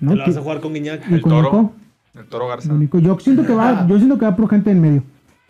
No, 0.00 0.10
Te 0.10 0.16
la 0.16 0.26
vas 0.26 0.36
a 0.36 0.40
jugar 0.40 0.60
con 0.60 0.72
Guiñac. 0.72 1.08
¿y 1.08 1.14
El 1.14 1.20
con 1.20 1.30
toro. 1.30 1.72
El 2.14 2.26
toro 2.26 2.48
Garza. 2.48 2.72
Nico. 2.72 2.98
Yo 2.98 3.18
siento 3.18 3.44
que 3.44 3.52
va, 3.52 3.86
yo 3.88 3.96
siento 3.98 4.18
que 4.18 4.24
va 4.24 4.36
por 4.36 4.48
gente 4.48 4.70
en 4.70 4.80
medio. 4.80 5.02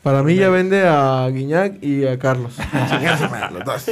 Para 0.02 0.22
mí 0.22 0.34
ya 0.34 0.50
vende 0.50 0.86
a 0.86 1.28
Guiñac 1.30 1.82
y 1.82 2.04
a 2.06 2.18
Carlos. 2.18 2.58
Los 3.52 3.64
dos. 3.64 3.90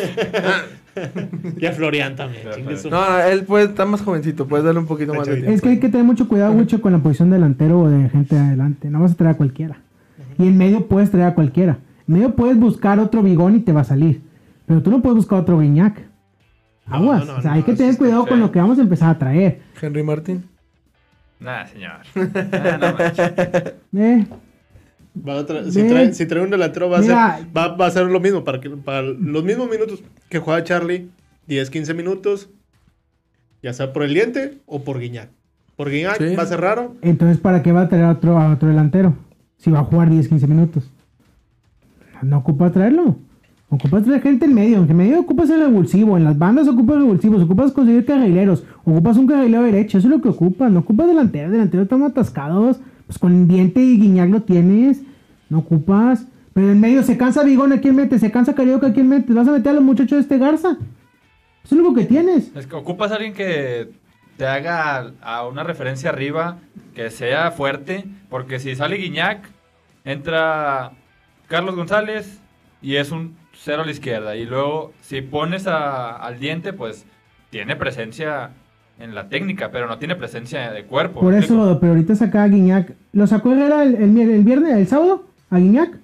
Y 1.58 1.64
a 1.64 1.72
Florian 1.72 2.16
también. 2.16 2.44
No, 2.90 3.18
él 3.20 3.44
puede, 3.44 3.64
está 3.64 3.86
más 3.86 4.02
jovencito, 4.02 4.46
puedes 4.46 4.64
darle 4.64 4.80
un 4.80 4.86
poquito 4.86 5.14
más 5.14 5.26
de 5.26 5.36
tiempo. 5.36 5.52
Es 5.52 5.62
que 5.62 5.70
hay 5.70 5.80
que 5.80 5.88
tener 5.88 6.04
mucho 6.04 6.28
cuidado, 6.28 6.52
mucho 6.52 6.82
con 6.82 6.92
la 6.92 6.98
posición 6.98 7.30
de 7.30 7.36
delantero 7.36 7.80
o 7.80 7.88
de 7.88 8.10
gente 8.10 8.34
de 8.34 8.42
adelante. 8.42 8.90
No 8.90 9.00
vas 9.00 9.12
a 9.12 9.14
traer 9.14 9.34
a 9.34 9.36
cualquiera. 9.38 9.78
Y 10.38 10.48
en 10.48 10.58
medio 10.58 10.86
puedes 10.88 11.10
traer 11.10 11.28
a 11.28 11.34
cualquiera. 11.34 11.78
En 12.06 12.14
medio 12.14 12.36
puedes 12.36 12.58
buscar 12.58 12.98
otro 12.98 13.22
bigón 13.22 13.56
y 13.56 13.60
te 13.60 13.72
va 13.72 13.80
a 13.80 13.84
salir. 13.84 14.20
Pero 14.66 14.82
tú 14.82 14.90
no 14.90 15.00
puedes 15.00 15.16
buscar 15.16 15.38
otro 15.40 15.58
guiñac. 15.58 15.98
No, 16.86 16.96
Aguas. 16.96 17.26
no, 17.26 17.36
o 17.36 17.40
sea, 17.40 17.52
no, 17.52 17.56
hay 17.56 17.62
que 17.62 17.72
tener 17.74 17.96
cuidado 17.96 18.26
con 18.26 18.38
lo 18.40 18.52
que 18.52 18.58
vamos 18.58 18.78
a 18.78 18.82
empezar 18.82 19.08
a 19.08 19.18
traer. 19.18 19.62
Henry 19.80 20.02
Martín. 20.02 20.44
Nah, 21.42 21.66
señor. 21.66 22.00
Nah, 22.14 22.76
no 22.78 22.92
manches. 22.96 23.32
Eh, 23.96 24.26
Va 25.28 25.40
a 25.40 25.46
tra- 25.46 25.68
si, 25.70 25.82
trae, 25.86 26.14
si 26.14 26.24
trae 26.26 26.42
un 26.42 26.48
delantero 26.50 26.88
va 26.88 26.98
a, 26.98 27.02
ser, 27.02 27.12
va, 27.54 27.68
va 27.76 27.86
a 27.86 27.90
ser 27.90 28.06
lo 28.06 28.18
mismo. 28.20 28.44
Para, 28.44 28.60
que, 28.60 28.70
para 28.70 29.02
los 29.02 29.44
mismos 29.44 29.68
minutos 29.68 30.02
que 30.30 30.38
juega 30.38 30.64
Charlie. 30.64 31.10
10, 31.48 31.68
15 31.70 31.92
minutos. 31.94 32.48
Ya 33.62 33.72
sea 33.74 33.92
por 33.92 34.04
el 34.04 34.14
diente 34.14 34.58
o 34.66 34.82
por 34.84 34.98
Guiñac. 34.98 35.28
Por 35.76 35.90
Guiñac 35.90 36.16
Sí. 36.18 36.34
va 36.34 36.44
a 36.44 36.46
ser 36.46 36.60
raro. 36.60 36.96
entonces, 37.02 37.38
¿para 37.38 37.62
qué 37.62 37.72
va 37.72 37.82
a 37.82 37.88
traer 37.88 38.04
a 38.04 38.10
otro, 38.12 38.38
a 38.38 38.52
otro 38.52 38.68
delantero? 38.68 39.14
Si 39.58 39.70
va 39.70 39.80
a 39.80 39.84
jugar 39.84 40.08
10, 40.10 40.28
15 40.28 40.46
minutos. 40.46 40.90
No 42.22 42.38
ocupa 42.38 42.70
traerlo. 42.72 43.16
Ocupas 43.72 44.04
traer 44.04 44.20
gente 44.20 44.44
en 44.44 44.52
medio. 44.52 44.84
En 44.84 44.94
medio 44.94 45.20
ocupas 45.20 45.48
el 45.48 45.60
revulsivo. 45.60 46.18
En 46.18 46.24
las 46.24 46.36
bandas 46.36 46.68
ocupas 46.68 46.96
revulsivos. 46.96 47.42
Ocupas 47.42 47.72
conseguir 47.72 48.04
carrileros. 48.04 48.64
Ocupas 48.84 49.16
un 49.16 49.26
carrilero 49.26 49.62
derecho. 49.62 49.96
Eso 49.96 50.08
es 50.08 50.14
lo 50.14 50.20
que 50.20 50.28
ocupas. 50.28 50.70
No 50.70 50.80
ocupas 50.80 51.06
delantero. 51.06 51.50
Delantero 51.50 51.84
están 51.84 52.02
atascados. 52.02 52.80
Pues 53.06 53.18
con 53.18 53.48
diente 53.48 53.80
y 53.80 53.98
guiñac 53.98 54.28
lo 54.28 54.42
tienes. 54.42 55.00
No 55.48 55.60
ocupas. 55.60 56.26
Pero 56.52 56.70
en 56.70 56.80
medio 56.80 57.02
se 57.02 57.16
cansa 57.16 57.44
Bigón. 57.44 57.72
¿A 57.72 57.80
quién 57.80 57.96
mete? 57.96 58.18
Se 58.18 58.30
cansa 58.30 58.54
Carioca. 58.54 58.88
¿A 58.88 58.92
quién 58.92 59.08
mete? 59.08 59.32
¿Vas 59.32 59.48
a 59.48 59.52
meter 59.52 59.70
a 59.70 59.76
los 59.76 59.84
muchachos 59.84 60.18
de 60.18 60.20
este 60.20 60.36
Garza? 60.36 60.76
Eso 61.64 61.74
es 61.74 61.80
lo 61.80 61.94
que 61.94 62.04
tienes. 62.04 62.54
Es 62.54 62.66
que 62.66 62.76
ocupas 62.76 63.10
a 63.10 63.14
alguien 63.14 63.32
que 63.32 63.90
te 64.36 64.46
haga 64.46 65.12
a 65.22 65.48
una 65.48 65.62
referencia 65.62 66.10
arriba, 66.10 66.58
que 66.94 67.08
sea 67.08 67.50
fuerte, 67.52 68.04
porque 68.28 68.58
si 68.58 68.74
sale 68.74 68.96
Guiñac, 68.96 69.48
entra 70.04 70.92
Carlos 71.48 71.74
González 71.74 72.38
y 72.82 72.96
es 72.96 73.12
un 73.12 73.40
cero 73.64 73.82
a 73.82 73.84
la 73.84 73.90
izquierda. 73.92 74.36
Y 74.36 74.44
luego, 74.44 74.92
si 75.00 75.20
pones 75.22 75.66
a- 75.66 76.16
al 76.16 76.38
diente, 76.38 76.72
pues 76.72 77.06
tiene 77.50 77.76
presencia 77.76 78.50
en 78.98 79.14
la 79.14 79.28
técnica, 79.28 79.70
pero 79.70 79.86
no 79.88 79.98
tiene 79.98 80.16
presencia 80.16 80.70
de 80.72 80.84
cuerpo. 80.84 81.20
Por 81.20 81.32
¿me 81.32 81.38
eso, 81.40 81.78
pero 81.80 81.92
ahorita 81.92 82.14
saca 82.14 82.42
a 82.42 82.48
Guiñac. 82.48 82.92
¿Lo 83.12 83.26
sacó 83.26 83.52
Herrera 83.52 83.82
el, 83.84 83.94
el, 83.96 84.18
el 84.18 84.44
viernes, 84.44 84.74
el 84.76 84.86
sábado? 84.86 85.24
¿A 85.50 85.58
Guiñac? 85.58 85.98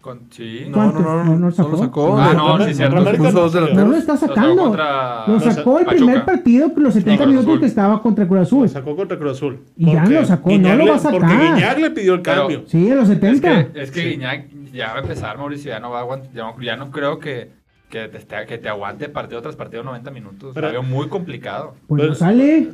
Con- 0.00 0.20
sí. 0.30 0.64
No, 0.68 0.72
¿Cuántos? 0.72 1.02
no, 1.02 1.08
no, 1.16 1.24
No, 1.24 1.30
no, 1.32 1.38
no 1.38 1.50
solo 1.52 1.76
sacó. 1.76 2.16
sacó. 2.16 2.18
Ah, 2.18 2.32
no, 2.34 2.64
sí, 2.66 2.72
cierto. 2.74 2.96
América 2.96 3.24
Puso 3.24 3.40
dos 3.40 3.54
no. 3.54 3.68
No 3.68 3.86
lo 3.88 3.96
está 3.96 4.12
Lo 4.14 4.18
sacó 4.18 4.34
sacando. 4.34 4.62
contra 4.64 5.26
Lo 5.28 5.40
sacó 5.40 5.78
el 5.78 5.86
primer 5.86 6.14
Pachuca. 6.14 6.26
partido, 6.32 6.72
los 6.76 6.94
70 6.94 7.24
Cruz 7.24 7.36
minutos 7.36 7.60
que 7.60 7.66
estaba 7.66 8.00
contra 8.02 8.24
Cruz 8.26 8.36
Lo 8.38 8.42
Azul. 8.42 8.68
sacó 8.70 8.96
contra 8.96 9.18
Cruz 9.18 9.32
Azul. 9.32 9.60
Y 9.76 9.92
ya 9.92 10.00
Porque 10.00 10.14
lo 10.14 10.24
sacó, 10.24 10.48
no 10.48 10.54
Guiñac 10.56 10.78
lo 10.78 10.84
le- 10.84 10.90
va 10.90 10.96
a 10.96 11.00
Porque 11.02 11.18
sacar. 11.20 11.54
Guiñac 11.54 11.78
le 11.78 11.90
pidió 11.90 12.14
el 12.14 12.22
Pero- 12.22 12.40
cambio. 12.40 12.62
Sí, 12.66 12.90
a 12.90 12.94
los 12.94 13.08
Es 13.10 13.14
70. 13.14 13.72
que, 13.72 13.82
es 13.82 13.90
que 13.90 14.00
Guiñac 14.08 14.48
ya 14.72 14.86
va 14.92 14.98
a 14.98 15.02
empezar, 15.02 15.36
Mauricio, 15.36 15.70
ya 15.70 15.80
no 15.80 15.90
va 15.90 15.98
a 15.98 16.00
aguantar, 16.00 16.32
ya 16.32 16.42
no, 16.44 16.60
ya 16.62 16.76
no 16.76 16.90
creo 16.90 17.18
que, 17.18 17.50
que, 17.90 18.08
te, 18.08 18.46
que 18.46 18.56
te 18.56 18.68
aguante 18.70 19.08
partido 19.10 19.42
tras 19.42 19.54
partido 19.56 19.82
90 19.82 20.10
minutos. 20.10 20.52
Pero- 20.54 20.68
Lo 20.68 20.72
veo 20.72 20.82
muy 20.82 21.08
complicado. 21.08 21.74
Pues 21.88 22.00
no 22.02 22.08
Pues- 22.08 22.18
sale. 22.20 22.68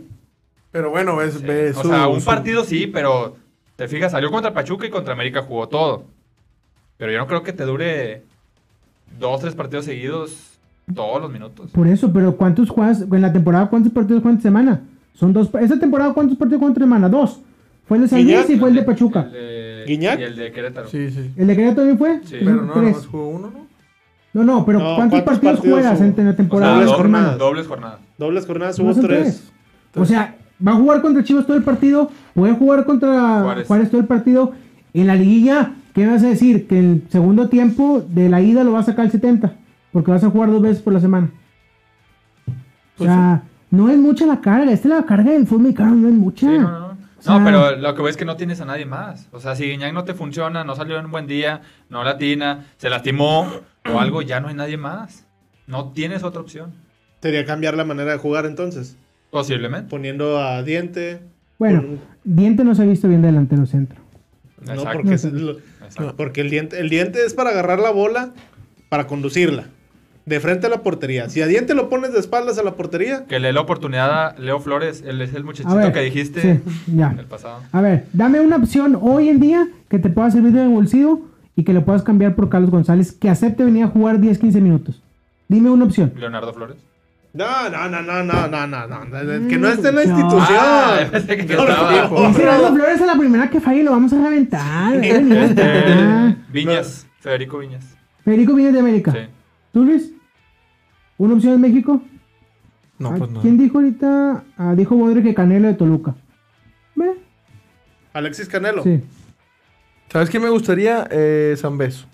Pero 0.71 0.91
bueno, 0.91 1.17
ves, 1.17 1.35
Sí. 1.35 1.45
ves 1.45 1.77
o 1.77 1.83
sea, 1.83 2.07
un 2.07 2.21
su- 2.21 2.27
partido 2.27 2.63
sí, 2.63 2.87
pero 2.87 3.35
te 3.75 3.89
fijas, 3.89 4.13
salió 4.13 4.31
contra 4.31 4.53
Pachuca 4.55 4.87
y 4.87 4.91
contra 4.91 5.13
América 5.15 5.43
jugó 5.43 5.69
todo. 5.69 6.05
Pero 6.99 7.13
yo 7.13 7.19
no 7.19 7.27
creo 7.27 7.43
que 7.43 7.53
te 7.53 7.65
dure 7.65 8.23
dos, 9.19 9.41
tres 9.41 9.55
partidos 9.55 9.85
seguidos 9.85 10.59
todos 10.95 11.21
los 11.21 11.31
minutos. 11.33 11.71
Por 11.73 11.87
eso, 11.89 12.13
pero 12.13 12.37
¿cuántos 12.37 12.71
juegas 12.71 13.03
en 13.03 13.21
la 13.23 13.33
temporada? 13.33 13.69
¿Cuántos 13.69 13.93
partidos 13.93 14.23
juegan 14.23 14.41
semana? 14.41 14.81
Son 15.15 15.33
dos. 15.33 15.51
¿Esta 15.61 15.79
temporada 15.79 16.13
cuántos 16.15 16.37
partidos 16.39 16.61
juegan 16.61 16.77
semana? 16.77 17.09
Dos. 17.09 17.41
Fue 17.87 17.99
el 17.99 18.03
de 18.05 18.09
San 18.09 18.19
Luis 18.23 18.33
Guiñac. 18.35 18.51
y 18.51 18.57
fue 18.59 18.69
el 18.71 18.75
de 18.75 18.83
Pachuca. 18.83 19.21
El 19.27 19.33
de, 19.33 19.85
¿Guiñac? 19.87 20.19
y 20.19 20.23
el 20.25 20.37
de 20.37 20.53
Querétaro. 20.53 20.89
Sí, 20.89 21.11
sí. 21.11 21.31
¿El 21.37 21.47
de 21.47 21.55
Querétaro 21.57 21.77
también 21.89 21.99
fue? 21.99 22.21
Sí. 22.25 22.37
Pero 22.45 22.63
no, 22.63 22.73
Tres. 22.73 22.85
nomás 22.93 23.07
jugó 23.07 23.29
uno, 23.29 23.51
¿no? 23.51 23.67
No, 24.33 24.45
no, 24.45 24.67
pero 24.67 24.79
No, 24.81 24.97
¿cuántos, 24.97 25.23
¿cuántos 25.23 25.23
partidos, 25.23 25.55
partidos 25.57 25.75
juegas 25.79 26.01
hubo? 26.01 26.21
en, 26.21 26.25
la 26.27 26.31
O 26.31 26.35
temporada? 26.35 26.73
sea, 26.73 26.75
dobles 26.77 26.89
doble- 26.91 26.97
jornadas. 26.97 27.39
dobles 27.39 27.67
jornadas. 27.67 27.99
Dobles 28.19 28.47
jornadas 28.47 28.79
hubo 28.81 28.95
tres. 28.95 29.51
O 29.95 30.05
sea, 30.05 30.37
va 30.67 30.73
a 30.73 30.75
jugar 30.75 31.01
contra 31.01 31.25
Chivas 31.25 31.47
todo 31.47 31.57
el 31.57 31.63
partido, 31.63 32.11
puede 32.35 32.53
jugar 32.55 32.85
contra 32.85 33.43
Juárez. 33.43 33.67
Juárez, 33.67 33.91
todo 33.91 34.01
el 34.01 34.07
partido. 34.07 34.53
En 34.93 35.07
la 35.07 35.15
liguilla, 35.15 35.73
¿Qué 35.97 36.05
me 36.05 36.13
vas 36.13 36.23
a 36.23 36.29
decir? 36.29 36.67
Que 36.67 36.79
el 36.79 37.05
segundo 37.09 37.49
tiempo 37.49 38.05
de 38.07 38.29
la 38.29 38.43
ida 38.43 38.63
lo 38.65 38.73
vas 38.73 38.87
a 38.87 38.93
sacar 38.93 39.07
al 39.07 39.11
70. 39.11 39.55
Porque 39.93 40.11
vas 40.11 40.23
a 40.23 40.29
jugar 40.29 40.51
dos 40.51 40.61
veces 40.61 40.83
por 40.83 40.93
la 40.93 41.01
semana. 41.01 41.31
O 42.47 42.53
Pues 42.99 43.09
sea, 43.09 43.45
no 43.71 43.89
es 43.89 43.97
mucha 43.97 44.27
la 44.27 44.43
carga. 44.43 44.71
Esta 44.71 44.89
es 44.89 44.95
la 44.95 45.07
carga 45.07 45.33
del 45.33 45.47
fútbol 45.47 45.63
mexicano, 45.63 45.95
no 45.95 46.09
es 46.09 46.15
mucha. 46.15 46.47
Sí, 46.49 46.59
no, 46.59 46.71
no. 46.81 46.87
O 46.89 47.23
sea, 47.23 47.39
No, 47.39 47.45
pero 47.47 47.77
lo 47.77 47.95
que 47.95 48.03
ves 48.03 48.11
es 48.11 48.17
que 48.19 48.27
no 48.27 48.37
tienes 48.37 48.61
a 48.61 48.67
nadie 48.67 48.85
más. 48.85 49.27
O 49.33 49.41
sea, 49.41 49.57
si 49.57 49.65
Guiñac 49.65 49.95
no 49.95 50.05
te 50.05 50.13
funciona, 50.13 50.65
no 50.65 50.77
salió 50.77 50.99
en 50.99 51.07
un 51.07 51.13
buen 51.13 51.27
día, 51.27 51.63
no 51.89 52.05
latina, 52.05 52.67
se 52.77 52.91
lastimó 52.91 53.47
o 53.91 53.99
algo, 53.99 54.21
ya 54.21 54.39
no 54.41 54.49
hay 54.49 54.55
nadie 54.55 54.77
más. 54.77 55.27
No 55.67 55.93
tienes 55.93 56.25
otra 56.25 56.43
opción. 56.43 56.75
Sería 57.23 57.47
cambiar 57.47 57.75
la 57.75 57.85
manera 57.85 58.13
de 58.13 58.19
jugar 58.19 58.45
entonces. 58.45 58.99
Posiblemente. 59.31 59.89
Poniendo 59.89 60.39
a 60.39 60.63
Diente. 60.63 61.21
Bueno, 61.59 61.83
Diente 62.23 62.65
no 62.65 62.75
se 62.75 62.83
ha 62.83 62.85
visto 62.85 63.09
bien 63.09 63.23
de 63.23 63.29
delantero 63.29 63.65
centro. 63.65 64.06
No, 64.75 64.85
porque, 64.93 65.15
es 65.15 65.25
lo- 65.25 65.53
Exacto. 65.85 66.15
porque 66.17 66.41
el, 66.41 66.51
diente, 66.51 66.79
el 66.81 66.89
diente 66.91 67.25
es 67.25 67.35
para 67.35 67.51
agarrar 67.51 67.79
la 67.79 67.91
bola, 67.91 68.31
para 68.89 69.07
conducirla. 69.07 69.67
De 70.25 70.41
frente 70.41 70.67
a 70.67 70.71
la 70.71 70.83
portería. 70.83 71.29
Si 71.29 71.41
a 71.41 71.47
Diente 71.47 71.73
lo 71.75 71.89
pones 71.89 72.13
de 72.13 72.19
espaldas 72.19 72.59
a 72.59 72.65
la 72.65 72.75
portería, 72.75 73.27
Que 73.27 73.39
le 73.39 73.47
dé 73.47 73.53
la 73.53 73.61
oportunidad 73.61 74.11
a 74.11 74.35
Leo 74.41 74.59
Flores, 74.59 75.05
él 75.07 75.21
es 75.23 75.33
el 75.35 75.45
muchachito 75.45 75.77
ver, 75.77 75.93
que 75.93 76.01
dijiste 76.01 76.61
sí, 76.65 76.97
ya. 76.97 77.15
el 77.17 77.27
pasado. 77.27 77.61
A 77.71 77.81
ver, 77.81 78.07
dame 78.13 78.41
una 78.41 78.57
opción 78.57 78.99
hoy 79.01 79.29
en 79.29 79.39
día 79.39 79.69
que 79.89 80.01
te 80.01 80.09
pueda 80.09 80.29
servir 80.33 80.51
de 80.51 80.67
bolsillo 80.67 81.21
y 81.55 81.63
que 81.63 81.73
le 81.73 81.81
puedas 81.81 82.03
cambiar 82.03 82.35
por 82.35 82.49
Carlos 82.49 82.71
González 82.73 83.13
que 83.13 83.31
acepte 83.31 83.65
venir 83.65 83.85
a 83.85 83.87
jugar 83.87 84.19
10-15 84.19 84.61
minutos. 84.61 85.01
Dime 85.47 85.71
una 85.71 85.85
opción. 85.85 86.13
Leonardo 86.19 86.53
Flores. 86.53 86.77
No, 87.37 87.69
no, 87.69 87.89
no, 87.91 88.03
no, 88.03 88.23
no, 88.25 88.47
no, 88.49 88.67
no, 88.67 88.87
no. 88.87 89.49
Que 89.49 89.59
no 89.59 89.69
esté 89.69 89.89
en 89.89 89.95
la 89.97 90.05
No. 90.05 90.11
institución. 90.19 90.59
Ah, 90.61 90.99
pensé 91.11 91.37
que 91.37 91.45
No, 91.57 92.33
Flores 92.35 93.01
a 93.03 93.07
la 93.07 93.17
primera 93.19 93.51
que 93.51 93.61
falle 93.61 93.83
lo 93.83 93.91
vamos 93.91 94.13
a 94.13 94.17
reventar. 94.23 94.95
eh, 95.05 96.37
Viñas, 96.51 97.07
Federico 97.21 97.59
Viñas. 97.59 97.97
Federico 98.25 98.55
Viñas 98.55 98.73
de 98.73 98.81
América. 98.81 99.13
Sí. 99.13 99.19
¿Tú, 99.73 99.85
Luis? 99.85 100.13
¿Una 101.19 101.35
opción 101.35 101.55
en 101.55 101.61
México? 101.61 102.01
No, 102.99 103.15
pues 103.15 103.31
no. 103.31 103.41
¿Quién 103.43 103.59
dijo 103.59 103.79
ahorita? 103.79 104.45
Ah, 104.57 104.75
dijo 104.75 104.97
Bodre 104.97 105.23
que 105.23 105.35
Canelo 105.35 105.69
de 105.69 105.75
Toluca. 105.75 106.15
Ve, 106.95 107.11
Alexis 108.15 108.49
Canelo. 108.49 108.83
Sí, 108.83 109.03
¿Sabes 110.11 110.31
qué 110.31 110.39
me 110.41 110.49
gustaría? 110.49 111.07
Eh, 111.11 111.55
San 111.59 111.77
Beso. 111.77 112.07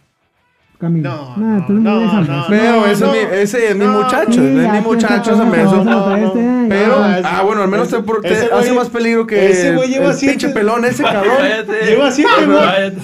Camilo. 0.83 1.35
No, 1.37 1.37
no, 1.37 1.65
tú 1.67 1.73
no, 1.75 2.01
no, 2.01 2.23
eso. 2.25 2.45
Pero 2.49 2.73
no, 2.81 2.87
ese, 2.87 3.05
no. 3.07 3.15
es 3.15 3.31
mi, 3.31 3.37
ese 3.39 3.69
es 3.69 3.77
mi 3.77 3.85
No. 3.85 3.93
muchacho. 4.03 4.33
Sí, 4.33 4.39
es 4.41 4.73
mi 4.73 4.81
muchacho 4.81 5.37
No, 5.37 5.55
este, 5.55 5.85
no. 5.85 6.35
ya. 6.35 6.67
Pero, 6.69 6.99
No, 6.99 7.15
ese- 7.17 7.23
ah, 7.25 7.43
bueno, 7.45 7.63
al 7.63 7.69
menos 7.69 7.89
te, 7.89 7.97
ese- 7.99 8.21
te 8.23 8.33
ese 8.33 8.53
hace 8.53 8.71
güey- 8.73 8.75
más 8.75 8.89
peligro 8.89 9.25
que 9.25 9.49
ese 9.51 9.77
güey 9.77 9.89
lleva 9.91 10.11
el 10.11 10.15
siete- 10.17 10.33
pinche 10.39 10.49
pelón 10.49 10.85
ese 10.85 11.03
cabrón. 11.05 11.35
Cállate. 11.39 11.87
Lleva 11.87 12.11
siete, 12.11 12.31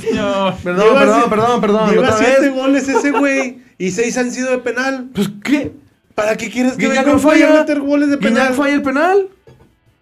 señor. 0.00 0.54
Perdón, 0.64 0.86
perdón, 0.98 1.30
perdón, 1.30 1.60
perdón. 1.60 1.90
Lleva 1.92 2.12
siete 2.18 2.48
goles 2.48 2.88
ese 2.88 3.10
güey. 3.12 3.58
Y 3.78 3.92
seis 3.92 4.18
han 4.18 4.32
sido 4.32 4.50
de 4.50 4.58
penal. 4.58 5.06
Pues, 5.14 5.30
¿qué? 5.44 5.70
¿Para 6.16 6.34
qué 6.36 6.50
quieres 6.50 6.72
que 6.72 6.88
Guiñac 6.88 7.04
venga 7.04 7.12
no 7.12 7.18
falla. 7.20 7.50
meter 7.60 7.78
goles 7.80 8.10
de 8.10 8.18
penal? 8.18 8.54
falla 8.54 8.74
el 8.74 8.82
penal. 8.82 9.28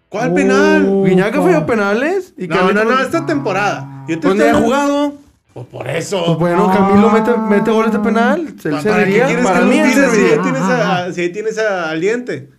¿Cuál 0.09 0.33
penal? 0.33 1.03
Guiñac 1.05 1.35
pa. 1.35 1.43
falló 1.43 1.65
penales. 1.67 2.33
Y 2.39 2.47
No, 2.47 2.71
no, 2.71 2.83
no, 2.85 2.99
esta 2.99 3.23
temporada. 3.27 4.03
Yo 4.07 4.19
te 4.19 4.27
ni 4.29 4.33
estoy 4.33 4.49
ha 4.49 4.55
jugado. 4.55 5.13
Pues 5.57 5.67
por 5.67 5.87
eso. 5.89 6.23
Pues 6.25 6.37
bueno, 6.39 6.69
Ah. 6.71 6.77
Camilo 6.89 7.09
mete, 7.09 7.31
mete 7.37 7.71
goles 7.71 7.91
de 7.91 7.99
penal. 7.99 8.53
Se 8.61 8.69
le 8.69 8.75
¿Para 8.75 8.83
qué 8.83 8.89
serviría. 8.89 9.25
quieres 9.27 9.45
Para 9.45 9.59
que 9.59 9.65
mí 9.65 9.77
lo 9.77 9.83
él 9.85 9.91
tires 9.93 10.11
si 10.11 10.19
ahí 10.21 10.39
tienes, 10.43 10.61
a, 10.61 11.13
si 11.13 11.21
ahí 11.21 11.29
tienes 11.31 11.57
a 11.59 11.89
Aliente? 11.89 12.49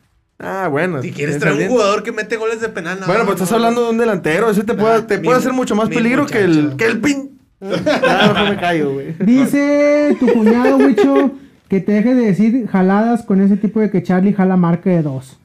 Ah, 0.40 0.68
bueno. 0.68 1.00
Si 1.02 1.12
quieres 1.12 1.36
es 1.36 1.40
traer 1.40 1.62
un 1.62 1.68
jugador 1.68 2.02
que 2.02 2.12
mete 2.12 2.36
goles 2.36 2.60
de 2.60 2.68
penal, 2.68 2.98
no, 3.00 3.06
Bueno, 3.06 3.24
pues 3.24 3.38
no, 3.38 3.44
estás 3.44 3.50
no. 3.50 3.56
hablando 3.56 3.84
de 3.84 3.90
un 3.90 3.98
delantero. 3.98 4.50
Ese 4.50 4.64
te 4.64 4.74
puede, 4.74 4.94
Ah, 4.96 5.06
te 5.06 5.18
mi- 5.18 5.24
puede 5.24 5.38
hacer 5.38 5.52
mucho 5.52 5.74
más 5.76 5.88
peligro 5.88 6.26
que 6.26 6.42
el, 6.42 6.74
que 6.76 6.86
el 6.86 7.00
pin. 7.00 7.38
Ah, 7.60 8.46
me 8.48 8.56
callo, 8.56 8.92
güey. 8.94 9.14
Dice 9.20 10.16
tu 10.20 10.26
cuñado, 10.32 10.76
Wicho, 10.76 11.32
que 11.68 11.80
te 11.80 11.92
dejes 11.92 12.16
de 12.16 12.22
decir 12.26 12.68
jaladas 12.68 13.22
con 13.24 13.40
ese 13.40 13.56
tipo 13.56 13.80
de 13.80 13.90
que 13.90 14.02
Charlie 14.02 14.32
jala 14.32 14.56
marca 14.56 14.90
de 14.90 15.02
dos. 15.02 15.38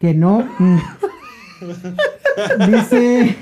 Que 0.00 0.12
no. 0.14 0.46
mm. 0.58 0.78
dice, 2.68 3.36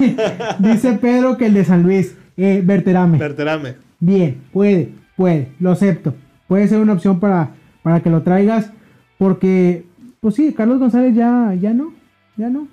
dice 0.61 0.93
Pedro 0.95 1.37
que 1.37 1.47
el 1.47 1.55
de 1.55 1.65
San 1.65 1.83
Luis. 1.83 2.15
Eh, 2.37 2.63
Berterame. 2.65 3.19
Berterame. 3.19 3.77
Bien, 4.01 4.43
puede, 4.53 4.91
puede, 5.17 5.53
lo 5.61 5.71
acepto. 5.71 6.15
Puede 6.49 6.69
ser 6.69 6.81
una 6.81 6.93
opción 6.95 7.21
para, 7.21 7.51
para 7.83 8.01
que 8.01 8.11
lo 8.11 8.23
traigas. 8.23 8.71
Porque, 9.19 9.85
pues 10.21 10.35
sí, 10.35 10.53
Carlos 10.53 10.79
González 10.79 11.15
ya, 11.15 11.55
ya 11.61 11.73
no. 11.73 11.93
Ya 12.37 12.51
no. 12.51 12.69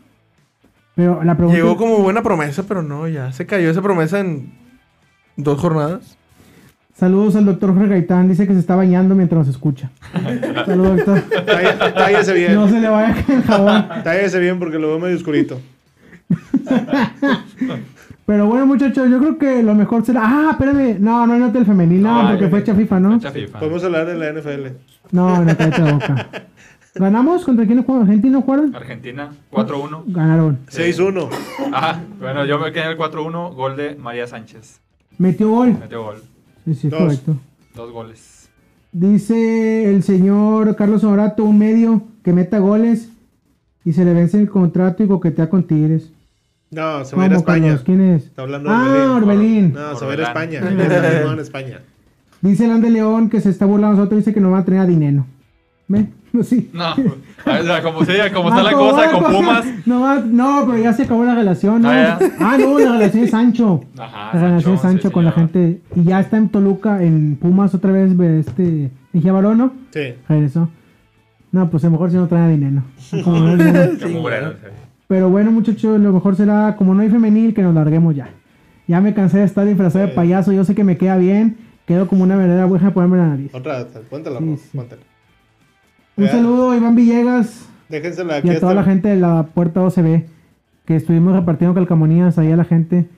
Pero 0.95 1.23
la 1.23 1.35
pregunta. 1.37 1.57
Llegó 1.57 1.77
como 1.77 1.99
buena 1.99 2.21
promesa, 2.21 2.63
pero 2.67 2.81
no, 2.81 3.07
ya 3.07 3.31
se 3.31 3.45
cayó 3.45 3.69
esa 3.69 3.81
promesa 3.81 4.19
en 4.19 4.51
dos 5.37 5.59
jornadas. 5.59 6.17
Saludos 6.95 7.35
al 7.35 7.45
doctor 7.45 7.73
Jorge 7.73 7.87
Gaitán. 7.87 8.27
Dice 8.27 8.45
que 8.45 8.53
se 8.53 8.59
está 8.59 8.75
bañando 8.75 9.15
mientras 9.15 9.39
nos 9.39 9.47
escucha. 9.47 9.89
Saludos, 10.65 10.97
doctor. 10.97 11.23
Tállese 11.95 12.33
bien. 12.33 12.53
No 12.53 12.67
se 12.67 12.79
le 12.79 12.89
vaya 12.89 13.09
a 13.09 13.13
caer 13.13 13.39
el 13.39 13.43
jabón. 13.43 13.87
Tállese 14.03 14.39
bien 14.39 14.59
porque 14.59 14.77
lo 14.77 14.89
veo 14.89 14.99
medio 14.99 15.15
oscurito. 15.15 15.59
Pero 18.31 18.47
bueno, 18.47 18.65
muchachos, 18.65 19.09
yo 19.09 19.19
creo 19.19 19.37
que 19.37 19.61
lo 19.61 19.75
mejor 19.75 20.05
será. 20.05 20.21
Ah, 20.23 20.49
espérame. 20.51 20.97
No, 21.01 21.27
no 21.27 21.33
hay 21.33 21.39
nota 21.41 21.51
del 21.51 21.65
femenil, 21.65 22.01
no, 22.01 22.23
No, 22.23 22.29
porque 22.29 22.47
fue 22.47 22.59
hecha 22.59 22.73
FIFA, 22.73 22.99
¿no? 23.01 23.19
Fecha 23.19 23.29
FIFA. 23.29 23.59
Podemos 23.59 23.83
hablar 23.83 24.05
de 24.05 24.15
la 24.15 24.31
NFL. 24.31 24.67
No, 25.11 25.43
no 25.43 25.57
cállate 25.57 25.81
la 25.81 25.91
boca. 25.91 26.29
¿Ganamos? 26.95 27.43
¿Contra 27.43 27.65
quién 27.65 27.83
jugaron? 27.83 28.07
¿Argentina 28.07 28.39
jugaron? 28.41 28.73
Argentina, 28.73 29.31
4-1. 29.51 30.03
Ganaron. 30.05 30.59
6-1. 30.67 31.27
Ah, 31.73 31.99
bueno, 32.21 32.45
yo 32.45 32.57
me 32.57 32.71
quedé 32.71 32.83
en 32.83 32.89
el 32.91 32.97
4-1, 32.97 33.53
gol 33.53 33.75
de 33.75 33.95
María 33.95 34.25
Sánchez. 34.25 34.79
Metió 35.17 35.49
gol. 35.49 35.77
Metió 35.77 36.01
gol. 36.01 36.23
Sí, 36.63 36.73
sí, 36.73 36.87
Dos. 36.87 37.01
correcto. 37.01 37.35
Dos 37.75 37.91
goles. 37.91 38.49
Dice 38.93 39.93
el 39.93 40.03
señor 40.03 40.77
Carlos 40.77 41.03
Horato, 41.03 41.43
un 41.43 41.57
medio 41.57 42.03
que 42.23 42.31
meta 42.31 42.59
goles 42.59 43.09
y 43.83 43.91
se 43.91 44.05
le 44.05 44.13
vence 44.13 44.39
el 44.39 44.49
contrato 44.49 45.03
y 45.03 45.09
coquetea 45.09 45.49
con 45.49 45.63
Tigres. 45.63 46.13
No, 46.71 47.03
se 47.05 47.15
va 47.15 47.23
a 47.23 47.25
ir 47.25 47.31
a 47.33 47.35
¿Cómo, 47.35 47.39
España. 47.39 47.63
Carlos? 47.67 47.83
¿Quién 47.83 48.01
es? 48.01 48.23
Está 48.25 48.41
hablando 48.43 48.69
de 48.69 48.75
Ah, 48.75 48.81
Orbelín. 49.15 49.23
Orbelín. 49.23 49.73
No, 49.73 49.95
se 49.95 50.05
va 50.05 50.11
a 50.11 50.13
ir 50.15 50.21
a. 50.21 50.27
España. 50.27 50.61
En 51.33 51.39
España. 51.39 51.79
Dice 52.41 52.65
el 52.65 52.71
Ande 52.71 52.89
León 52.89 53.29
que 53.29 53.39
se 53.41 53.49
está 53.49 53.65
burlando 53.65 53.95
de 53.95 53.99
nosotros, 53.99 54.19
dice 54.19 54.33
que 54.33 54.39
no 54.39 54.51
va 54.51 54.59
a 54.59 54.65
tener 54.65 54.79
a 54.79 54.85
dinero. 54.85 55.25
¿Ve? 55.87 56.07
Sí. 56.43 56.69
No, 56.71 56.91
o 56.91 57.63
sea, 57.63 57.83
como, 57.83 57.97
como 57.99 58.49
está 58.49 58.63
la 58.63 58.71
cosa 58.71 59.11
con. 59.11 59.33
Pumas. 59.33 59.65
No, 59.85 59.99
va- 59.99 60.23
no, 60.25 60.63
pero 60.65 60.77
ya 60.81 60.93
se 60.93 61.03
acabó 61.03 61.25
la 61.25 61.35
relación, 61.35 61.81
¿no? 61.81 61.89
Ah. 61.91 62.17
Ah, 62.39 62.57
no, 62.57 62.79
la 62.79 62.93
relación 62.93 63.25
de 63.25 63.29
Sancho. 63.29 63.83
Ajá, 63.97 64.29
la 64.37 64.41
relación 64.47 64.75
de 64.75 64.81
Sancho, 64.81 64.81
Sancho 64.81 65.07
sí, 65.09 65.13
con 65.13 65.25
la 65.25 65.33
gente. 65.33 65.81
Y 65.93 66.03
ya 66.05 66.21
está 66.21 66.37
en 66.37 66.47
Toluca, 66.47 67.03
en 67.03 67.35
Pumas 67.35 67.75
otra 67.75 67.91
vez, 67.91 68.15
ve, 68.15 68.39
este. 68.39 68.91
Mejía 69.11 69.33
Barón, 69.33 69.57
¿no? 69.57 69.73
Sí. 69.93 70.13
Regresó. 70.29 70.69
No, 71.51 71.69
pues 71.69 71.83
a 71.83 71.87
lo 71.87 71.91
mejor 71.91 72.11
si 72.11 72.15
no 72.15 72.27
trae 72.27 72.49
dinero. 72.51 72.81
Como 73.25 73.39
no 73.41 73.61
sí. 73.61 74.05
Pero 75.11 75.29
bueno, 75.29 75.51
muchachos, 75.51 75.99
lo 75.99 76.13
mejor 76.13 76.37
será, 76.37 76.77
como 76.77 76.93
no 76.95 77.01
hay 77.01 77.09
femenil, 77.09 77.53
que 77.53 77.61
nos 77.61 77.75
larguemos 77.75 78.15
ya. 78.15 78.29
Ya 78.87 79.01
me 79.01 79.13
cansé 79.13 79.39
de 79.39 79.43
estar 79.43 79.65
disfrazado 79.67 80.07
de 80.07 80.13
payaso. 80.13 80.53
Yo 80.53 80.63
sé 80.63 80.73
que 80.73 80.85
me 80.85 80.95
queda 80.95 81.17
bien. 81.17 81.57
Quedo 81.85 82.07
como 82.07 82.23
una 82.23 82.37
verdadera 82.37 82.63
aguja 82.63 82.85
de 82.85 82.91
ponerme 82.91 83.17
la 83.17 83.27
nariz. 83.27 83.53
Otra, 83.53 83.85
cuéntala, 84.09 84.39
Sí, 84.39 84.55
sí. 84.55 84.69
cuéntala. 84.73 85.01
Un 86.15 86.27
saludo 86.29 86.71
a 86.71 86.77
Iván 86.77 86.95
Villegas. 86.95 87.67
Déjensela 87.89 88.37
aquí. 88.37 88.47
Y 88.47 88.51
a 88.51 88.59
toda 88.61 88.71
esta- 88.71 88.81
la 88.81 88.83
gente 88.89 89.09
de 89.09 89.17
la 89.17 89.43
puerta 89.53 89.81
OCB 89.81 90.27
que 90.85 90.95
estuvimos 90.95 91.35
repartiendo 91.35 91.73
calcamonías 91.75 92.37
ahí 92.37 92.49
a 92.53 92.55
la 92.55 92.63
gente. 92.63 93.09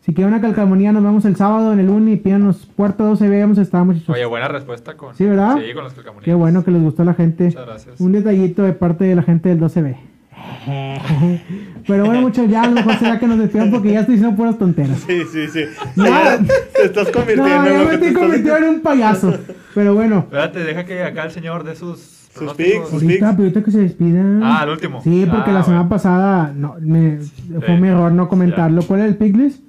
Si 0.00 0.14
quieren 0.14 0.32
una 0.32 0.40
calcamonía, 0.40 0.90
nos 0.92 1.02
vemos 1.02 1.26
el 1.26 1.36
sábado 1.36 1.74
en 1.74 1.80
el 1.80 1.90
Uni. 1.90 2.16
Pídanos 2.16 2.64
puerta 2.64 3.04
12B. 3.04 3.42
Vamos 3.42 3.58
a 3.58 3.62
estar, 3.62 3.84
muchachos. 3.84 4.08
Oye, 4.08 4.24
buena 4.24 4.48
respuesta 4.48 4.96
con. 4.96 5.14
Sí, 5.14 5.26
¿verdad? 5.26 5.58
Sí, 5.62 5.74
con 5.74 5.84
los 5.84 5.92
calcamonías. 5.92 6.24
Qué 6.24 6.32
bueno 6.32 6.64
que 6.64 6.70
les 6.70 6.80
gustó 6.82 7.02
a 7.02 7.04
la 7.04 7.12
gente. 7.14 7.44
Muchas 7.44 7.66
gracias. 7.66 8.00
Un 8.00 8.12
detallito 8.12 8.62
de 8.62 8.72
parte 8.72 9.04
de 9.04 9.14
la 9.16 9.22
gente 9.22 9.50
del 9.50 9.60
12B. 9.60 9.96
Pero 11.86 12.04
bueno, 12.06 12.20
muchachos, 12.22 12.50
ya 12.50 12.62
a 12.62 12.66
lo 12.68 12.72
mejor 12.72 12.98
será 12.98 13.18
que 13.18 13.26
nos 13.26 13.38
despidan 13.38 13.70
porque 13.70 13.92
ya 13.92 14.00
estoy 14.00 14.14
diciendo 14.16 14.36
puras 14.36 14.58
tonteras. 14.58 14.98
Sí, 15.06 15.22
sí, 15.30 15.48
sí. 15.48 15.64
Ya. 15.96 16.38
Te 16.38 16.84
estás 16.84 17.06
No, 17.08 17.12
convirtiendo 17.12 17.48
ya 17.48 17.66
en 17.72 17.78
lo 17.78 17.84
me 17.88 17.94
estoy 17.94 18.12
convirtiendo 18.12 18.56
en 18.56 18.64
un 18.74 18.80
payaso. 18.80 19.38
Pero 19.74 19.94
bueno, 19.94 20.18
Espérate, 20.20 20.60
deja 20.60 20.84
que 20.84 21.02
acá 21.02 21.24
el 21.24 21.30
señor 21.30 21.64
de 21.64 21.74
sus. 21.74 22.18
Sus 22.32 22.54
picks, 22.54 22.88
sus 22.88 23.02
ahorita 23.02 23.62
que 23.62 23.70
se 23.70 23.78
despida. 23.80 24.22
Ah, 24.42 24.62
el 24.64 24.70
último. 24.70 25.02
Sí, 25.02 25.26
porque 25.30 25.50
Ah, 25.50 25.54
la 25.54 25.62
semana 25.64 25.82
bueno. 25.82 25.88
pasada 25.90 26.50
no, 26.56 26.76
me, 26.80 27.18
fue 27.66 27.76
mi 27.78 27.88
error 27.88 28.10
no 28.10 28.26
comentarlo. 28.28 28.80
¿Cuál 28.84 29.00
era 29.00 29.08
el 29.10 29.16
picklist? 29.16 29.60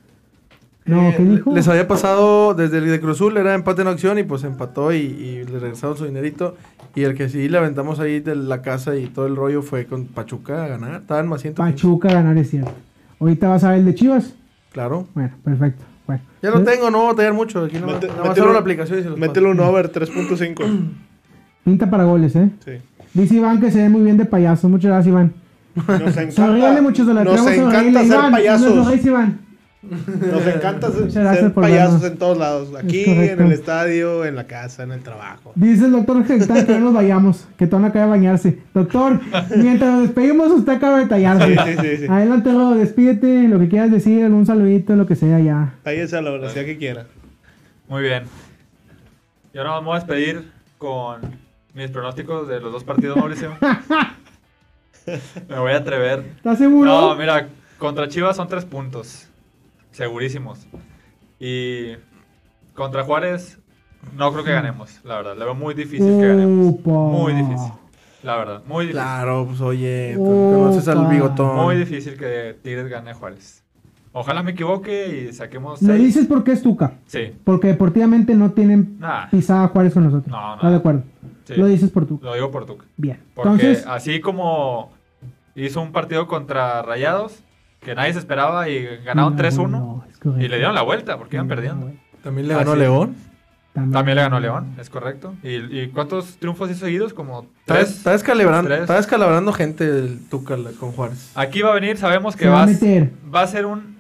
No, 0.86 1.09
Eh, 1.09 1.13
¿qué 1.17 1.24
dijo? 1.26 1.53
Les 1.53 1.67
había 1.67 1.89
pasado 1.89 2.53
desde 2.53 2.78
el 2.78 2.86
de 2.89 3.01
Cruz 3.01 3.17
Azul, 3.17 3.36
era 3.36 3.53
empate 3.53 3.82
en 3.82 3.89
acción 3.89 4.17
y 4.17 4.24
pues 4.24 4.45
empató 4.45 4.93
y, 4.93 4.97
y 4.97 5.43
le 5.43 5.59
regresaron 5.59 5.97
su 5.97 6.05
dinerito. 6.05 6.55
Y 6.96 7.04
el 7.04 7.16
que 7.16 7.28
sí 7.30 7.50
le 7.50 7.58
aventamos 7.58 8.00
ahí 8.00 8.20
de 8.20 8.36
la 8.36 8.62
casa 8.62 8.96
y 8.96 9.08
todo 9.08 9.26
el 9.26 9.36
rollo 9.36 9.62
fue 9.64 9.86
con 9.86 10.06
Pachuca 10.06 10.64
a 10.66 10.68
ganar. 10.68 11.02
Estaban 11.02 11.28
más 11.28 11.41
100. 11.41 11.56
Pachuca 11.56 12.10
ganar 12.10 12.38
es 12.38 12.50
cierto. 12.52 12.72
Ahorita 13.20 13.48
vas 13.50 13.64
a 13.64 13.70
ver 13.72 13.80
el 13.80 13.86
de 13.86 13.96
Chivas. 13.96 14.36
Claro. 14.72 15.08
Bueno, 15.16 15.32
perfecto. 15.44 15.84
Bueno. 16.06 16.22
Ya 16.41 16.50
lo 16.52 16.64
tengo, 16.64 16.91
no 16.91 16.98
voy 17.00 17.06
a 17.08 17.10
batallar 17.12 17.34
mucho. 17.34 17.64
Aquí 17.64 17.78
no, 17.80 17.88
Mete- 17.88 18.08
nada 18.08 18.20
más 18.24 18.30
mételo- 18.38 18.41
abro 18.41 18.54
la 18.54 18.60
aplicación 18.60 19.00
y 19.00 19.04
se 19.04 19.10
los 19.10 19.18
Mételo 19.18 19.50
un 19.52 19.60
over 19.60 19.91
3.5. 19.91 20.64
Pinta 21.64 21.89
para 21.89 22.04
goles, 22.04 22.36
¿eh? 22.36 22.50
Sí. 22.66 22.72
Dice 23.14 23.36
Iván 23.36 23.60
que 23.62 23.72
se 23.72 23.82
ve 23.82 23.89
muy 23.89 24.02
bien 24.02 24.18
de 24.18 24.26
payaso. 24.26 24.68
Muchas 24.70 24.89
gracias, 24.91 25.08
Iván. 25.08 25.34
Nos 25.76 25.88
encanta. 26.18 26.32
Sonríale 26.32 26.82
muchos 26.82 27.08
de 27.08 27.14
la 27.14 27.24
Nos 27.24 27.48
encanta 27.48 28.00
ser 28.02 28.08
Iván. 28.08 28.32
Payasos. 28.32 29.06
Iván. 29.06 29.39
Nos 29.84 30.47
encanta 30.47 30.89
ser, 31.09 31.53
payasos 31.53 32.01
vernos. 32.01 32.03
en 32.03 32.17
todos 32.17 32.38
lados. 32.38 32.69
Aquí, 32.75 33.03
en 33.03 33.41
el 33.41 33.51
estadio, 33.51 34.23
en 34.23 34.36
la 34.36 34.45
casa, 34.47 34.84
en 34.84 34.93
el 34.93 35.01
trabajo. 35.01 35.51
Dice 35.55 35.86
el 35.86 35.91
doctor 35.91 36.25
Gentán 36.25 36.65
que 36.65 36.73
no 36.73 36.86
nos 36.86 36.93
vayamos, 36.93 37.47
que 37.57 37.67
Tono 37.67 37.88
acaba 37.88 38.05
de 38.05 38.11
bañarse. 38.11 38.59
Doctor, 38.73 39.19
mientras 39.57 39.91
nos 39.91 40.01
despedimos, 40.03 40.51
usted 40.51 40.73
acaba 40.73 40.99
de 40.99 41.07
tallarse. 41.07 41.47
Sí, 41.47 41.55
sí, 41.65 41.77
sí, 41.81 41.97
sí. 41.97 42.05
Adelante, 42.09 42.51
Rodo, 42.51 42.75
despídete, 42.75 43.47
lo 43.49 43.59
que 43.59 43.67
quieras 43.67 43.91
decir, 43.91 44.23
algún 44.23 44.45
saludito, 44.45 44.95
lo 44.95 45.05
que 45.05 45.15
sea 45.15 45.39
ya. 45.39 45.73
Váyase 45.84 46.17
a 46.17 46.21
la 46.21 46.31
velocidad 46.31 46.63
que 46.63 46.77
quiera. 46.77 47.05
Muy 47.89 48.03
bien. 48.03 48.23
Yo 49.53 49.61
ahora 49.61 49.79
voy 49.79 49.97
a 49.97 49.99
despedir 49.99 50.49
con 50.77 51.19
mis 51.73 51.91
pronósticos 51.91 52.47
de 52.47 52.61
los 52.61 52.71
dos 52.71 52.84
partidos, 52.84 53.17
Mauricio. 53.17 53.51
me 55.49 55.59
voy 55.59 55.73
a 55.73 55.77
atrever. 55.77 56.23
¿Estás 56.38 56.57
seguro? 56.57 56.89
No, 56.89 57.15
mira, 57.15 57.49
contra 57.77 58.07
Chivas 58.07 58.38
son 58.38 58.47
tres 58.47 58.63
puntos. 58.63 59.27
Segurísimos. 59.94 60.68
Y 61.39 61.94
contra 62.74 63.04
Juárez 63.04 63.60
no 64.18 64.32
creo 64.34 64.44
que 64.44 64.52
ganemos, 64.52 65.00
la 65.06 65.16
verdad. 65.16 65.38
Le 65.38 65.46
veo 65.46 65.56
muy 65.56 65.74
difícil 65.74 66.20
que 66.20 66.28
ganemos. 66.28 66.80
Muy 66.86 67.34
difícil. 67.34 67.72
La 68.24 68.38
verdad, 68.38 68.64
muy 68.68 68.86
difícil. 68.86 69.02
Claro, 69.02 69.46
pues 69.48 69.62
oye, 69.62 70.16
Opa. 70.18 70.26
conoces 70.26 70.88
al 70.88 71.08
bigotón. 71.08 71.56
Muy 71.58 71.76
difícil 71.78 72.18
que 72.18 72.58
Tigres 72.62 72.88
gane 72.89 73.12
a 73.12 73.14
Juárez. 73.14 73.64
Ojalá 74.14 74.44
me 74.44 74.52
equivoque 74.52 75.28
y 75.30 75.34
saquemos 75.34 75.82
Lo 75.82 75.88
seis. 75.94 76.04
dices 76.04 76.28
porque 76.28 76.52
es 76.52 76.62
Tuca. 76.62 76.94
Sí, 77.08 77.34
Porque 77.44 77.68
deportivamente 77.68 78.36
no 78.36 78.52
tienen 78.52 78.98
Nah. 79.00 79.30
pisada 79.30 79.68
Juárez 79.70 79.94
con 79.94 80.04
nosotros. 80.04 80.28
No, 80.32 80.50
no. 80.50 80.56
¿Estás 80.56 80.72
de 80.72 80.78
acuerdo? 80.78 81.04
sí. 81.46 81.54
Lo 81.56 81.66
dices 81.66 81.89
por 81.89 82.06
Tuca. 82.06 82.26
Lo 82.28 82.34
digo 82.36 82.52
por 82.52 82.66
Tuca. 82.66 82.86
Bien. 82.96 83.20
Porque 83.34 83.50
Entonces, 83.50 83.86
así 83.88 84.22
como 84.22 84.91
hizo 85.56 85.82
un 85.82 85.91
partido 85.91 86.28
contra 86.28 86.82
Rayados, 86.84 87.44
que 87.84 87.95
nadie 87.95 88.13
se 88.13 88.19
esperaba 88.19 88.67
y 88.69 88.84
ganaron 89.05 89.36
No, 89.36 89.41
3-1, 89.43 89.69
no, 89.69 90.05
es 90.09 90.17
correcto. 90.17 90.41
y 90.45 90.47
le 90.47 90.57
dieron 90.57 90.75
la 90.75 90.81
vuelta 90.81 91.17
porque 91.17 91.36
iban 91.36 91.47
perdiendo. 91.47 91.91
También 92.23 92.47
le 92.47 92.53
ganó 92.55 92.71
Ah, 92.71 92.75
sí. 92.75 92.79
León. 92.79 93.15
También 93.73 94.15
le 94.15 94.21
ganó 94.21 94.36
a 94.36 94.39
León, 94.39 94.75
es 94.79 94.89
correcto. 94.89 95.34
¿Y, 95.41 95.55
y 95.79 95.88
cuántos 95.88 96.38
triunfos 96.38 96.69
hizo 96.69 96.86
seguidos? 96.86 97.11
Como 97.13 97.47
tres. 97.65 97.89
está 97.89 98.11
descalabrando, 98.11 98.67
tres. 98.69 98.81
está 98.81 98.97
descalabrando 98.97 99.51
gente 99.51 99.84
el 99.86 100.19
Tuca 100.29 100.55
con 100.79 100.91
Juárez. 100.91 101.31
Aquí 101.36 101.61
va 101.63 101.71
a 101.71 101.73
venir, 101.73 101.97
sabemos 101.97 102.36
que 102.36 102.47
va 102.47 102.53
a 102.53 102.57
va, 102.57 102.63
a- 102.63 102.67
meter. 102.67 103.11
va 103.34 103.41
a 103.41 103.47
ser 103.47 103.65
un... 103.65 103.93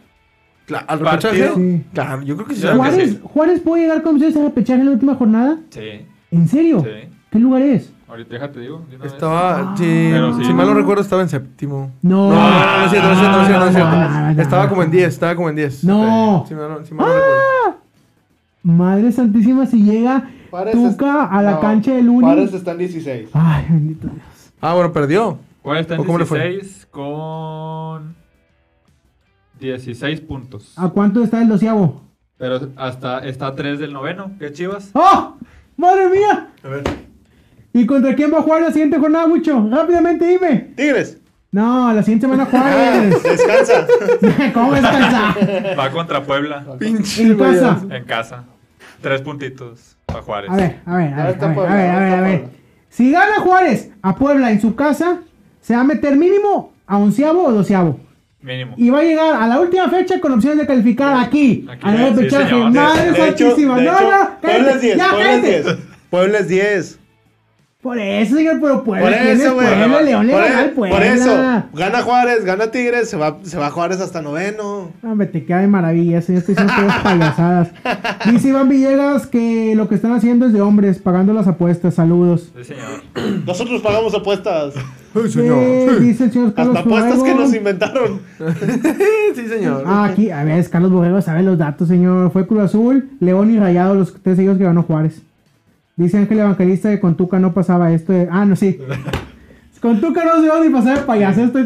¿Al 0.87 0.99
repechaje? 0.99 1.51
Sí. 1.55 1.83
Claro, 1.93 2.21
yo 2.21 2.35
creo 2.35 2.47
que 2.47 2.55
sí. 2.55 2.61
Claro 2.61 2.75
que 2.83 2.89
¿Juárez, 2.89 3.09
sí. 3.09 3.19
¿Juárez 3.23 3.59
puede 3.61 3.81
llegar 3.83 4.01
con 4.03 4.15
ustedes 4.15 4.37
a 4.37 4.43
repechaje 4.43 4.79
en 4.79 4.85
la 4.85 4.91
última 4.93 5.15
jornada? 5.15 5.57
Sí, 5.71 6.05
¿En 6.31 6.47
serio? 6.47 6.81
sí. 6.85 7.09
¿Qué 7.31 7.39
lugar 7.39 7.63
es? 7.63 7.91
Ahorita 8.13 8.35
déjate 8.35 8.59
digo. 8.59 8.85
de 8.87 8.95
una 8.95 9.05
vez. 9.05 9.13
Estaba, 9.13 9.75
sí, 9.75 10.09
Pero 10.11 10.37
sí. 10.37 10.45
si 10.45 10.53
mal 10.53 10.67
no 10.67 10.75
recuerdo, 10.75 11.01
estaba 11.01 11.23
en 11.23 11.29
séptimo. 11.29 11.91
No. 12.03 12.29
No, 12.29 12.35
no, 12.35 12.35
no, 12.35 12.77
no 12.77 12.85
es 12.85 12.91
cierto, 12.91 13.07
no 13.07 13.13
es 13.13 13.19
cierto, 13.19 13.37
no 13.37 13.41
es 13.41 13.47
cierto, 13.47 13.59
no 13.65 13.65
es 13.69 13.73
cierto. 13.73 13.91
No, 13.91 14.33
no, 14.35 14.41
Estaba 14.43 14.63
no. 14.65 14.69
como 14.69 14.83
en 14.83 14.91
10, 14.91 15.07
estaba 15.07 15.35
como 15.35 15.49
en 15.49 15.55
10. 15.55 15.83
No. 15.83 16.45
Si 16.47 16.53
mal 16.53 16.69
no, 16.69 16.85
si 16.85 16.93
mal 16.93 17.07
no 17.07 17.13
recuerdo. 17.15 17.81
Madre 18.61 19.11
Santísima, 19.11 19.65
si 19.65 19.81
llega 19.83 20.29
Tuca 20.71 21.25
a 21.25 21.41
la 21.41 21.51
no, 21.53 21.59
cancha 21.59 21.95
del 21.95 22.07
Uni. 22.07 22.21
Juárez 22.21 22.53
está 22.53 22.73
en 22.73 22.77
16. 22.77 23.29
Ay, 23.33 23.65
bendito 23.67 24.07
Dios. 24.07 24.53
Ah, 24.61 24.75
bueno, 24.75 24.93
perdió. 24.93 25.39
Juárez 25.63 25.81
está 25.81 25.95
en 25.95 26.01
¿O 26.01 26.05
cómo 26.05 26.19
le 26.19 26.25
fue? 26.25 26.49
16 26.49 26.85
con 26.91 28.15
16 29.59 30.21
puntos. 30.21 30.73
¿A 30.77 30.89
cuánto 30.89 31.23
está 31.23 31.41
el 31.41 31.49
doceavo? 31.49 32.03
Pero 32.37 32.59
hasta 32.75 33.25
está 33.25 33.47
a 33.47 33.55
3 33.55 33.79
del 33.79 33.91
noveno, 33.91 34.33
que 34.37 34.45
es 34.45 34.53
Chivas. 34.53 34.91
¡Oh! 34.93 35.33
¡Madre 35.77 36.09
mía! 36.09 36.49
A 36.63 36.67
ver. 36.67 36.83
¿Y 37.73 37.85
contra 37.85 38.15
quién 38.15 38.31
va 38.33 38.39
a 38.39 38.41
jugar 38.43 38.61
la 38.61 38.71
siguiente 38.71 38.97
jornada, 38.99 39.27
Mucho? 39.27 39.67
Rápidamente 39.71 40.25
dime. 40.27 40.71
Tigres, 40.75 41.17
No, 41.51 41.91
la 41.93 42.03
siguiente 42.03 42.25
semana 42.27 42.45
Juárez. 42.45 43.23
descansa. 43.23 43.87
¿Cómo 44.53 44.73
descansa? 44.73 45.35
Va 45.79 45.91
contra 45.91 46.23
Puebla 46.23 46.63
Pinche 46.79 47.23
En 47.23 47.37
casa. 47.37 47.81
en 47.89 48.03
casa. 48.05 48.43
Tres 49.01 49.21
puntitos 49.21 49.97
para 50.05 50.21
Juárez. 50.21 50.51
A 50.51 50.55
ver, 50.55 50.79
a 50.85 50.95
ver, 50.95 51.13
a 51.13 51.15
ver, 51.15 51.19
a 51.19 51.25
ver, 51.25 51.53
Puebla, 51.55 51.71
a 51.73 51.75
ver, 51.99 52.13
a 52.13 52.21
ver, 52.21 52.35
a. 52.45 52.49
Si 52.89 53.11
gana 53.11 53.39
Juárez 53.39 53.89
a 54.01 54.15
Puebla 54.15 54.51
en 54.51 54.61
su 54.61 54.75
casa, 54.75 55.21
se 55.61 55.75
va 55.75 55.81
a 55.81 55.83
meter 55.83 56.15
mínimo 56.15 56.73
a 56.85 56.97
onceavo 56.97 57.43
o 57.47 57.51
doceavo. 57.51 57.99
Mínimo. 58.41 58.75
Y 58.77 58.89
va 58.89 58.99
a 58.99 59.03
llegar 59.03 59.41
a 59.41 59.47
la 59.47 59.59
última 59.59 59.87
fecha 59.89 60.19
con 60.19 60.33
opciones 60.33 60.59
de 60.59 60.67
calificar 60.67 61.15
aquí, 61.17 61.65
Aquí, 61.71 61.87
a 61.87 61.91
la 61.93 62.07
sí. 62.15 62.55
Madre 62.71 63.15
santísima. 63.15 63.81
no, 63.81 63.91
no, 63.93 64.39
Puebla 64.41 64.71
es 64.71 64.77
cállate. 64.77 64.79
10, 64.85 64.97
Ya, 64.97 65.09
Puebla 65.09 65.33
es 65.33 65.41
cállate. 65.41 65.63
10. 65.63 65.77
Puebla 66.09 66.37
es 66.39 66.47
10. 66.49 66.99
Por 67.83 67.99
eso, 67.99 68.37
señor, 68.37 68.59
pero 68.61 68.81
Puebla 68.85 69.03
Por 69.09 69.13
eso, 69.13 69.53
güey. 69.55 69.67
Puebla, 69.67 70.01
León 70.01 70.25
le 70.27 70.33
Por, 70.33 70.43
e- 70.43 70.69
Puebla. 70.73 70.95
por 70.95 71.05
eso, 71.05 71.63
gana 71.77 72.01
Juárez, 72.01 72.45
gana 72.45 72.71
Tigres, 72.71 73.09
se 73.09 73.17
va, 73.17 73.37
se 73.43 73.57
va 73.57 73.69
Juárez 73.71 73.99
hasta 73.99 74.21
noveno. 74.21 74.89
Hombre, 75.03 75.27
te 75.27 75.43
queda 75.43 75.59
de 75.59 75.67
maravilla, 75.67 76.11
ya 76.13 76.19
estoy 76.19 76.35
diciendo 76.55 76.73
todas 76.79 76.99
payasadas. 77.03 77.67
Dice 78.31 78.47
Iván 78.47 78.69
Villegas 78.69 79.27
que 79.27 79.73
lo 79.75 79.89
que 79.89 79.95
están 79.95 80.13
haciendo 80.13 80.45
es 80.45 80.53
de 80.53 80.61
hombres, 80.61 80.99
pagando 80.99 81.33
las 81.33 81.45
apuestas. 81.45 81.95
Saludos. 81.95 82.53
Sí, 82.57 82.63
señor. 82.63 83.01
Nosotros 83.45 83.81
pagamos 83.81 84.15
apuestas. 84.15 84.75
Eh, 85.15 85.29
señor. 85.29 85.99
dice 85.99 86.23
el 86.23 86.31
señor 86.31 86.53
Carlos 86.53 86.77
Hasta 86.77 86.89
apuestas 86.89 87.21
que 87.23 87.35
nos 87.35 87.53
inventaron. 87.53 88.21
Sí, 89.35 89.47
señor. 89.47 89.83
Ah, 89.87 90.05
aquí, 90.05 90.29
a 90.29 90.43
ver, 90.43 90.69
Carlos 90.69 90.91
Borrego 90.91 91.19
sabe 91.21 91.41
los 91.43 91.57
datos, 91.57 91.87
señor. 91.87 92.31
Fue 92.31 92.45
Cruz 92.45 92.61
Azul, 92.61 93.09
León 93.19 93.49
y 93.51 93.57
Rayado, 93.59 93.95
los 93.95 94.13
tres 94.21 94.35
seguidos 94.35 94.57
que 94.59 94.63
ganó 94.63 94.83
Juárez. 94.83 95.21
Dice 95.95 96.17
Ángel 96.17 96.39
Evangelista 96.39 96.89
que 96.89 96.99
con 96.99 97.15
Tuca 97.15 97.39
no 97.39 97.53
pasaba 97.53 97.91
esto. 97.93 98.13
de- 98.13 98.27
Ah, 98.31 98.45
no, 98.45 98.55
sí. 98.55 98.77
Con 99.81 99.99
Tuca 99.99 100.23
no 100.23 100.41
se 100.41 100.47
va 100.47 100.61
ni 100.63 100.69
pasar 100.69 100.99
de 100.99 101.03
payaso. 101.03 101.43
Esto 101.43 101.59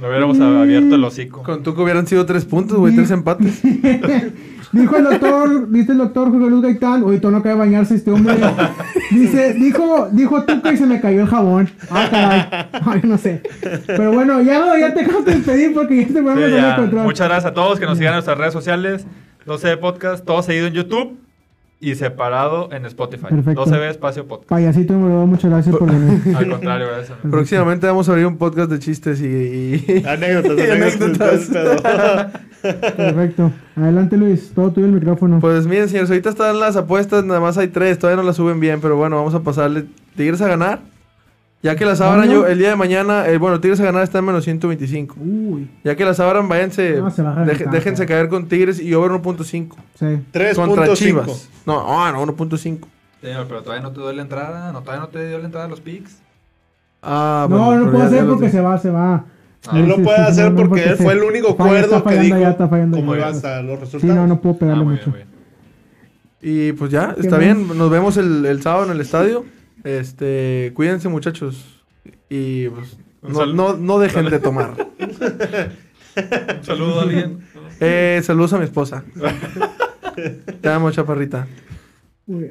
No 0.00 0.08
hubiéramos 0.08 0.38
abierto 0.38 0.94
el 0.94 1.02
hocico. 1.04 1.42
Con 1.42 1.64
Tuca 1.64 1.82
hubieran 1.82 2.06
sido 2.06 2.24
tres 2.26 2.44
puntos, 2.44 2.78
güey, 2.78 2.94
tres 2.94 3.10
empates. 3.10 3.60
Dijo 4.72 4.96
el 4.98 5.04
doctor, 5.04 5.68
dice 5.70 5.92
el 5.92 5.98
doctor 5.98 6.30
Jorge 6.30 6.50
Luz 6.50 6.62
Gaitán, 6.62 7.02
hoy 7.02 7.18
todo 7.18 7.32
no 7.32 7.38
acaba 7.38 7.54
de 7.54 7.58
bañarse 7.60 7.94
este 7.96 8.10
hombre. 8.12 8.34
Dice, 9.10 9.54
dijo, 9.54 10.08
dijo 10.12 10.44
Tuca 10.44 10.72
y 10.72 10.76
se 10.76 10.86
me 10.86 11.00
cayó 11.00 11.22
el 11.22 11.26
jabón. 11.26 11.70
Ah, 11.90 12.06
caray. 12.10 12.68
Ay, 12.84 13.00
no 13.04 13.16
sé. 13.18 13.42
Pero 13.86 14.12
bueno, 14.12 14.40
ya 14.42 14.58
no, 14.60 14.78
ya 14.78 14.92
te 14.94 15.00
acabo 15.00 15.22
de 15.22 15.34
despedir 15.36 15.72
porque 15.74 15.96
ya 15.96 16.02
este 16.02 16.12
programa 16.22 16.46
Sí, 16.46 16.52
de 16.52 16.56
ya. 16.60 16.76
control. 16.76 17.04
Muchas 17.04 17.26
gracias 17.28 17.50
a 17.50 17.54
todos 17.54 17.80
que 17.80 17.86
nos 17.86 17.96
sigan 17.96 18.12
en 18.12 18.16
nuestras 18.16 18.36
redes 18.38 18.52
sociales. 18.52 19.06
12 19.46 19.78
Podcast, 19.78 20.24
todo 20.26 20.42
seguido 20.42 20.66
en 20.66 20.74
YouTube 20.74 21.18
y 21.80 21.94
separado 21.94 22.70
en 22.72 22.84
Spotify. 22.86 23.26
Perfecto. 23.30 23.64
12B 23.64 23.90
Espacio 23.90 24.26
Podcast. 24.26 24.48
Payasito 24.50 24.94
número 24.94 25.14
dos, 25.20 25.28
muchas 25.28 25.50
gracias 25.50 25.76
por 25.76 25.90
venir. 25.90 26.20
Al 26.36 26.48
contrario, 26.50 26.86
gracias. 26.88 27.18
Próximamente 27.30 27.86
vamos 27.86 28.08
a 28.08 28.12
abrir 28.12 28.26
un 28.26 28.36
podcast 28.36 28.70
de 28.70 28.78
chistes 28.80 29.20
y. 29.20 29.26
y- 29.26 30.04
Anécdotas, 30.06 30.58
y 30.58 30.70
anécdotas. 30.70 31.48
Perfecto. 32.96 33.52
Adelante 33.76 34.16
Luis, 34.16 34.50
todo 34.54 34.72
tuyo 34.72 34.86
el 34.86 34.92
micrófono. 34.92 35.38
Pues 35.40 35.66
miren, 35.66 35.88
señores, 35.88 36.10
ahorita 36.10 36.30
están 36.30 36.58
las 36.58 36.74
apuestas, 36.76 37.24
nada 37.24 37.38
más 37.40 37.56
hay 37.58 37.68
tres, 37.68 37.98
todavía 37.98 38.20
no 38.20 38.26
las 38.26 38.36
suben 38.36 38.58
bien, 38.58 38.80
pero 38.80 38.96
bueno, 38.96 39.16
vamos 39.16 39.34
a 39.34 39.40
pasarle. 39.40 39.84
Tigres 40.16 40.40
a 40.40 40.48
ganar. 40.48 40.80
Ya 41.60 41.74
que 41.74 41.84
las 41.84 42.00
abran 42.00 42.30
yo, 42.30 42.46
el 42.46 42.58
día 42.58 42.68
de 42.70 42.76
mañana, 42.76 43.26
eh, 43.26 43.36
bueno, 43.36 43.58
Tigres 43.60 43.80
a 43.80 43.84
ganar 43.84 44.04
está 44.04 44.18
en 44.20 44.26
menos 44.26 44.44
125. 44.44 45.16
Uy, 45.18 45.68
Ya 45.82 45.96
que 45.96 46.04
las 46.04 46.20
abran, 46.20 46.48
váyanse, 46.48 47.00
No, 47.00 47.10
se 47.10 47.22
va 47.22 47.30
a 47.30 47.34
deje- 47.44 47.46
reventar, 47.64 47.72
déjense 47.74 48.06
caer 48.06 48.28
con 48.28 48.46
Tigres 48.46 48.80
y 48.80 48.94
over 48.94 49.10
1.5. 49.10 49.76
sí. 49.98 50.06
Contra 50.54 50.86
3.5. 50.86 50.94
Chivas. 50.94 51.48
No, 51.66 51.82
ah, 52.00 52.12
no, 52.12 52.22
1.5. 52.22 52.86
Señor, 53.20 53.46
pero 53.48 53.62
todavía 53.62 53.82
no 53.82 53.90
te 53.90 53.98
dio 54.00 54.12
la 54.12 54.22
entrada. 54.22 54.70
No, 54.72 54.82
todavía 54.82 55.00
no 55.00 55.08
te 55.08 55.26
dio 55.28 55.38
la 55.40 55.44
entrada 55.46 55.66
a 55.66 55.68
los 55.68 55.80
picks. 55.80 56.18
Ah, 57.02 57.46
no, 57.50 57.56
bueno, 57.56 57.70
no 57.72 57.78
pero 57.78 57.90
puedo 57.90 57.98
ya- 58.02 58.06
hacer 58.06 58.18
ya 58.18 58.24
lo 58.24 58.30
porque 58.34 58.46
tengo. 58.50 58.52
se 58.58 58.60
va, 58.60 58.78
se 58.78 58.90
va. 58.90 59.14
Ah, 59.14 59.24
Él 59.76 59.82
Sí, 59.82 59.88
lo 59.88 59.96
sí, 59.96 60.02
puede 60.02 60.16
sí, 60.18 60.22
hacer 60.22 60.52
no, 60.52 60.56
porque 60.56 60.84
él 60.84 60.96
fue 60.96 61.12
el 61.14 61.22
único 61.24 61.56
falla, 61.56 61.70
cuerdo 61.70 61.96
está 61.96 62.10
que 62.10 62.18
dijo 62.20 62.38
ya, 62.38 62.50
está 62.50 62.68
fallando 62.68 62.96
cómo 62.98 63.16
iba 63.16 63.26
hasta 63.26 63.60
los 63.62 63.74
Sí, 63.78 63.84
resultados. 63.84 64.14
no, 64.14 64.26
no 64.28 64.40
puedo 64.40 64.54
Ah, 64.54 64.58
pegarle 64.60 64.84
muy 64.84 64.94
mucho. 64.94 65.10
bien, 65.10 65.26
muy 65.26 66.48
bien. 66.52 66.68
Y 66.68 66.72
pues 66.74 66.92
ya, 66.92 67.16
está 67.18 67.36
bien. 67.38 67.76
Nos 67.76 67.90
vemos 67.90 68.16
el, 68.16 68.46
el 68.46 68.62
sábado 68.62 68.84
en 68.84 68.92
el 68.92 69.00
estadio. 69.00 69.44
Este, 69.84 70.72
cuídense, 70.74 71.08
muchachos. 71.08 71.82
Y 72.28 72.68
pues, 72.68 72.98
no, 73.22 73.46
no, 73.46 73.76
no 73.76 73.98
dejen 73.98 74.26
de 74.26 74.38
tomar. 74.38 74.74
Un 76.58 76.64
saludo 76.64 77.00
a 77.00 77.02
alguien. 77.02 77.40
Eh, 77.80 78.20
saludos 78.24 78.52
a 78.52 78.58
mi 78.58 78.64
esposa. 78.64 79.04
Te 80.60 80.68
amo, 80.68 80.90
chaparrita. 80.90 81.46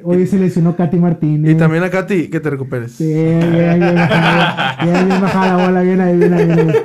Hoy 0.02 0.26
se 0.26 0.38
lesionó 0.38 0.74
Katy 0.74 0.96
Martínez. 0.96 1.52
Y 1.52 1.54
también 1.54 1.84
a 1.84 1.90
Katy, 1.90 2.28
que 2.28 2.40
te 2.40 2.50
recuperes. 2.50 2.92
Sí, 2.92 3.04
bien, 3.04 3.52
bien, 3.52 3.78
bien 3.78 3.94
bajada. 3.94 4.76
Bien, 4.82 5.08
bien 5.08 5.20
bajada 5.20 5.56
la 5.56 5.66
bola, 5.66 5.82
bien 5.82 6.00
ahí, 6.00 6.16
bien 6.16 6.34
ahí, 6.34 6.46
bien 6.46 6.70
ahí. 6.70 6.76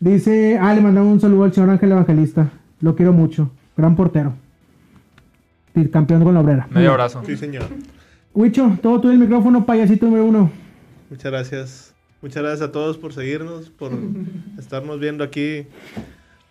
Dice, 0.00 0.58
ah, 0.60 0.74
le 0.74 0.80
mandamos 0.80 1.12
un 1.12 1.20
saludo 1.20 1.44
al 1.44 1.54
señor 1.54 1.70
Ángel 1.70 1.92
Evangelista. 1.92 2.50
Lo 2.80 2.94
quiero 2.94 3.12
mucho. 3.12 3.50
Gran 3.76 3.96
portero. 3.96 4.34
Campeón 5.92 6.24
con 6.24 6.34
la 6.34 6.40
obrera. 6.40 6.66
Medio 6.70 6.90
abrazo. 6.90 7.22
Sí, 7.24 7.36
señor. 7.36 7.64
Huicho, 8.38 8.78
todo 8.80 9.00
tuyo 9.00 9.14
el 9.14 9.18
micrófono, 9.18 9.66
payasito 9.66 10.06
número 10.06 10.24
uno. 10.26 10.50
Muchas 11.10 11.32
gracias. 11.32 11.94
Muchas 12.22 12.40
gracias 12.40 12.68
a 12.68 12.70
todos 12.70 12.96
por 12.96 13.12
seguirnos, 13.12 13.68
por 13.70 13.90
estarnos 14.60 15.00
viendo 15.00 15.24
aquí 15.24 15.66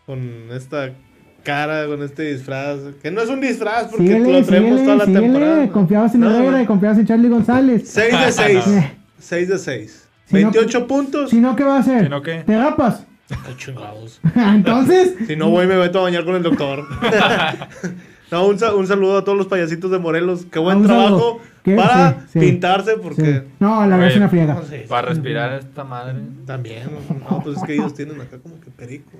con 0.05 0.19
esta 0.51 0.91
cara, 1.43 1.85
con 1.87 2.03
este 2.03 2.23
disfraz. 2.33 2.79
Que 3.01 3.09
no 3.09 3.21
es 3.21 3.29
un 3.29 3.39
disfraz 3.39 3.87
porque 3.87 4.03
Síguele, 4.05 4.39
lo 4.41 4.45
traemos 4.45 4.69
síguele, 4.79 4.83
toda 4.83 4.95
la 4.97 5.05
síguele. 5.05 5.23
temporada. 5.27 5.69
Confiabas 5.69 6.13
en 6.15 6.19
No, 6.21 6.29
Herrera 6.35 6.57
y 6.59 6.63
no. 6.63 6.67
confiabas 6.67 6.97
en 6.99 7.05
Charlie 7.07 7.29
González. 7.29 7.83
6 7.89 8.11
de 8.25 8.31
6. 8.33 8.67
No. 8.67 8.83
6 9.19 9.47
de 9.49 9.57
6. 9.57 10.07
Si 10.25 10.33
no- 10.35 10.51
28 10.51 10.87
puntos. 10.87 11.29
Si 11.29 11.39
no, 11.39 11.55
¿qué 11.55 11.63
va 11.63 11.77
a 11.77 11.79
hacer? 11.79 12.03
Si 12.03 12.09
no, 12.09 12.21
¿qué? 12.21 12.43
¿Te 12.45 12.57
rapas? 12.57 13.05
Chingados. 13.57 14.19
Entonces, 14.35 15.15
Si 15.25 15.37
no 15.37 15.49
voy, 15.49 15.67
me 15.67 15.77
meto 15.77 15.99
a 15.99 16.01
bañar 16.01 16.25
con 16.25 16.35
el 16.35 16.43
doctor. 16.43 16.85
no, 18.31 18.45
un, 18.45 18.59
sa- 18.59 18.75
un 18.75 18.87
saludo 18.87 19.17
a 19.19 19.23
todos 19.23 19.37
los 19.37 19.47
payasitos 19.47 19.89
de 19.89 19.99
Morelos. 19.99 20.45
Qué 20.51 20.59
buen 20.59 20.77
Ah, 20.77 20.81
un 20.81 20.87
saludo. 20.87 21.39
Para 21.75 22.11
sí, 22.21 22.25
sí. 22.33 22.39
pintarse, 22.39 22.91
sí. 22.93 22.99
porque 23.01 23.43
no, 23.59 23.81
la 23.85 23.97
verdad 23.97 24.11
es 24.11 24.17
una 24.17 24.29
friega. 24.29 24.53
no 24.53 24.63
sé, 24.63 24.85
Para 24.87 25.09
respirar 25.09 25.53
esta 25.59 25.83
madre. 25.83 26.15
también. 26.45 26.83
No, 27.29 27.41
pues 27.43 27.57
es 27.57 27.63
que 27.63 27.73
ellos 27.73 27.93
tienen 27.93 28.19
acá 28.21 28.37
como 28.41 28.59
que 28.61 28.69
perico. 28.71 29.11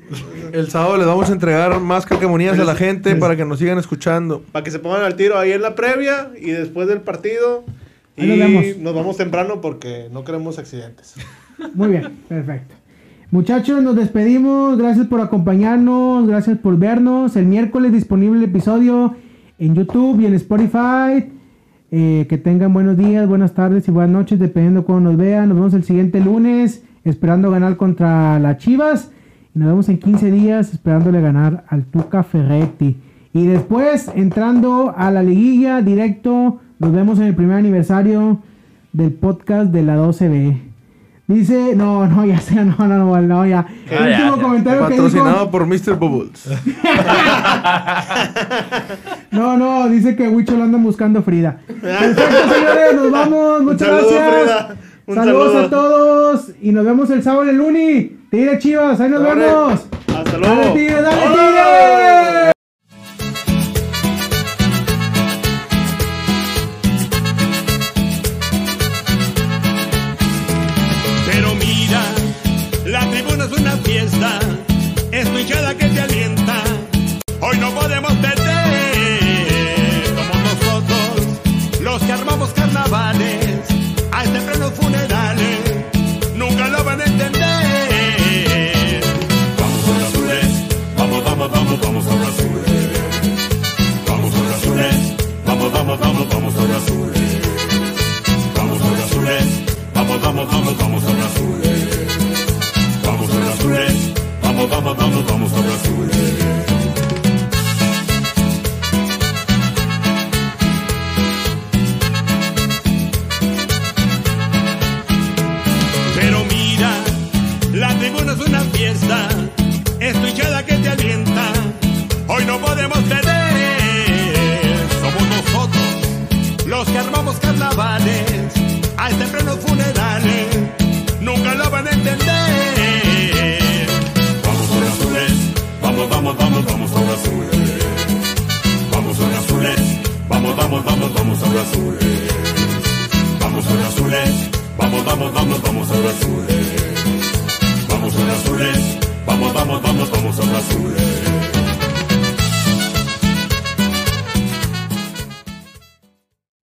El 0.54 0.70
sábado 0.70 0.98
les 0.98 1.06
vamos 1.08 1.30
a 1.30 1.34
entregar 1.34 1.80
más 1.80 2.06
calcamonías 2.06 2.58
a 2.60 2.64
la 2.64 2.76
gente 2.76 3.16
para 3.16 3.36
que 3.36 3.46
nos 3.46 3.60
sigan 3.60 3.78
escuchando. 3.78 4.44
Para 4.52 4.64
que 4.64 4.72
se 4.72 4.80
pongan 4.80 5.02
al 5.04 5.16
tiro 5.16 5.38
ahí 5.38 5.52
en 5.52 5.62
la 5.62 5.76
previa 5.76 6.32
y 6.40 6.52
después 6.52 6.88
del 6.88 7.02
partido. 7.02 7.64
Ahí 8.18 8.26
Y 8.26 8.28
nos 8.30 8.38
vemos. 8.40 8.78
nos 8.80 8.94
vamos 8.96 9.18
temprano 9.18 9.62
porque 9.62 10.08
no 10.12 10.24
queremos 10.24 10.58
accidentes. 10.58 11.16
Muy 11.74 11.90
bien, 11.90 12.18
perfecto. 12.28 12.76
Muchachos, 13.30 13.84
nos 13.84 13.96
despedimos. 13.96 14.78
Gracias 14.78 15.06
por 15.08 15.20
acompañarnos. 15.22 16.28
Gracias 16.28 16.58
por 16.60 16.78
vernos. 16.78 17.36
El 17.36 17.46
miércoles 17.46 17.92
disponible 17.92 18.38
el 18.38 18.46
episodio 18.46 19.16
en 19.60 19.76
YouTube 19.76 20.22
y 20.22 20.26
en 20.28 20.34
Spotify. 20.36 21.30
Eh, 21.90 22.26
que 22.30 22.38
tengan 22.38 22.74
buenos 22.74 22.98
días, 22.98 23.28
buenas 23.28 23.54
tardes 23.54 23.88
y 23.88 23.92
buenas 23.92 24.12
noches, 24.12 24.40
dependiendo 24.40 24.82
de 24.82 24.86
cuando 24.86 25.10
nos 25.12 25.18
vean. 25.20 25.48
Nos 25.50 25.58
vemos 25.58 25.74
el 25.74 25.84
siguiente 25.84 26.20
lunes, 26.20 26.84
esperando 27.06 27.50
ganar 27.52 27.78
contra 27.78 28.40
las 28.40 28.58
Chivas. 28.58 29.12
Y 29.56 29.60
nos 29.60 29.70
vemos 29.70 29.88
en 29.90 29.98
15 30.00 30.32
días, 30.32 30.74
esperándole 30.74 31.22
ganar 31.22 31.64
al 31.70 31.86
Tuca 31.86 32.24
Ferretti. 32.24 32.98
Y 33.34 33.46
después, 33.48 34.12
entrando 34.16 34.94
a 34.98 35.12
la 35.12 35.24
liguilla 35.24 35.82
directo, 35.82 36.60
nos 36.80 36.92
vemos 36.92 37.20
en 37.20 37.26
el 37.28 37.36
primer 37.36 37.58
aniversario 37.58 38.40
del 38.92 39.14
podcast 39.14 39.72
de 39.72 39.84
la 39.84 39.96
12B. 39.98 40.58
Dice, 41.28 41.74
no, 41.76 42.08
no, 42.08 42.26
ya 42.26 42.40
sé, 42.40 42.56
no, 42.64 42.76
no, 42.80 42.88
no, 42.88 43.22
no, 43.22 43.46
ya. 43.46 43.66
El 43.90 43.98
Ah, 43.98 44.10
ya, 44.10 44.18
último 44.18 44.38
ya. 44.38 44.42
comentario 44.44 44.88
que 44.88 44.96
Patrocinado 44.96 45.40
dijo, 45.40 45.52
por 45.52 45.66
Mr. 45.68 45.96
Bubbles. 46.00 46.48
no, 49.32 49.58
no, 49.58 49.90
dice 49.90 50.16
que 50.16 50.28
Wicho 50.28 50.56
lo 50.56 50.64
andan 50.64 50.84
buscando 50.84 51.22
Frida. 51.22 51.60
Perfecto, 51.68 52.22
señores, 52.54 52.96
nos 52.96 53.12
vamos, 53.12 53.64
muchas 53.64 53.88
saludo, 53.88 54.10
gracias. 54.10 54.78
Saludos 55.08 55.54
saludo. 55.54 55.66
a 55.66 55.70
todos 55.70 56.52
y 56.62 56.72
nos 56.72 56.86
vemos 56.86 57.10
el 57.10 57.24
sábado 57.24 57.44
en 57.44 57.50
el 57.50 57.62
Uni. 57.62 58.18
Tigre 58.30 58.60
Chivas, 58.60 59.00
ahí 59.00 59.10
nos 59.10 59.24
vemos. 59.24 59.88
Hasta 60.08 60.38
Dale, 60.38 60.56
luego. 60.56 60.74
Tigre, 60.74 61.02
dale. 61.02 61.22
Tigre. 61.22 62.52